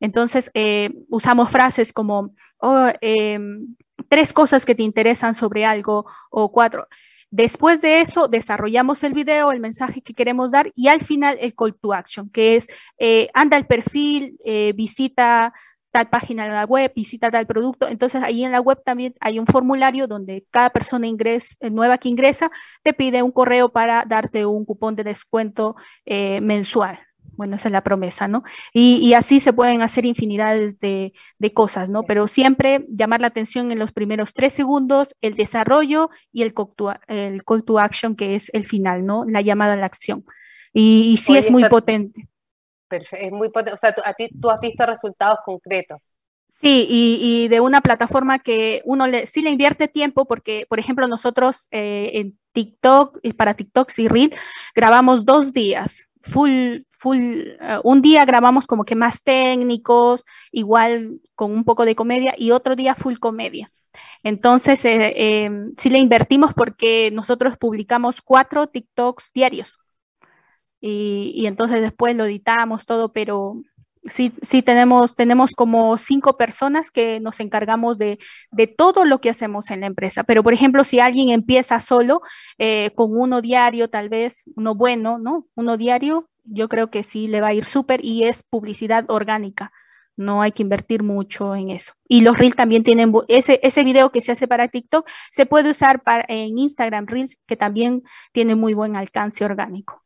Entonces, 0.00 0.50
eh, 0.54 0.90
usamos 1.08 1.50
frases 1.50 1.92
como 1.92 2.34
oh, 2.58 2.88
em, 3.00 3.76
tres 4.08 4.32
cosas 4.32 4.64
que 4.64 4.74
te 4.74 4.82
interesan 4.82 5.34
sobre 5.34 5.64
algo 5.64 6.06
o 6.30 6.52
cuatro. 6.52 6.86
Después 7.30 7.80
de 7.80 8.00
eso, 8.00 8.28
desarrollamos 8.28 9.02
el 9.02 9.12
video, 9.12 9.50
el 9.50 9.60
mensaje 9.60 10.00
que 10.00 10.14
queremos 10.14 10.52
dar 10.52 10.70
y 10.74 10.88
al 10.88 11.00
final 11.00 11.36
el 11.40 11.54
call 11.54 11.74
to 11.74 11.92
action, 11.92 12.30
que 12.30 12.56
es 12.56 12.66
eh, 12.98 13.28
anda 13.34 13.56
al 13.56 13.66
perfil, 13.66 14.38
eh, 14.44 14.72
visita 14.76 15.52
tal 15.96 16.08
página 16.08 16.44
de 16.44 16.50
la 16.50 16.66
web, 16.66 16.92
visita 16.94 17.30
tal 17.30 17.46
producto. 17.46 17.88
Entonces 17.88 18.22
ahí 18.22 18.44
en 18.44 18.52
la 18.52 18.60
web 18.60 18.82
también 18.84 19.14
hay 19.18 19.38
un 19.38 19.46
formulario 19.46 20.06
donde 20.06 20.44
cada 20.50 20.68
persona 20.68 21.06
ingresa, 21.06 21.56
eh, 21.60 21.70
nueva 21.70 21.96
que 21.96 22.10
ingresa 22.10 22.50
te 22.82 22.92
pide 22.92 23.22
un 23.22 23.32
correo 23.32 23.70
para 23.70 24.04
darte 24.06 24.44
un 24.44 24.66
cupón 24.66 24.94
de 24.94 25.04
descuento 25.04 25.74
eh, 26.04 26.42
mensual. 26.42 26.98
Bueno, 27.34 27.56
esa 27.56 27.68
es 27.68 27.72
la 27.72 27.82
promesa, 27.82 28.28
¿no? 28.28 28.44
Y, 28.72 29.12
así 29.14 29.40
se 29.40 29.52
pueden 29.52 29.82
hacer 29.82 30.06
infinidades 30.06 30.78
de, 30.80 31.12
cosas, 31.54 31.90
¿no? 31.90 32.02
Pero 32.02 32.28
siempre 32.28 32.86
llamar 32.88 33.20
la 33.20 33.26
atención 33.26 33.72
en 33.72 33.78
los 33.78 33.92
primeros 33.92 34.32
tres 34.32 34.54
segundos, 34.54 35.14
el 35.20 35.34
desarrollo 35.34 36.08
y 36.32 36.42
el 36.42 36.54
call 36.54 36.68
to, 36.76 36.94
el 37.08 37.44
call 37.44 37.64
to 37.64 37.78
action, 37.78 38.16
que 38.16 38.36
es 38.36 38.50
el 38.54 38.64
final, 38.64 39.04
¿no? 39.04 39.24
La 39.26 39.42
llamada 39.42 39.74
a 39.74 39.76
la 39.76 39.86
acción. 39.86 40.24
Y, 40.72 41.16
sí 41.18 41.36
es 41.36 41.50
muy 41.50 41.64
potente. 41.64 42.26
Perfecto, 42.88 43.26
es 43.26 43.32
muy 43.32 43.50
potente. 43.50 43.72
O 43.72 43.76
sea, 43.76 43.94
tú, 43.94 44.02
a 44.04 44.14
ti 44.14 44.28
tú 44.40 44.50
has 44.50 44.60
visto 44.60 44.86
resultados 44.86 45.38
concretos. 45.44 45.98
Sí, 46.58 46.86
y, 46.88 47.48
de 47.48 47.60
una 47.60 47.82
plataforma 47.82 48.38
que 48.38 48.80
uno 48.86 49.06
le, 49.06 49.26
sí 49.26 49.42
le 49.42 49.50
invierte 49.50 49.88
tiempo, 49.88 50.24
porque, 50.24 50.64
por 50.70 50.78
ejemplo, 50.78 51.06
nosotros 51.06 51.68
eh, 51.70 52.12
en 52.14 52.38
TikTok, 52.52 53.18
para 53.36 53.52
TikTok 53.54 53.92
y 53.98 54.08
Reel, 54.08 54.34
grabamos 54.74 55.26
dos 55.26 55.52
días, 55.52 56.08
full, 56.22 56.78
full, 56.88 57.18
eh, 57.18 57.78
un 57.84 58.00
día 58.00 58.24
grabamos 58.24 58.66
como 58.66 58.86
que 58.86 58.94
más 58.94 59.22
técnicos, 59.22 60.24
igual 60.50 61.20
con 61.34 61.52
un 61.52 61.64
poco 61.64 61.84
de 61.84 61.94
comedia, 61.94 62.34
y 62.38 62.52
otro 62.52 62.74
día 62.74 62.94
full 62.94 63.18
comedia. 63.18 63.70
Entonces, 64.22 64.82
eh, 64.86 65.44
em, 65.44 65.74
sí 65.76 65.90
le 65.90 65.98
invertimos 65.98 66.54
porque 66.54 67.10
nosotros 67.12 67.58
publicamos 67.58 68.22
cuatro 68.22 68.66
TikToks 68.66 69.30
diarios. 69.34 69.78
Y, 70.80 71.46
entonces 71.46 71.80
después 71.80 72.14
lo 72.16 72.26
editamos 72.26 72.86
todo, 72.86 73.12
pero 73.12 73.62
sí, 74.04 74.32
sí 74.42 74.62
tenemos, 74.62 75.16
tenemos 75.16 75.52
como 75.52 75.98
cinco 75.98 76.36
personas 76.36 76.90
que 76.90 77.20
nos 77.20 77.40
encargamos 77.40 77.98
de, 77.98 78.18
de, 78.52 78.66
todo 78.66 79.04
lo 79.04 79.20
que 79.20 79.30
hacemos 79.30 79.70
en 79.70 79.80
la 79.80 79.86
empresa. 79.86 80.24
Pero, 80.24 80.42
por 80.42 80.52
ejemplo, 80.52 80.84
si 80.84 81.00
alguien 81.00 81.30
empieza 81.30 81.80
solo 81.80 82.20
eh, 82.58 82.90
con 82.94 83.16
uno 83.16 83.40
diario, 83.42 83.88
tal 83.88 84.08
vez 84.08 84.44
uno 84.56 84.74
bueno, 84.74 85.18
¿no? 85.18 85.46
Uno 85.54 85.76
diario, 85.76 86.28
yo 86.44 86.68
creo 86.68 86.90
que 86.90 87.02
sí 87.02 87.28
le 87.28 87.40
va 87.40 87.48
a 87.48 87.54
ir 87.54 87.64
súper 87.64 88.04
y 88.04 88.24
es 88.24 88.42
publicidad 88.42 89.04
orgánica. 89.08 89.72
No 90.18 90.40
hay 90.40 90.52
que 90.52 90.62
invertir 90.62 91.02
mucho 91.02 91.54
en 91.54 91.70
eso. 91.70 91.92
Y 92.08 92.22
los 92.22 92.38
Reels 92.38 92.56
también 92.56 92.82
tienen, 92.82 93.12
ese, 93.28 93.60
ese 93.62 93.84
video 93.84 94.10
que 94.10 94.22
se 94.22 94.32
hace 94.32 94.48
para 94.48 94.68
TikTok 94.68 95.06
se 95.30 95.44
puede 95.44 95.68
usar 95.68 96.02
para, 96.02 96.24
en 96.28 96.58
Instagram 96.58 97.06
Reels, 97.06 97.36
que 97.46 97.56
también 97.56 98.02
tiene 98.32 98.54
muy 98.54 98.72
buen 98.72 98.96
alcance 98.96 99.44
orgánico. 99.44 100.02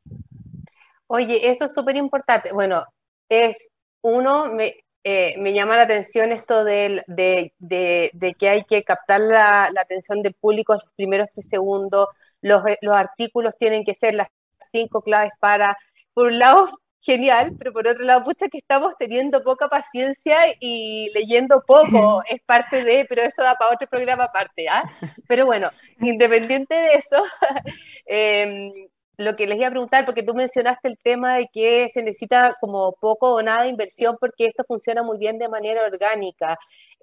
Oye, 1.13 1.51
eso 1.51 1.65
es 1.65 1.75
súper 1.75 1.97
importante. 1.97 2.53
Bueno, 2.53 2.85
es 3.29 3.69
uno, 4.01 4.47
me, 4.55 4.77
eh, 5.03 5.35
me, 5.39 5.53
llama 5.53 5.75
la 5.75 5.83
atención 5.83 6.31
esto 6.31 6.63
de, 6.63 7.03
de, 7.09 7.53
de, 7.59 8.35
que 8.39 8.49
hay 8.49 8.65
que 8.65 8.85
captar 8.85 9.21
la, 9.21 9.71
la, 9.75 9.81
atención 9.81 10.23
del 10.23 10.35
público 10.35 10.73
en 10.73 10.81
los 10.85 10.93
primeros 10.95 11.29
tres 11.35 11.49
segundos, 11.49 12.07
los, 12.43 12.63
los, 12.81 12.95
artículos 12.95 13.55
tienen 13.59 13.85
que 13.85 13.97
ser 13.97 14.15
las 14.15 14.29
cinco 14.71 15.03
claves 15.03 15.33
para, 15.41 15.77
por 16.15 16.27
un 16.27 16.39
lado, 16.39 16.69
genial, 17.01 17.57
pero 17.59 17.73
por 17.73 17.89
otro 17.89 18.05
lado, 18.05 18.23
pucha 18.23 18.49
que 18.49 18.59
estamos 18.59 18.95
teniendo 18.97 19.43
poca 19.43 19.69
paciencia 19.69 20.39
y 20.61 21.11
leyendo 21.13 21.61
poco, 21.67 22.23
es 22.31 22.41
parte 22.47 22.85
de, 22.85 23.05
pero 23.09 23.23
eso 23.23 23.43
da 23.43 23.57
para 23.57 23.75
otro 23.75 23.89
programa 23.89 24.25
aparte, 24.25 24.69
¿ah? 24.69 24.85
Pero 25.27 25.45
bueno, 25.45 25.71
independiente 26.01 26.75
de 26.77 26.95
eso, 26.95 27.25
eh, 28.07 28.90
lo 29.21 29.37
que 29.37 29.47
les 29.47 29.59
iba 29.59 29.69
a 29.69 29.71
preguntar, 29.71 30.05
porque 30.07 30.23
tú 30.23 30.35
mencionaste 30.35 30.89
el 30.89 30.99
tema 30.99 31.37
de 31.37 31.49
que 31.53 31.89
se 31.93 32.03
necesita 32.03 32.57
como 32.61 32.93
poco 32.93 33.35
o 33.35 33.43
nada 33.43 33.63
de 33.63 33.69
inversión 33.69 34.17
porque 34.21 34.47
esto 34.47 34.65
funciona 34.67 35.03
muy 35.03 35.19
bien 35.19 35.39
de 35.39 35.49
manera 35.49 35.85
orgánica. 35.85 36.59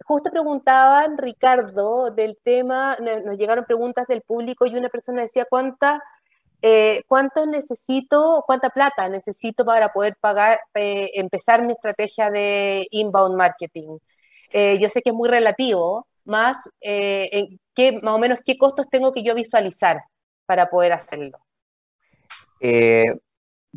Justo 0.05 0.31
preguntaban, 0.31 1.17
Ricardo, 1.17 2.11
del 2.11 2.37
tema, 2.43 2.97
nos 3.23 3.37
llegaron 3.37 3.65
preguntas 3.65 4.07
del 4.07 4.21
público 4.21 4.65
y 4.65 4.75
una 4.75 4.89
persona 4.89 5.21
decía, 5.21 5.45
¿cuánta, 5.49 6.01
eh, 6.61 7.03
¿cuánto 7.07 7.45
necesito, 7.45 8.43
cuánta 8.47 8.69
plata 8.71 9.07
necesito 9.09 9.63
para 9.65 9.89
poder 9.93 10.15
pagar, 10.19 10.59
eh, 10.73 11.11
empezar 11.15 11.65
mi 11.65 11.73
estrategia 11.73 12.31
de 12.31 12.87
inbound 12.91 13.35
marketing? 13.35 13.99
Eh, 14.51 14.79
yo 14.79 14.89
sé 14.89 15.01
que 15.01 15.11
es 15.11 15.15
muy 15.15 15.29
relativo, 15.29 16.07
más, 16.25 16.57
en 16.81 17.59
qué, 17.75 17.93
más 18.01 18.15
o 18.15 18.19
menos 18.19 18.39
qué 18.45 18.57
costos 18.57 18.87
tengo 18.89 19.13
que 19.13 19.23
yo 19.23 19.35
visualizar 19.35 20.01
para 20.45 20.69
poder 20.69 20.93
hacerlo. 20.93 21.46
Eh, 22.59 23.05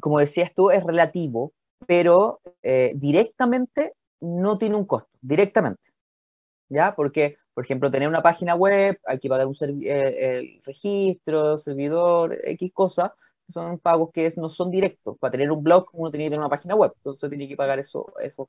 como 0.01 0.19
decías 0.19 0.55
tú, 0.55 0.71
es 0.71 0.85
relativo, 0.85 1.53
pero 1.87 2.41
eh, 2.63 2.93
directamente 2.97 3.95
no 4.21 4.59
tiene 4.59 4.77
un 4.77 4.85
costo, 4.85 5.11
directamente. 5.21 5.91
¿Ya? 6.69 6.95
Porque, 6.95 7.37
por 7.53 7.65
ejemplo, 7.65 7.91
tener 7.91 8.09
una 8.09 8.23
página 8.23 8.55
web, 8.55 8.99
hay 9.05 9.19
que 9.19 9.29
pagar 9.29 9.47
un 9.49 9.57
eh, 9.85 10.39
el 10.39 10.63
registro, 10.65 11.59
servidor, 11.59 12.39
X 12.45 12.73
cosas, 12.73 13.11
son 13.49 13.79
pagos 13.81 14.11
que 14.13 14.33
no 14.37 14.49
son 14.49 14.71
directos. 14.71 15.19
Para 15.19 15.33
tener 15.33 15.51
un 15.51 15.65
blog, 15.65 15.89
uno 15.95 16.11
tiene 16.13 16.27
que 16.27 16.31
tener 16.31 16.41
una 16.41 16.49
página 16.49 16.77
web, 16.77 16.93
entonces 16.95 17.29
tiene 17.29 17.49
que 17.49 17.57
pagar 17.57 17.81
eso, 17.81 18.13
esos. 18.23 18.47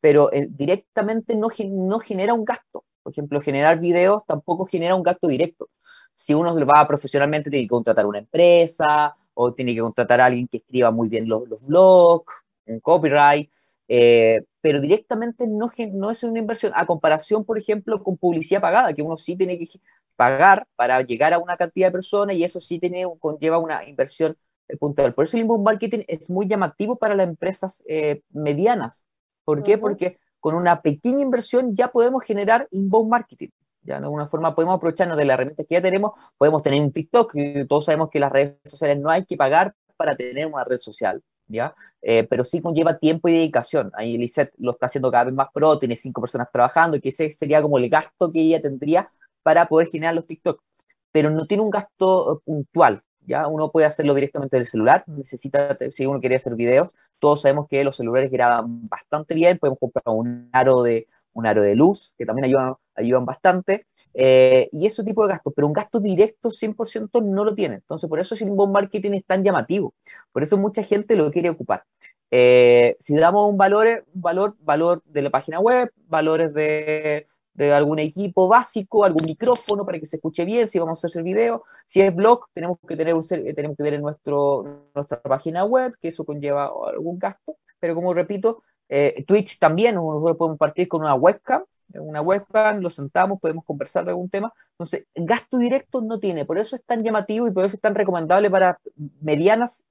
Pero 0.00 0.30
directamente 0.48 1.36
no, 1.36 1.48
no 1.68 1.98
genera 2.00 2.34
un 2.34 2.44
gasto. 2.44 2.84
Por 3.02 3.12
ejemplo, 3.12 3.40
generar 3.40 3.78
videos 3.78 4.24
tampoco 4.26 4.66
genera 4.66 4.96
un 4.96 5.02
gasto 5.04 5.28
directo. 5.28 5.70
Si 6.12 6.34
uno 6.34 6.54
va 6.66 6.86
profesionalmente, 6.88 7.50
tiene 7.50 7.64
que 7.64 7.70
contratar 7.70 8.04
una 8.04 8.18
empresa 8.18 9.16
o 9.40 9.54
tiene 9.54 9.72
que 9.72 9.80
contratar 9.80 10.20
a 10.20 10.26
alguien 10.26 10.48
que 10.48 10.56
escriba 10.56 10.90
muy 10.90 11.08
bien 11.08 11.28
los, 11.28 11.48
los 11.48 11.64
blogs, 11.64 12.34
un 12.66 12.80
copyright, 12.80 13.48
eh, 13.86 14.42
pero 14.60 14.80
directamente 14.80 15.46
no, 15.46 15.70
no 15.92 16.10
es 16.10 16.24
una 16.24 16.40
inversión, 16.40 16.72
a 16.74 16.86
comparación, 16.86 17.44
por 17.44 17.56
ejemplo, 17.56 18.02
con 18.02 18.16
publicidad 18.16 18.60
pagada, 18.60 18.92
que 18.92 19.02
uno 19.02 19.16
sí 19.16 19.36
tiene 19.36 19.56
que 19.56 19.68
pagar 20.16 20.66
para 20.74 21.00
llegar 21.02 21.32
a 21.34 21.38
una 21.38 21.56
cantidad 21.56 21.86
de 21.86 21.92
personas 21.92 22.34
y 22.34 22.42
eso 22.42 22.58
sí 22.58 22.80
tiene, 22.80 23.04
conlleva 23.20 23.58
una 23.58 23.88
inversión 23.88 24.36
puntual. 24.80 25.14
Por 25.14 25.24
eso 25.24 25.36
el 25.36 25.44
inbound 25.44 25.64
marketing 25.64 26.00
es 26.08 26.28
muy 26.28 26.48
llamativo 26.48 26.96
para 26.96 27.14
las 27.14 27.28
empresas 27.28 27.84
eh, 27.86 28.22
medianas. 28.30 29.06
¿Por 29.44 29.62
qué? 29.62 29.78
Porque 29.78 30.16
con 30.40 30.56
una 30.56 30.82
pequeña 30.82 31.20
inversión 31.20 31.76
ya 31.76 31.92
podemos 31.92 32.24
generar 32.24 32.66
inbound 32.72 33.08
marketing. 33.08 33.50
De 33.88 34.04
alguna 34.04 34.26
forma 34.26 34.54
podemos 34.54 34.76
aprovecharnos 34.76 35.16
de 35.16 35.24
las 35.24 35.34
herramientas 35.34 35.66
que 35.66 35.74
ya 35.74 35.82
tenemos, 35.82 36.12
podemos 36.36 36.62
tener 36.62 36.82
un 36.82 36.92
TikTok, 36.92 37.32
y 37.34 37.66
todos 37.66 37.86
sabemos 37.86 38.10
que 38.10 38.20
las 38.20 38.30
redes 38.30 38.56
sociales 38.64 38.98
no 39.00 39.08
hay 39.08 39.24
que 39.24 39.36
pagar 39.36 39.74
para 39.96 40.14
tener 40.14 40.46
una 40.46 40.64
red 40.64 40.76
social, 40.76 41.22
¿ya? 41.46 41.74
Eh, 42.02 42.24
pero 42.28 42.44
sí 42.44 42.60
conlleva 42.60 42.98
tiempo 42.98 43.28
y 43.28 43.32
dedicación. 43.32 43.90
Ahí 43.94 44.18
Lisette 44.18 44.52
lo 44.58 44.72
está 44.72 44.86
haciendo 44.86 45.10
cada 45.10 45.24
vez 45.24 45.34
más 45.34 45.48
pro, 45.52 45.78
tiene 45.78 45.96
cinco 45.96 46.20
personas 46.20 46.48
trabajando, 46.52 47.00
que 47.00 47.08
ese 47.08 47.30
sería 47.30 47.62
como 47.62 47.78
el 47.78 47.88
gasto 47.88 48.30
que 48.30 48.40
ella 48.40 48.60
tendría 48.60 49.10
para 49.42 49.66
poder 49.66 49.88
generar 49.88 50.14
los 50.14 50.26
TikTok. 50.26 50.62
Pero 51.10 51.30
no 51.30 51.46
tiene 51.46 51.62
un 51.62 51.70
gasto 51.70 52.34
eh, 52.36 52.40
puntual, 52.44 53.02
¿ya? 53.20 53.46
Uno 53.48 53.70
puede 53.70 53.86
hacerlo 53.86 54.14
directamente 54.14 54.56
del 54.56 54.66
celular, 54.66 55.02
necesita, 55.06 55.76
si 55.90 56.06
uno 56.06 56.20
quiere 56.20 56.36
hacer 56.36 56.54
videos, 56.54 56.92
todos 57.18 57.42
sabemos 57.42 57.66
que 57.68 57.82
los 57.84 57.96
celulares 57.96 58.30
graban 58.30 58.88
bastante 58.88 59.34
bien, 59.34 59.58
podemos 59.58 59.78
comprar 59.78 60.04
un 60.14 60.50
aro 60.52 60.82
de, 60.82 61.06
un 61.32 61.46
aro 61.46 61.62
de 61.62 61.74
luz, 61.74 62.14
que 62.18 62.26
también 62.26 62.44
ayudan, 62.44 62.74
ayudan 62.98 63.24
bastante, 63.24 63.86
eh, 64.14 64.68
y 64.72 64.86
ese 64.86 65.04
tipo 65.04 65.26
de 65.26 65.32
gastos, 65.32 65.52
pero 65.54 65.66
un 65.66 65.72
gasto 65.72 66.00
directo 66.00 66.50
100% 66.50 67.22
no 67.22 67.44
lo 67.44 67.54
tiene. 67.54 67.76
Entonces, 67.76 68.08
por 68.08 68.18
eso 68.18 68.34
el 68.34 68.42
inbound 68.42 68.72
marketing 68.72 69.12
es 69.12 69.24
tan 69.24 69.42
llamativo, 69.42 69.94
por 70.32 70.42
eso 70.42 70.56
mucha 70.56 70.82
gente 70.82 71.16
lo 71.16 71.30
quiere 71.30 71.50
ocupar. 71.50 71.84
Eh, 72.30 72.96
si 73.00 73.16
damos 73.16 73.50
un 73.50 73.56
valor, 73.56 74.04
valor, 74.12 74.56
valor 74.60 75.02
de 75.06 75.22
la 75.22 75.30
página 75.30 75.60
web, 75.60 75.90
valores 76.08 76.52
de, 76.52 77.24
de 77.58 77.72
algún 77.72 77.98
equipo 77.98 78.46
básico, 78.46 79.02
algún 79.04 79.24
micrófono 79.26 79.84
para 79.84 79.98
que 79.98 80.06
se 80.06 80.16
escuche 80.16 80.44
bien, 80.44 80.68
si 80.68 80.78
vamos 80.78 81.02
a 81.02 81.08
hacer 81.08 81.24
video, 81.24 81.64
si 81.86 82.00
es 82.00 82.14
blog, 82.14 82.44
tenemos 82.52 82.78
que 82.86 82.96
tener, 82.96 83.14
un, 83.14 83.26
tenemos 83.26 83.76
que 83.76 83.82
tener 83.82 84.00
nuestro, 84.00 84.90
nuestra 84.94 85.20
página 85.20 85.64
web, 85.64 85.92
que 86.00 86.08
eso 86.08 86.24
conlleva 86.24 86.70
algún 86.86 87.18
gasto, 87.18 87.56
pero 87.80 87.96
como 87.96 88.14
repito, 88.14 88.62
eh, 88.88 89.24
Twitch 89.26 89.58
también, 89.58 89.96
nosotros 89.96 90.36
podemos 90.36 90.56
partir 90.56 90.86
con 90.86 91.00
una 91.00 91.16
webcam, 91.16 91.64
una 91.94 92.20
webcam, 92.20 92.80
lo 92.80 92.90
sentamos, 92.90 93.40
podemos 93.40 93.64
conversar 93.64 94.04
de 94.04 94.10
algún 94.10 94.28
tema. 94.28 94.52
Entonces, 94.72 95.06
gasto 95.14 95.58
directo 95.58 96.02
no 96.02 96.20
tiene, 96.20 96.44
por 96.44 96.58
eso 96.58 96.76
es 96.76 96.84
tan 96.84 97.02
llamativo 97.02 97.48
y 97.48 97.52
por 97.52 97.64
eso 97.64 97.76
es 97.76 97.80
tan 97.80 97.94
recomendable 97.94 98.50
para 98.50 98.78
medianas 99.20 99.84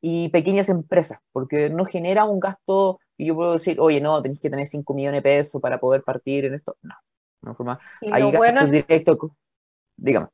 y 0.00 0.28
pequeñas 0.30 0.68
empresas, 0.68 1.18
porque 1.32 1.70
no 1.70 1.84
genera 1.84 2.24
un 2.24 2.40
gasto 2.40 2.98
y 3.16 3.26
yo 3.26 3.34
puedo 3.36 3.52
decir, 3.52 3.78
oye, 3.80 4.00
no, 4.00 4.20
tenéis 4.20 4.40
que 4.40 4.50
tener 4.50 4.66
5 4.66 4.94
millones 4.94 5.18
de 5.18 5.22
pesos 5.22 5.62
para 5.62 5.78
poder 5.78 6.02
partir 6.02 6.44
en 6.44 6.54
esto. 6.54 6.76
No, 6.82 6.94
no 7.42 7.54
forma. 7.54 7.78
Hay 8.00 8.22
gastos 8.22 8.36
bueno 8.36 8.66
directos. 8.66 9.18
Dígame. 9.96 10.28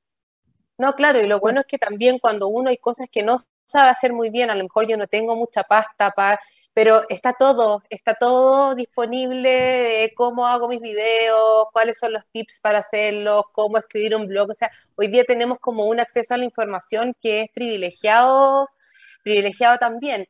No, 0.78 0.94
claro, 0.94 1.20
y 1.20 1.26
lo 1.26 1.40
bueno 1.40 1.60
es 1.60 1.66
que 1.66 1.76
también 1.76 2.18
cuando 2.18 2.48
uno 2.48 2.70
hay 2.70 2.78
cosas 2.78 3.08
que 3.10 3.22
no 3.22 3.36
sabe 3.68 3.90
hacer 3.90 4.12
muy 4.12 4.30
bien, 4.30 4.50
a 4.50 4.54
lo 4.54 4.64
mejor 4.64 4.86
yo 4.88 4.96
no 4.96 5.06
tengo 5.06 5.36
mucha 5.36 5.62
pasta 5.62 6.10
para 6.10 6.40
pero 6.78 7.02
está 7.08 7.32
todo, 7.32 7.82
está 7.90 8.14
todo 8.14 8.76
disponible 8.76 9.50
de 9.50 10.12
cómo 10.14 10.46
hago 10.46 10.68
mis 10.68 10.80
videos, 10.80 11.66
cuáles 11.72 11.98
son 11.98 12.12
los 12.12 12.22
tips 12.30 12.60
para 12.60 12.78
hacerlos, 12.78 13.46
cómo 13.52 13.78
escribir 13.78 14.14
un 14.14 14.28
blog. 14.28 14.50
O 14.50 14.54
sea, 14.54 14.70
hoy 14.94 15.08
día 15.08 15.24
tenemos 15.24 15.58
como 15.58 15.86
un 15.86 15.98
acceso 15.98 16.34
a 16.34 16.38
la 16.38 16.44
información 16.44 17.14
que 17.20 17.40
es 17.40 17.50
privilegiado, 17.52 18.68
privilegiado 19.24 19.78
también 19.78 20.28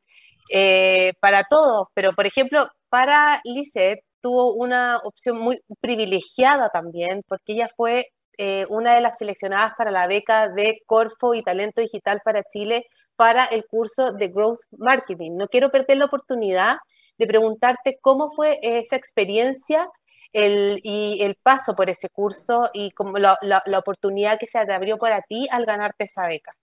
eh, 0.51 1.13
para 1.21 1.45
todos. 1.45 1.89
Pero, 1.93 2.13
por 2.13 2.27
ejemplo, 2.27 2.71
para 2.89 3.43
Lisette 3.45 4.03
tuvo 4.23 4.55
una 4.55 5.01
opción 5.05 5.39
muy 5.39 5.61
privilegiada 5.81 6.71
también, 6.71 7.23
porque 7.29 7.53
ella 7.53 7.71
fue 7.77 8.11
eh, 8.39 8.67
una 8.69 8.95
de 8.95 9.01
las 9.01 9.19
seleccionadas 9.19 9.75
para 9.77 9.91
la 9.91 10.07
beca 10.07 10.49
de 10.49 10.81
Corfo 10.87 11.35
y 11.35 11.43
Talento 11.43 11.81
Digital 11.81 12.21
para 12.25 12.43
Chile 12.45 12.87
para 13.17 13.45
el 13.47 13.67
curso 13.67 14.13
de 14.13 14.29
Growth 14.29 14.61
Marketing. 14.79 15.33
No 15.37 15.49
quiero 15.49 15.71
perder 15.71 15.99
la 15.99 16.07
oportunidad 16.07 16.77
de 17.19 17.27
preguntarte 17.27 17.99
cómo 18.01 18.31
fue 18.31 18.59
esa 18.63 18.97
experiencia 18.97 19.89
el, 20.33 20.81
y 20.85 21.23
el 21.23 21.37
paso 21.37 21.75
por 21.75 21.91
ese 21.91 22.09
curso 22.09 22.71
y 22.73 22.93
como 22.93 23.19
la, 23.19 23.39
la 23.43 23.79
oportunidad 23.79 24.39
que 24.39 24.47
se 24.47 24.65
te 24.65 24.73
abrió 24.73 24.99
para 24.99 25.21
ti 25.23 25.49
al 25.51 25.65
ganarte 25.67 26.05
esa 26.05 26.27
beca. 26.27 26.55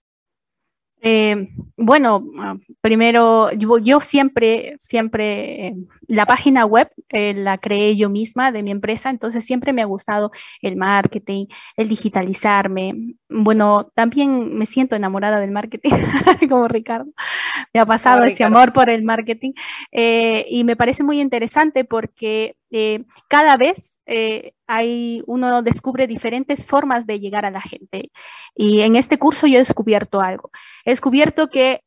Eh, 1.02 1.48
bueno, 1.76 2.24
ah, 2.38 2.56
primero, 2.80 3.50
yo, 3.52 4.00
siempre, 4.00 4.76
siempre, 4.78 5.74
la 6.08 6.24
página 6.26 6.64
web 6.64 6.90
eh, 7.10 7.34
la 7.34 7.58
creé 7.58 7.96
yo 7.96 8.08
misma 8.08 8.50
de 8.50 8.62
mi 8.62 8.70
empresa, 8.70 9.10
entonces 9.10 9.44
siempre 9.44 9.72
me 9.72 9.82
ha 9.82 9.86
gustado 9.86 10.30
el 10.62 10.76
marketing, 10.76 11.46
el 11.76 11.88
digitalizarme. 11.88 13.14
Bueno, 13.28 13.90
también 13.94 14.56
me 14.56 14.66
siento 14.66 14.96
enamorada 14.96 15.38
del 15.38 15.50
marketing, 15.50 15.90
como 16.48 16.66
Ricardo. 16.66 17.12
me 17.74 17.80
ha 17.80 17.86
pasado 17.86 18.24
ese 18.24 18.44
amor 18.44 18.72
por 18.72 18.88
el 18.88 19.02
marketing. 19.02 19.52
Eh, 19.92 20.46
y 20.50 20.64
me 20.64 20.76
parece 20.76 21.04
muy 21.04 21.20
interesante 21.20 21.84
porque 21.84 22.56
eh, 22.70 23.04
cada 23.28 23.56
vez 23.56 24.00
eh, 24.06 24.52
hay, 24.66 25.22
uno 25.26 25.62
descubre 25.62 26.06
diferentes 26.06 26.66
formas 26.66 27.06
de 27.06 27.20
llegar 27.20 27.44
a 27.44 27.50
la 27.50 27.60
gente. 27.60 28.10
Y 28.54 28.80
en 28.80 28.96
este 28.96 29.18
curso 29.18 29.46
yo 29.46 29.56
he 29.56 29.58
descubierto 29.58 30.20
algo. 30.20 30.50
He 30.84 30.90
descubierto 30.90 31.48
que 31.48 31.82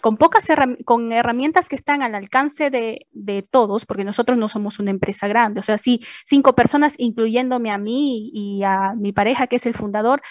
con 0.00 0.16
pocas 0.16 0.46
con 0.84 1.12
herramientas 1.12 1.68
que 1.68 1.76
están 1.76 2.02
al 2.02 2.14
alcance 2.14 2.70
de, 2.70 3.48
todos, 3.50 3.86
porque 3.86 4.04
nosotros 4.04 4.38
no 4.38 4.48
somos 4.48 4.78
una 4.78 4.90
empresa 4.90 5.26
grande, 5.26 5.60
o 5.60 5.62
sea, 5.62 5.78
sí, 5.78 6.00
cinco 6.24 6.54
personas, 6.54 6.94
incluyéndome 6.98 7.70
a 7.70 7.78
mí 7.78 8.30
y 8.32 8.62
a 8.62 8.94
mi 8.96 9.12
pareja, 9.12 9.46
que 9.46 9.56
es 9.56 9.66
el 9.66 9.74
fundador, 9.74 10.22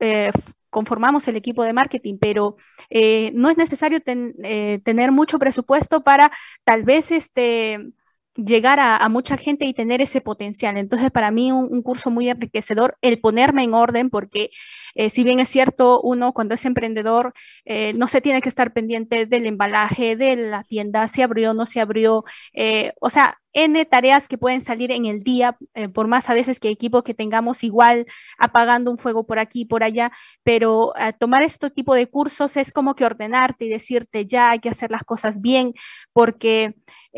eh, 0.00 0.30
conformamos 0.70 1.28
el 1.28 1.36
equipo 1.36 1.62
de 1.62 1.72
marketing, 1.72 2.18
pero 2.20 2.56
eh, 2.90 3.30
no 3.34 3.50
es 3.50 3.56
necesario 3.56 4.00
eh, 4.06 4.80
tener 4.84 5.12
mucho 5.12 5.38
presupuesto 5.38 6.02
para 6.02 6.30
tal 6.64 6.84
vez 6.84 7.10
este 7.10 7.90
llegar 8.38 8.78
a, 8.80 9.08
mucha 9.08 9.36
gente 9.36 9.64
y 9.66 9.74
tener 9.74 10.00
ese 10.00 10.20
potencial. 10.20 10.76
Entonces, 10.76 11.10
para 11.10 11.30
mí 11.30 11.50
un, 11.52 11.82
curso 11.82 12.10
muy 12.10 12.28
enriquecedor, 12.28 12.96
el 13.02 13.20
ponerme 13.20 13.64
en 13.64 13.74
orden, 13.74 14.10
porque 14.10 14.50
eh, 14.94 15.10
si 15.10 15.24
bien 15.24 15.40
es 15.40 15.48
cierto, 15.48 16.00
uno 16.02 16.32
cuando 16.32 16.54
es 16.54 16.64
emprendedor 16.64 17.32
eh, 17.64 17.92
no 17.94 18.08
se 18.08 18.20
tiene 18.20 18.40
que 18.40 18.48
estar 18.48 18.72
pendiente 18.72 19.26
del 19.26 19.46
embalaje, 19.46 20.16
de 20.16 20.36
la 20.36 20.62
tienda, 20.64 21.08
si 21.08 21.22
abrió, 21.22 21.54
no 21.54 21.66
se 21.66 21.80
abrió, 21.80 22.24
eh, 22.52 22.92
o 23.00 23.10
sea, 23.10 23.38
N 23.54 23.84
tareas 23.86 24.28
que 24.28 24.38
pueden 24.38 24.60
salir 24.60 24.92
en 24.92 25.06
el 25.06 25.24
día, 25.24 25.56
por 25.94 26.06
más 26.06 26.28
a 26.30 26.34
veces 26.34 26.60
que 26.60 26.68
equipo 26.68 27.02
que 27.02 27.14
tengamos 27.14 27.64
igual 27.64 28.06
apagando 28.38 28.90
un 28.90 28.98
fuego 28.98 29.26
por 29.26 29.38
aquí 29.38 29.62
y 29.62 29.64
por 29.64 29.82
allá, 29.82 30.12
pero 30.44 30.92
tomar 31.18 31.42
este 31.42 31.70
tipo 31.70 31.94
de 31.94 32.06
cursos 32.08 32.56
es 32.56 32.72
como 32.72 32.94
que 32.94 33.06
ordenarte 33.06 33.64
y 33.64 33.68
decirte 33.70 34.26
ya 34.26 34.50
hay 34.50 34.60
que 34.60 34.68
hacer 34.68 34.90
las 34.90 35.02
cosas 35.02 35.40
bien, 35.40 35.72
porque 36.12 36.74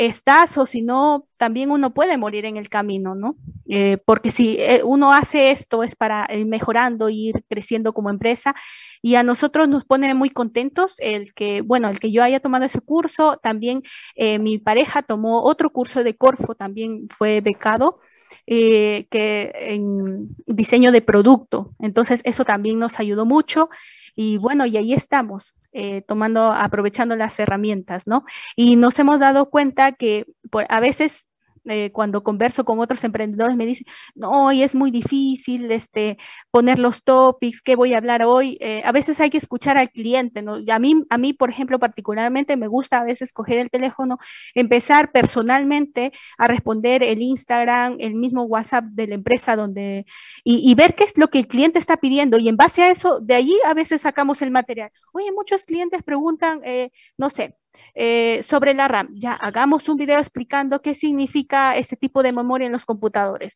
estás 0.07 0.57
o 0.57 0.65
si 0.65 0.81
no, 0.81 1.27
también 1.37 1.71
uno 1.71 1.93
puede 1.93 2.17
morir 2.17 2.47
en 2.47 2.57
el 2.57 2.71
camino, 2.71 3.15
¿no? 3.15 3.37
Eh, 3.69 3.99
porque 4.07 4.31
si 4.31 4.57
eh, 4.59 4.81
uno 4.83 5.13
hace 5.13 5.51
esto 5.51 5.83
es 5.83 5.95
para 5.95 6.27
ir 6.35 6.47
mejorando, 6.47 7.11
ir 7.11 7.45
creciendo 7.51 7.93
como 7.93 8.09
empresa 8.09 8.55
y 9.03 9.17
a 9.17 9.23
nosotros 9.23 9.69
nos 9.69 9.85
pone 9.85 10.15
muy 10.15 10.31
contentos 10.31 10.97
el 11.01 11.35
que, 11.35 11.61
bueno, 11.61 11.91
el 11.91 12.01
que 12.01 12.11
yo 12.11 12.23
haya 12.23 12.41
tomado 12.41 12.65
ese 12.65 12.81
curso, 12.81 13.39
también 13.43 13.83
eh, 14.15 14.39
mi 14.39 14.57
pareja 14.57 15.03
tomó 15.03 15.43
otro 15.43 15.71
curso 15.71 16.03
de 16.03 16.17
Corfo, 16.17 16.55
también 16.55 17.07
fue 17.11 17.43
becado. 17.43 18.01
que 18.47 19.53
en 19.55 20.29
diseño 20.47 20.93
de 20.93 21.03
producto. 21.03 21.73
Entonces, 21.79 22.21
eso 22.25 22.45
también 22.45 22.79
nos 22.79 22.99
ayudó 23.01 23.27
mucho. 23.27 23.69
Y 24.17 24.39
bueno, 24.39 24.67
y 24.67 24.77
ahí 24.77 24.93
estamos, 24.93 25.55
eh, 25.73 26.03
tomando, 26.03 26.53
aprovechando 26.53 27.17
las 27.17 27.39
herramientas, 27.39 28.07
¿no? 28.07 28.25
Y 28.57 28.77
nos 28.77 28.99
hemos 28.99 29.21
dado 29.21 29.51
cuenta 29.51 29.93
que 29.93 30.27
por, 30.51 30.67
a 30.69 30.81
veces 30.81 31.29
eh, 31.65 31.91
cuando 31.93 32.23
converso 32.23 32.65
con 32.65 32.79
otros 32.81 33.03
emprendedores 33.05 33.57
me 33.57 33.67
dicen, 33.67 33.87
no, 34.15 34.53
y 34.53 34.63
es 34.63 34.75
muy 34.75 34.91
difícil 34.91 35.71
este, 35.71 36.17
poner 36.51 36.79
los 36.79 37.03
topics, 37.05 37.63
¿qué 37.63 37.77
voy 37.77 37.95
a 37.95 37.99
hablar 37.99 38.23
hoy? 38.23 38.59
Eh, 38.61 38.83
a 38.85 38.93
veces 38.93 39.21
hay 39.21 39.31
que 39.31 39.39
escuchar 39.39 39.79
al 39.79 39.91
cliente, 39.91 40.43
¿no? 40.43 40.57
a 40.71 40.79
mí, 40.79 41.05
a 41.11 41.19
mí, 41.19 41.33
por 41.33 41.51
ejemplo, 41.51 41.79
particularmente 41.79 42.57
me 42.57 42.69
gusta 42.69 42.99
a 42.99 43.05
veces 43.05 43.33
coger 43.33 43.59
el 43.59 43.71
teléfono, 43.71 44.19
empezar 44.55 45.13
personalmente 45.13 46.13
a 46.39 46.47
responder 46.47 47.03
el 47.03 47.23
Instagram, 47.23 47.97
el 48.01 48.15
mismo 48.15 48.45
WhatsApp 48.45 48.85
de 48.85 49.07
la 49.09 49.15
empresa 49.15 49.57
donde, 49.57 50.07
y, 50.45 50.71
y 50.71 50.75
ver 50.75 50.95
qué 50.95 51.05
es 51.05 51.17
lo 51.19 51.29
que 51.29 51.39
el 51.39 51.49
cliente 51.49 51.79
está 51.79 51.97
pidiendo 51.97 52.39
y 52.39 52.49
en 52.49 52.57
base 52.57 52.83
a 52.83 52.91
eso, 52.91 53.21
de 53.21 53.35
allí 53.35 53.57
a 53.67 53.75
veces 53.75 54.03
sacamos 54.03 54.43
el 54.43 54.51
material. 54.51 54.91
Oye, 55.13 55.33
muchos 55.33 55.65
clientes 55.65 56.03
preguntan, 56.03 56.61
eh, 56.65 56.91
no 57.17 57.31
sé, 57.31 57.57
eh, 57.95 58.43
sobre 58.43 58.75
la 58.75 58.89
RAM. 58.89 59.09
Ya 59.15 59.33
hagamos 59.33 59.89
un 59.89 59.97
video 59.97 60.19
explicando 60.19 60.83
qué 60.83 60.95
significa 60.95 61.77
ese 61.77 61.97
tipo 61.97 62.23
de 62.23 62.33
memoria 62.33 62.67
en 62.67 62.73
los 62.73 62.87
computadores. 62.87 63.55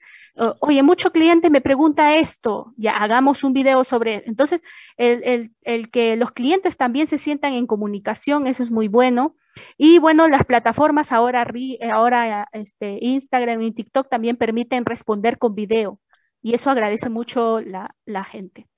oye, 0.61 0.83
mucho 0.83 1.11
cliente 1.13 1.51
me 1.51 1.61
pregunta 1.61 2.17
esto. 2.17 2.73
Ya 2.77 2.97
hagamos 2.97 3.45
un 3.45 3.53
video 3.53 3.85
sobre. 3.85 4.23
Entonces, 4.27 4.61
el, 4.97 5.51
que 5.91 6.17
los 6.17 6.33
clientes 6.33 6.77
también 6.77 7.07
se 7.07 7.19
sientan 7.19 7.55
en 7.55 7.67
comunicación, 7.67 8.47
eso 8.47 8.63
es 8.63 8.71
muy 8.71 8.89
bueno. 8.89 9.37
Y 9.79 9.99
bueno, 9.99 10.27
las 10.29 10.45
plataformas 10.45 11.13
ahora, 11.13 11.47
ahora 11.93 12.49
este, 12.53 12.99
Instagram 13.01 13.63
y 13.63 13.73
TikTok 13.73 14.09
también 14.09 14.37
permiten 14.37 14.85
responder 14.85 15.39
con 15.39 15.55
video. 15.55 16.01
Y 16.43 16.55
eso 16.55 16.71
agradece 16.71 17.09
mucho 17.09 17.61
la, 17.61 17.95
la 18.05 18.25
gente. 18.25 18.69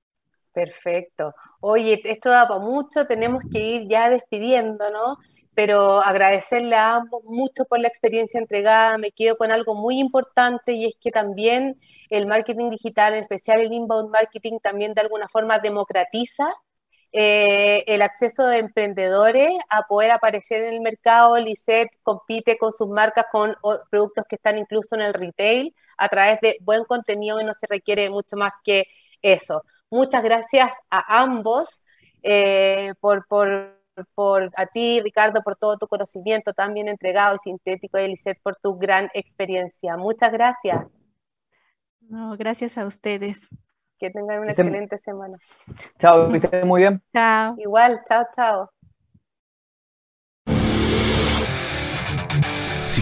Perfecto. 0.56 1.34
Oye, 1.60 2.00
esto 2.04 2.30
da 2.30 2.48
para 2.48 2.60
mucho, 2.60 3.06
tenemos 3.06 3.42
que 3.52 3.58
ir 3.58 3.88
ya 3.88 4.08
despidiendo, 4.08 4.90
¿no? 4.90 5.18
Pero 5.54 6.00
agradecerle 6.00 6.76
a 6.76 6.94
ambos 6.96 7.22
mucho 7.24 7.66
por 7.66 7.78
la 7.78 7.88
experiencia 7.88 8.40
entregada. 8.40 8.96
Me 8.96 9.12
quedo 9.12 9.36
con 9.36 9.52
algo 9.52 9.74
muy 9.74 9.98
importante 10.00 10.72
y 10.72 10.86
es 10.86 10.94
que 10.98 11.10
también 11.10 11.78
el 12.08 12.26
marketing 12.26 12.70
digital, 12.70 13.12
en 13.14 13.24
especial 13.24 13.60
el 13.60 13.70
inbound 13.72 14.10
marketing, 14.10 14.58
también 14.62 14.94
de 14.94 15.02
alguna 15.02 15.28
forma 15.28 15.58
democratiza 15.58 16.46
eh, 17.12 17.84
el 17.86 18.02
acceso 18.02 18.46
de 18.46 18.58
emprendedores 18.58 19.52
a 19.70 19.82
poder 19.82 20.10
aparecer 20.10 20.62
en 20.64 20.74
el 20.74 20.80
mercado. 20.80 21.38
Lisset 21.38 21.88
compite 22.02 22.58
con 22.58 22.72
sus 22.72 22.88
marcas 22.88 23.26
con 23.32 23.54
productos 23.90 24.24
que 24.28 24.36
están 24.36 24.58
incluso 24.58 24.94
en 24.96 25.02
el 25.02 25.14
retail 25.14 25.74
a 25.98 26.08
través 26.08 26.40
de 26.42 26.58
buen 26.60 26.84
contenido 26.84 27.40
y 27.40 27.44
no 27.44 27.54
se 27.54 27.66
requiere 27.68 28.10
mucho 28.10 28.36
más 28.36 28.52
que 28.64 28.84
eso. 29.22 29.62
Muchas 29.90 30.22
gracias 30.22 30.72
a 30.90 31.22
ambos 31.22 31.68
eh, 32.22 32.94
por, 33.00 33.26
por, 33.28 33.80
por, 34.14 34.50
a 34.56 34.66
ti, 34.66 35.00
Ricardo, 35.02 35.42
por 35.42 35.56
todo 35.56 35.78
tu 35.78 35.86
conocimiento 35.86 36.52
tan 36.52 36.74
bien 36.74 36.88
entregado 36.88 37.36
y 37.36 37.38
sintético, 37.38 37.98
y 37.98 38.02
Eliseth, 38.02 38.38
por 38.42 38.56
tu 38.56 38.76
gran 38.76 39.10
experiencia. 39.14 39.96
Muchas 39.96 40.32
gracias. 40.32 40.84
No, 42.00 42.36
gracias 42.36 42.78
a 42.78 42.86
ustedes. 42.86 43.48
Que 43.98 44.10
tengan 44.10 44.40
una 44.40 44.52
excelente 44.52 44.98
semana. 44.98 45.38
Chao, 45.98 46.30
que 46.30 46.36
estén 46.36 46.68
muy 46.68 46.82
bien. 46.82 47.02
Chao. 47.12 47.54
Igual, 47.58 48.00
chao, 48.06 48.24
chao. 48.34 48.75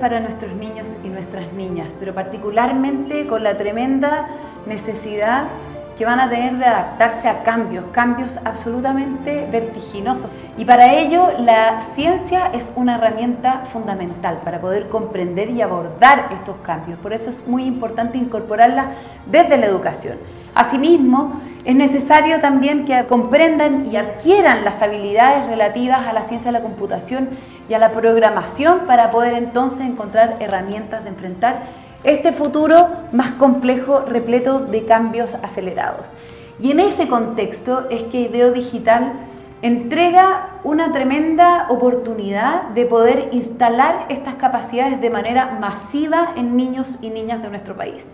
Para 0.00 0.20
nuestros 0.20 0.54
niños 0.54 0.86
y 1.02 1.08
nuestras 1.08 1.52
niñas, 1.52 1.88
pero 1.98 2.14
particularmente 2.14 3.26
con 3.26 3.42
la 3.42 3.56
tremenda 3.56 4.28
necesidad 4.66 5.46
que 5.98 6.04
van 6.04 6.20
a 6.20 6.30
tener 6.30 6.56
de 6.58 6.64
adaptarse 6.64 7.28
a 7.28 7.42
cambios, 7.42 7.84
cambios 7.90 8.38
absolutamente 8.44 9.46
vertiginosos. 9.50 10.30
Y 10.56 10.64
para 10.64 10.92
ello 10.92 11.28
la 11.38 11.82
ciencia 11.82 12.50
es 12.52 12.72
una 12.76 12.96
herramienta 12.96 13.64
fundamental 13.72 14.40
para 14.44 14.60
poder 14.60 14.88
comprender 14.88 15.50
y 15.50 15.60
abordar 15.60 16.28
estos 16.32 16.56
cambios. 16.58 16.98
Por 17.00 17.12
eso 17.12 17.30
es 17.30 17.46
muy 17.46 17.64
importante 17.64 18.16
incorporarla 18.16 18.92
desde 19.26 19.56
la 19.56 19.66
educación. 19.66 20.18
Asimismo, 20.54 21.40
es 21.64 21.74
necesario 21.74 22.40
también 22.40 22.84
que 22.84 23.06
comprendan 23.06 23.86
y 23.86 23.96
adquieran 23.96 24.64
las 24.64 24.82
habilidades 24.82 25.46
relativas 25.46 26.06
a 26.06 26.12
la 26.12 26.22
ciencia 26.22 26.50
de 26.50 26.58
la 26.58 26.62
computación 26.62 27.30
y 27.70 27.74
a 27.74 27.78
la 27.78 27.92
programación 27.92 28.80
para 28.86 29.10
poder 29.10 29.32
entonces 29.32 29.80
encontrar 29.80 30.36
herramientas 30.40 31.04
de 31.04 31.10
enfrentar 31.10 31.62
este 32.04 32.32
futuro 32.32 32.88
más 33.12 33.32
complejo, 33.32 34.00
repleto 34.00 34.60
de 34.60 34.84
cambios 34.84 35.34
acelerados. 35.42 36.12
Y 36.60 36.72
en 36.72 36.80
ese 36.80 37.08
contexto 37.08 37.88
es 37.88 38.02
que 38.04 38.20
Ideo 38.20 38.52
Digital 38.52 39.12
entrega 39.62 40.50
una 40.64 40.92
tremenda 40.92 41.66
oportunidad 41.70 42.64
de 42.74 42.84
poder 42.84 43.30
instalar 43.32 44.04
estas 44.10 44.34
capacidades 44.34 45.00
de 45.00 45.08
manera 45.08 45.56
masiva 45.58 46.32
en 46.36 46.58
niños 46.58 46.98
y 47.00 47.08
niñas 47.08 47.40
de 47.40 47.48
nuestro 47.48 47.74
país. 47.74 48.06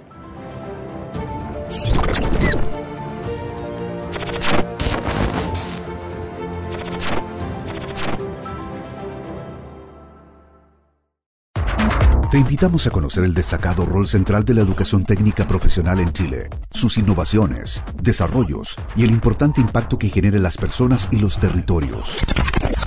Te 12.30 12.38
invitamos 12.38 12.86
a 12.86 12.90
conocer 12.90 13.24
el 13.24 13.34
destacado 13.34 13.84
rol 13.84 14.06
central 14.06 14.44
de 14.44 14.54
la 14.54 14.60
educación 14.60 15.02
técnica 15.02 15.48
profesional 15.48 15.98
en 15.98 16.12
Chile, 16.12 16.48
sus 16.70 16.96
innovaciones, 16.96 17.82
desarrollos 18.00 18.76
y 18.94 19.02
el 19.02 19.10
importante 19.10 19.60
impacto 19.60 19.98
que 19.98 20.10
genera 20.10 20.36
en 20.36 20.44
las 20.44 20.56
personas 20.56 21.08
y 21.10 21.18
los 21.18 21.40
territorios. 21.40 22.18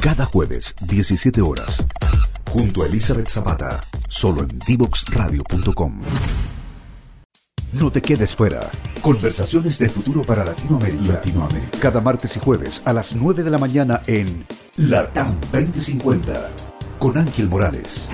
Cada 0.01 0.23
jueves, 0.23 0.73
17 0.87 1.41
horas, 1.41 1.85
junto 2.49 2.83
a 2.83 2.85
Elizabeth 2.85 3.27
Zapata, 3.27 3.81
solo 4.07 4.43
en 4.43 4.59
divoxradio.com. 4.65 6.03
No 7.73 7.91
te 7.91 8.01
quedes 8.01 8.37
fuera. 8.37 8.71
Conversaciones 9.01 9.77
de 9.77 9.89
futuro 9.89 10.21
para 10.21 10.45
Latinoamérica. 10.45 11.15
Latinoamérica. 11.15 11.79
Cada 11.81 11.99
martes 11.99 12.37
y 12.37 12.39
jueves 12.39 12.81
a 12.85 12.93
las 12.93 13.13
9 13.13 13.43
de 13.43 13.51
la 13.51 13.57
mañana 13.57 14.03
en 14.07 14.45
Latam 14.77 15.35
2050 15.51 16.49
con 16.97 17.17
Ángel 17.17 17.49
Morales. 17.49 18.07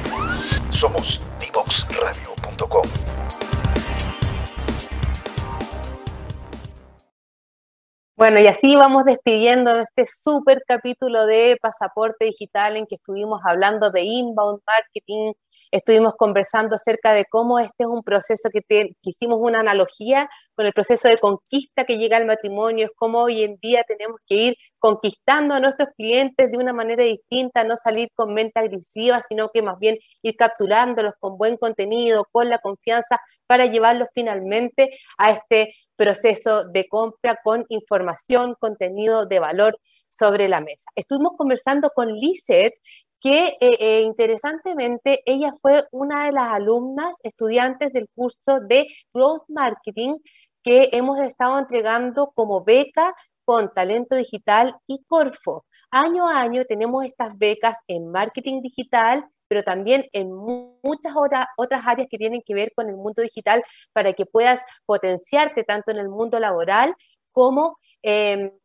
Somos 0.72 1.20
divoxradio.com. 1.40 2.84
Bueno, 8.16 8.40
y 8.40 8.48
así 8.48 8.76
vamos 8.76 9.06
despidiendo 9.06 9.80
este 9.80 10.06
súper 10.06 10.62
capítulo 10.68 11.26
de 11.26 11.58
Pasaporte 11.62 12.26
Digital 12.26 12.76
en 12.76 12.86
que 12.86 12.96
estuvimos 12.96 13.42
hablando 13.46 13.92
de 13.92 14.02
inbound 14.04 14.60
marketing, 14.66 15.32
estuvimos 15.72 16.14
conversando 16.18 16.76
acerca 16.76 17.14
de 17.14 17.26
cómo 17.30 17.60
este 17.60 17.84
es 17.84 17.88
un 17.88 18.04
proceso 18.04 18.50
que, 18.52 18.62
hicimos 19.02 19.40
una 19.42 19.60
analogía 19.60 20.30
con 20.56 20.66
el 20.66 20.74
proceso 20.74 21.08
de 21.08 21.18
conquista 21.18 21.86
que 21.86 21.98
llega 21.98 22.18
al 22.18 22.26
matrimonio, 22.26 22.86
es 22.88 22.92
como 22.96 23.20
hoy 23.20 23.44
en 23.44 23.58
día 23.62 23.84
tenemos 23.88 24.20
que 24.28 24.36
ir 24.36 24.56
conquistando 24.80 25.56
a 25.56 25.60
nuestros 25.60 25.90
clientes 25.98 26.52
de 26.52 26.58
una 26.58 26.74
manera 26.74 27.04
distinta, 27.04 27.64
no 27.64 27.76
salir 27.76 28.10
con 28.16 28.34
mente 28.34 28.60
agresiva, 28.60 29.20
sino 29.28 29.50
que 29.50 29.62
más 29.62 29.78
bien 29.80 29.98
ir 30.22 30.36
capturándolos 30.36 31.14
con 31.20 31.38
buen 31.38 31.58
contenido, 31.58 32.26
con 32.32 32.50
la 32.50 32.60
confianza, 32.60 33.20
para 33.46 33.66
llevarlos 33.66 34.08
finalmente 34.14 34.90
a 35.18 35.32
este 35.32 35.74
proceso 35.96 36.64
de 36.64 36.88
compra 36.88 37.40
con 37.44 37.66
información, 37.68 38.56
contenido 38.58 39.26
de 39.26 39.40
valor 39.40 39.78
sobre 40.08 40.48
la 40.48 40.62
mesa. 40.62 40.90
Estuvimos 40.96 41.34
conversando 41.38 41.90
con 41.94 42.14
Lizeth, 42.14 42.74
que 43.20 43.58
eh, 43.60 43.78
eh, 43.80 44.02
interesantemente 44.02 45.22
ella 45.26 45.54
fue 45.62 45.86
una 45.92 46.26
de 46.26 46.32
las 46.32 46.54
alumnas 46.54 47.18
estudiantes 47.24 47.92
del 47.92 48.08
curso 48.16 48.60
de 48.62 48.88
Growth 49.14 49.44
Marketing 49.50 50.16
que 50.64 50.90
hemos 50.94 51.20
estado 51.20 51.60
entregando 51.60 52.32
como 52.34 52.64
beca 52.64 53.14
con 53.46 53.74
Talento 53.74 54.16
Digital 54.16 54.76
y 54.88 55.04
Corfo. 55.08 55.66
Año 55.92 56.28
a 56.28 56.40
año 56.40 56.66
tenemos 56.66 57.04
estas 57.04 57.38
becas 57.38 57.78
en 57.88 58.12
marketing 58.12 58.62
digital, 58.62 59.26
pero 59.48 59.64
también 59.64 60.06
en 60.14 60.32
muchas 60.32 61.14
otras 61.58 61.88
áreas 61.88 62.08
que 62.10 62.20
tienen 62.20 62.44
que 62.46 62.54
ver 62.54 62.72
con 62.76 62.90
el 62.90 62.96
mundo 62.96 63.24
digital 63.24 63.64
para 63.92 64.14
que 64.14 64.26
puedas 64.26 64.60
potenciarte 64.86 65.64
tanto 65.64 65.92
en 65.92 65.98
el 65.98 66.10
mundo 66.10 66.40
laboral 66.40 66.94
como 67.32 67.80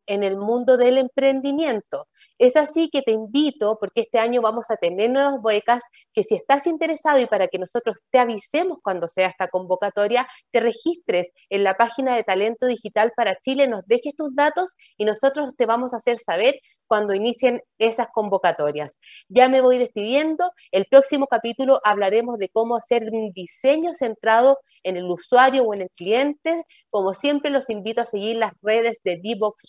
en 0.07 0.22
el 0.22 0.36
mundo 0.36 0.76
del 0.76 0.98
emprendimiento. 0.98 2.09
Es 2.38 2.57
así 2.57 2.88
que 2.90 3.02
te 3.02 3.12
invito, 3.12 3.78
porque 3.80 4.02
este 4.02 4.18
año 4.18 4.42
vamos 4.42 4.70
a 4.70 4.76
tener 4.76 5.11
nuevas 5.11 5.40
becas, 5.42 5.82
que 6.12 6.24
si 6.24 6.34
estás 6.34 6.66
interesado 6.66 7.18
y 7.18 7.26
para 7.26 7.48
que 7.48 7.59
nosotros 7.59 7.96
te 8.11 8.18
avisemos 8.18 8.78
cuando 8.82 9.09
sea 9.09 9.28
esta 9.28 9.48
convocatoria, 9.48 10.26
te 10.50 10.61
registres 10.61 11.30
en 11.50 11.64
la 11.64 11.74
página 11.74 12.14
de 12.14 12.24
Talento 12.24 12.66
Digital 12.66 13.12
para 13.16 13.36
Chile, 13.40 13.68
nos 13.68 13.86
dejes 13.86 14.14
tus 14.16 14.34
datos 14.34 14.74
y 14.96 15.05
nosotros 15.05 15.55
te 15.57 15.66
vamos 15.66 15.94
a 15.94 15.98
hacer 15.98 16.18
saber 16.18 16.57
cuando 16.86 17.14
inicien 17.14 17.62
esas 17.78 18.09
convocatorias. 18.12 18.98
Ya 19.28 19.48
me 19.48 19.61
voy 19.61 19.78
despidiendo. 19.78 20.50
El 20.70 20.86
próximo 20.86 21.26
capítulo 21.26 21.80
hablaremos 21.84 22.38
de 22.38 22.48
cómo 22.48 22.76
hacer 22.76 23.05
un 23.11 23.32
diseño 23.32 23.94
centrado 23.94 24.59
en 24.82 24.96
el 24.96 25.05
usuario 25.05 25.64
o 25.64 25.74
en 25.74 25.82
el 25.82 25.90
cliente. 25.90 26.64
Como 26.90 27.14
siempre, 27.14 27.50
los 27.50 27.68
invito 27.70 28.02
a 28.02 28.07
seguir 28.07 28.36
las 28.36 28.52
redes 28.62 29.00
de 29.02 29.16
D-Box 29.16 29.62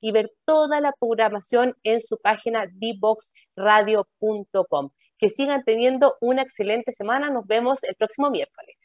Y 0.00 0.12
ver 0.12 0.32
toda 0.44 0.80
la 0.80 0.92
programación 0.98 1.76
en 1.82 2.00
su 2.00 2.18
página 2.18 2.66
dboxradio.com. 2.66 4.90
Que 5.18 5.30
sigan 5.30 5.64
teniendo 5.64 6.16
una 6.20 6.42
excelente 6.42 6.92
semana. 6.92 7.30
Nos 7.30 7.46
vemos 7.46 7.82
el 7.84 7.94
próximo 7.94 8.30
miércoles. 8.30 8.76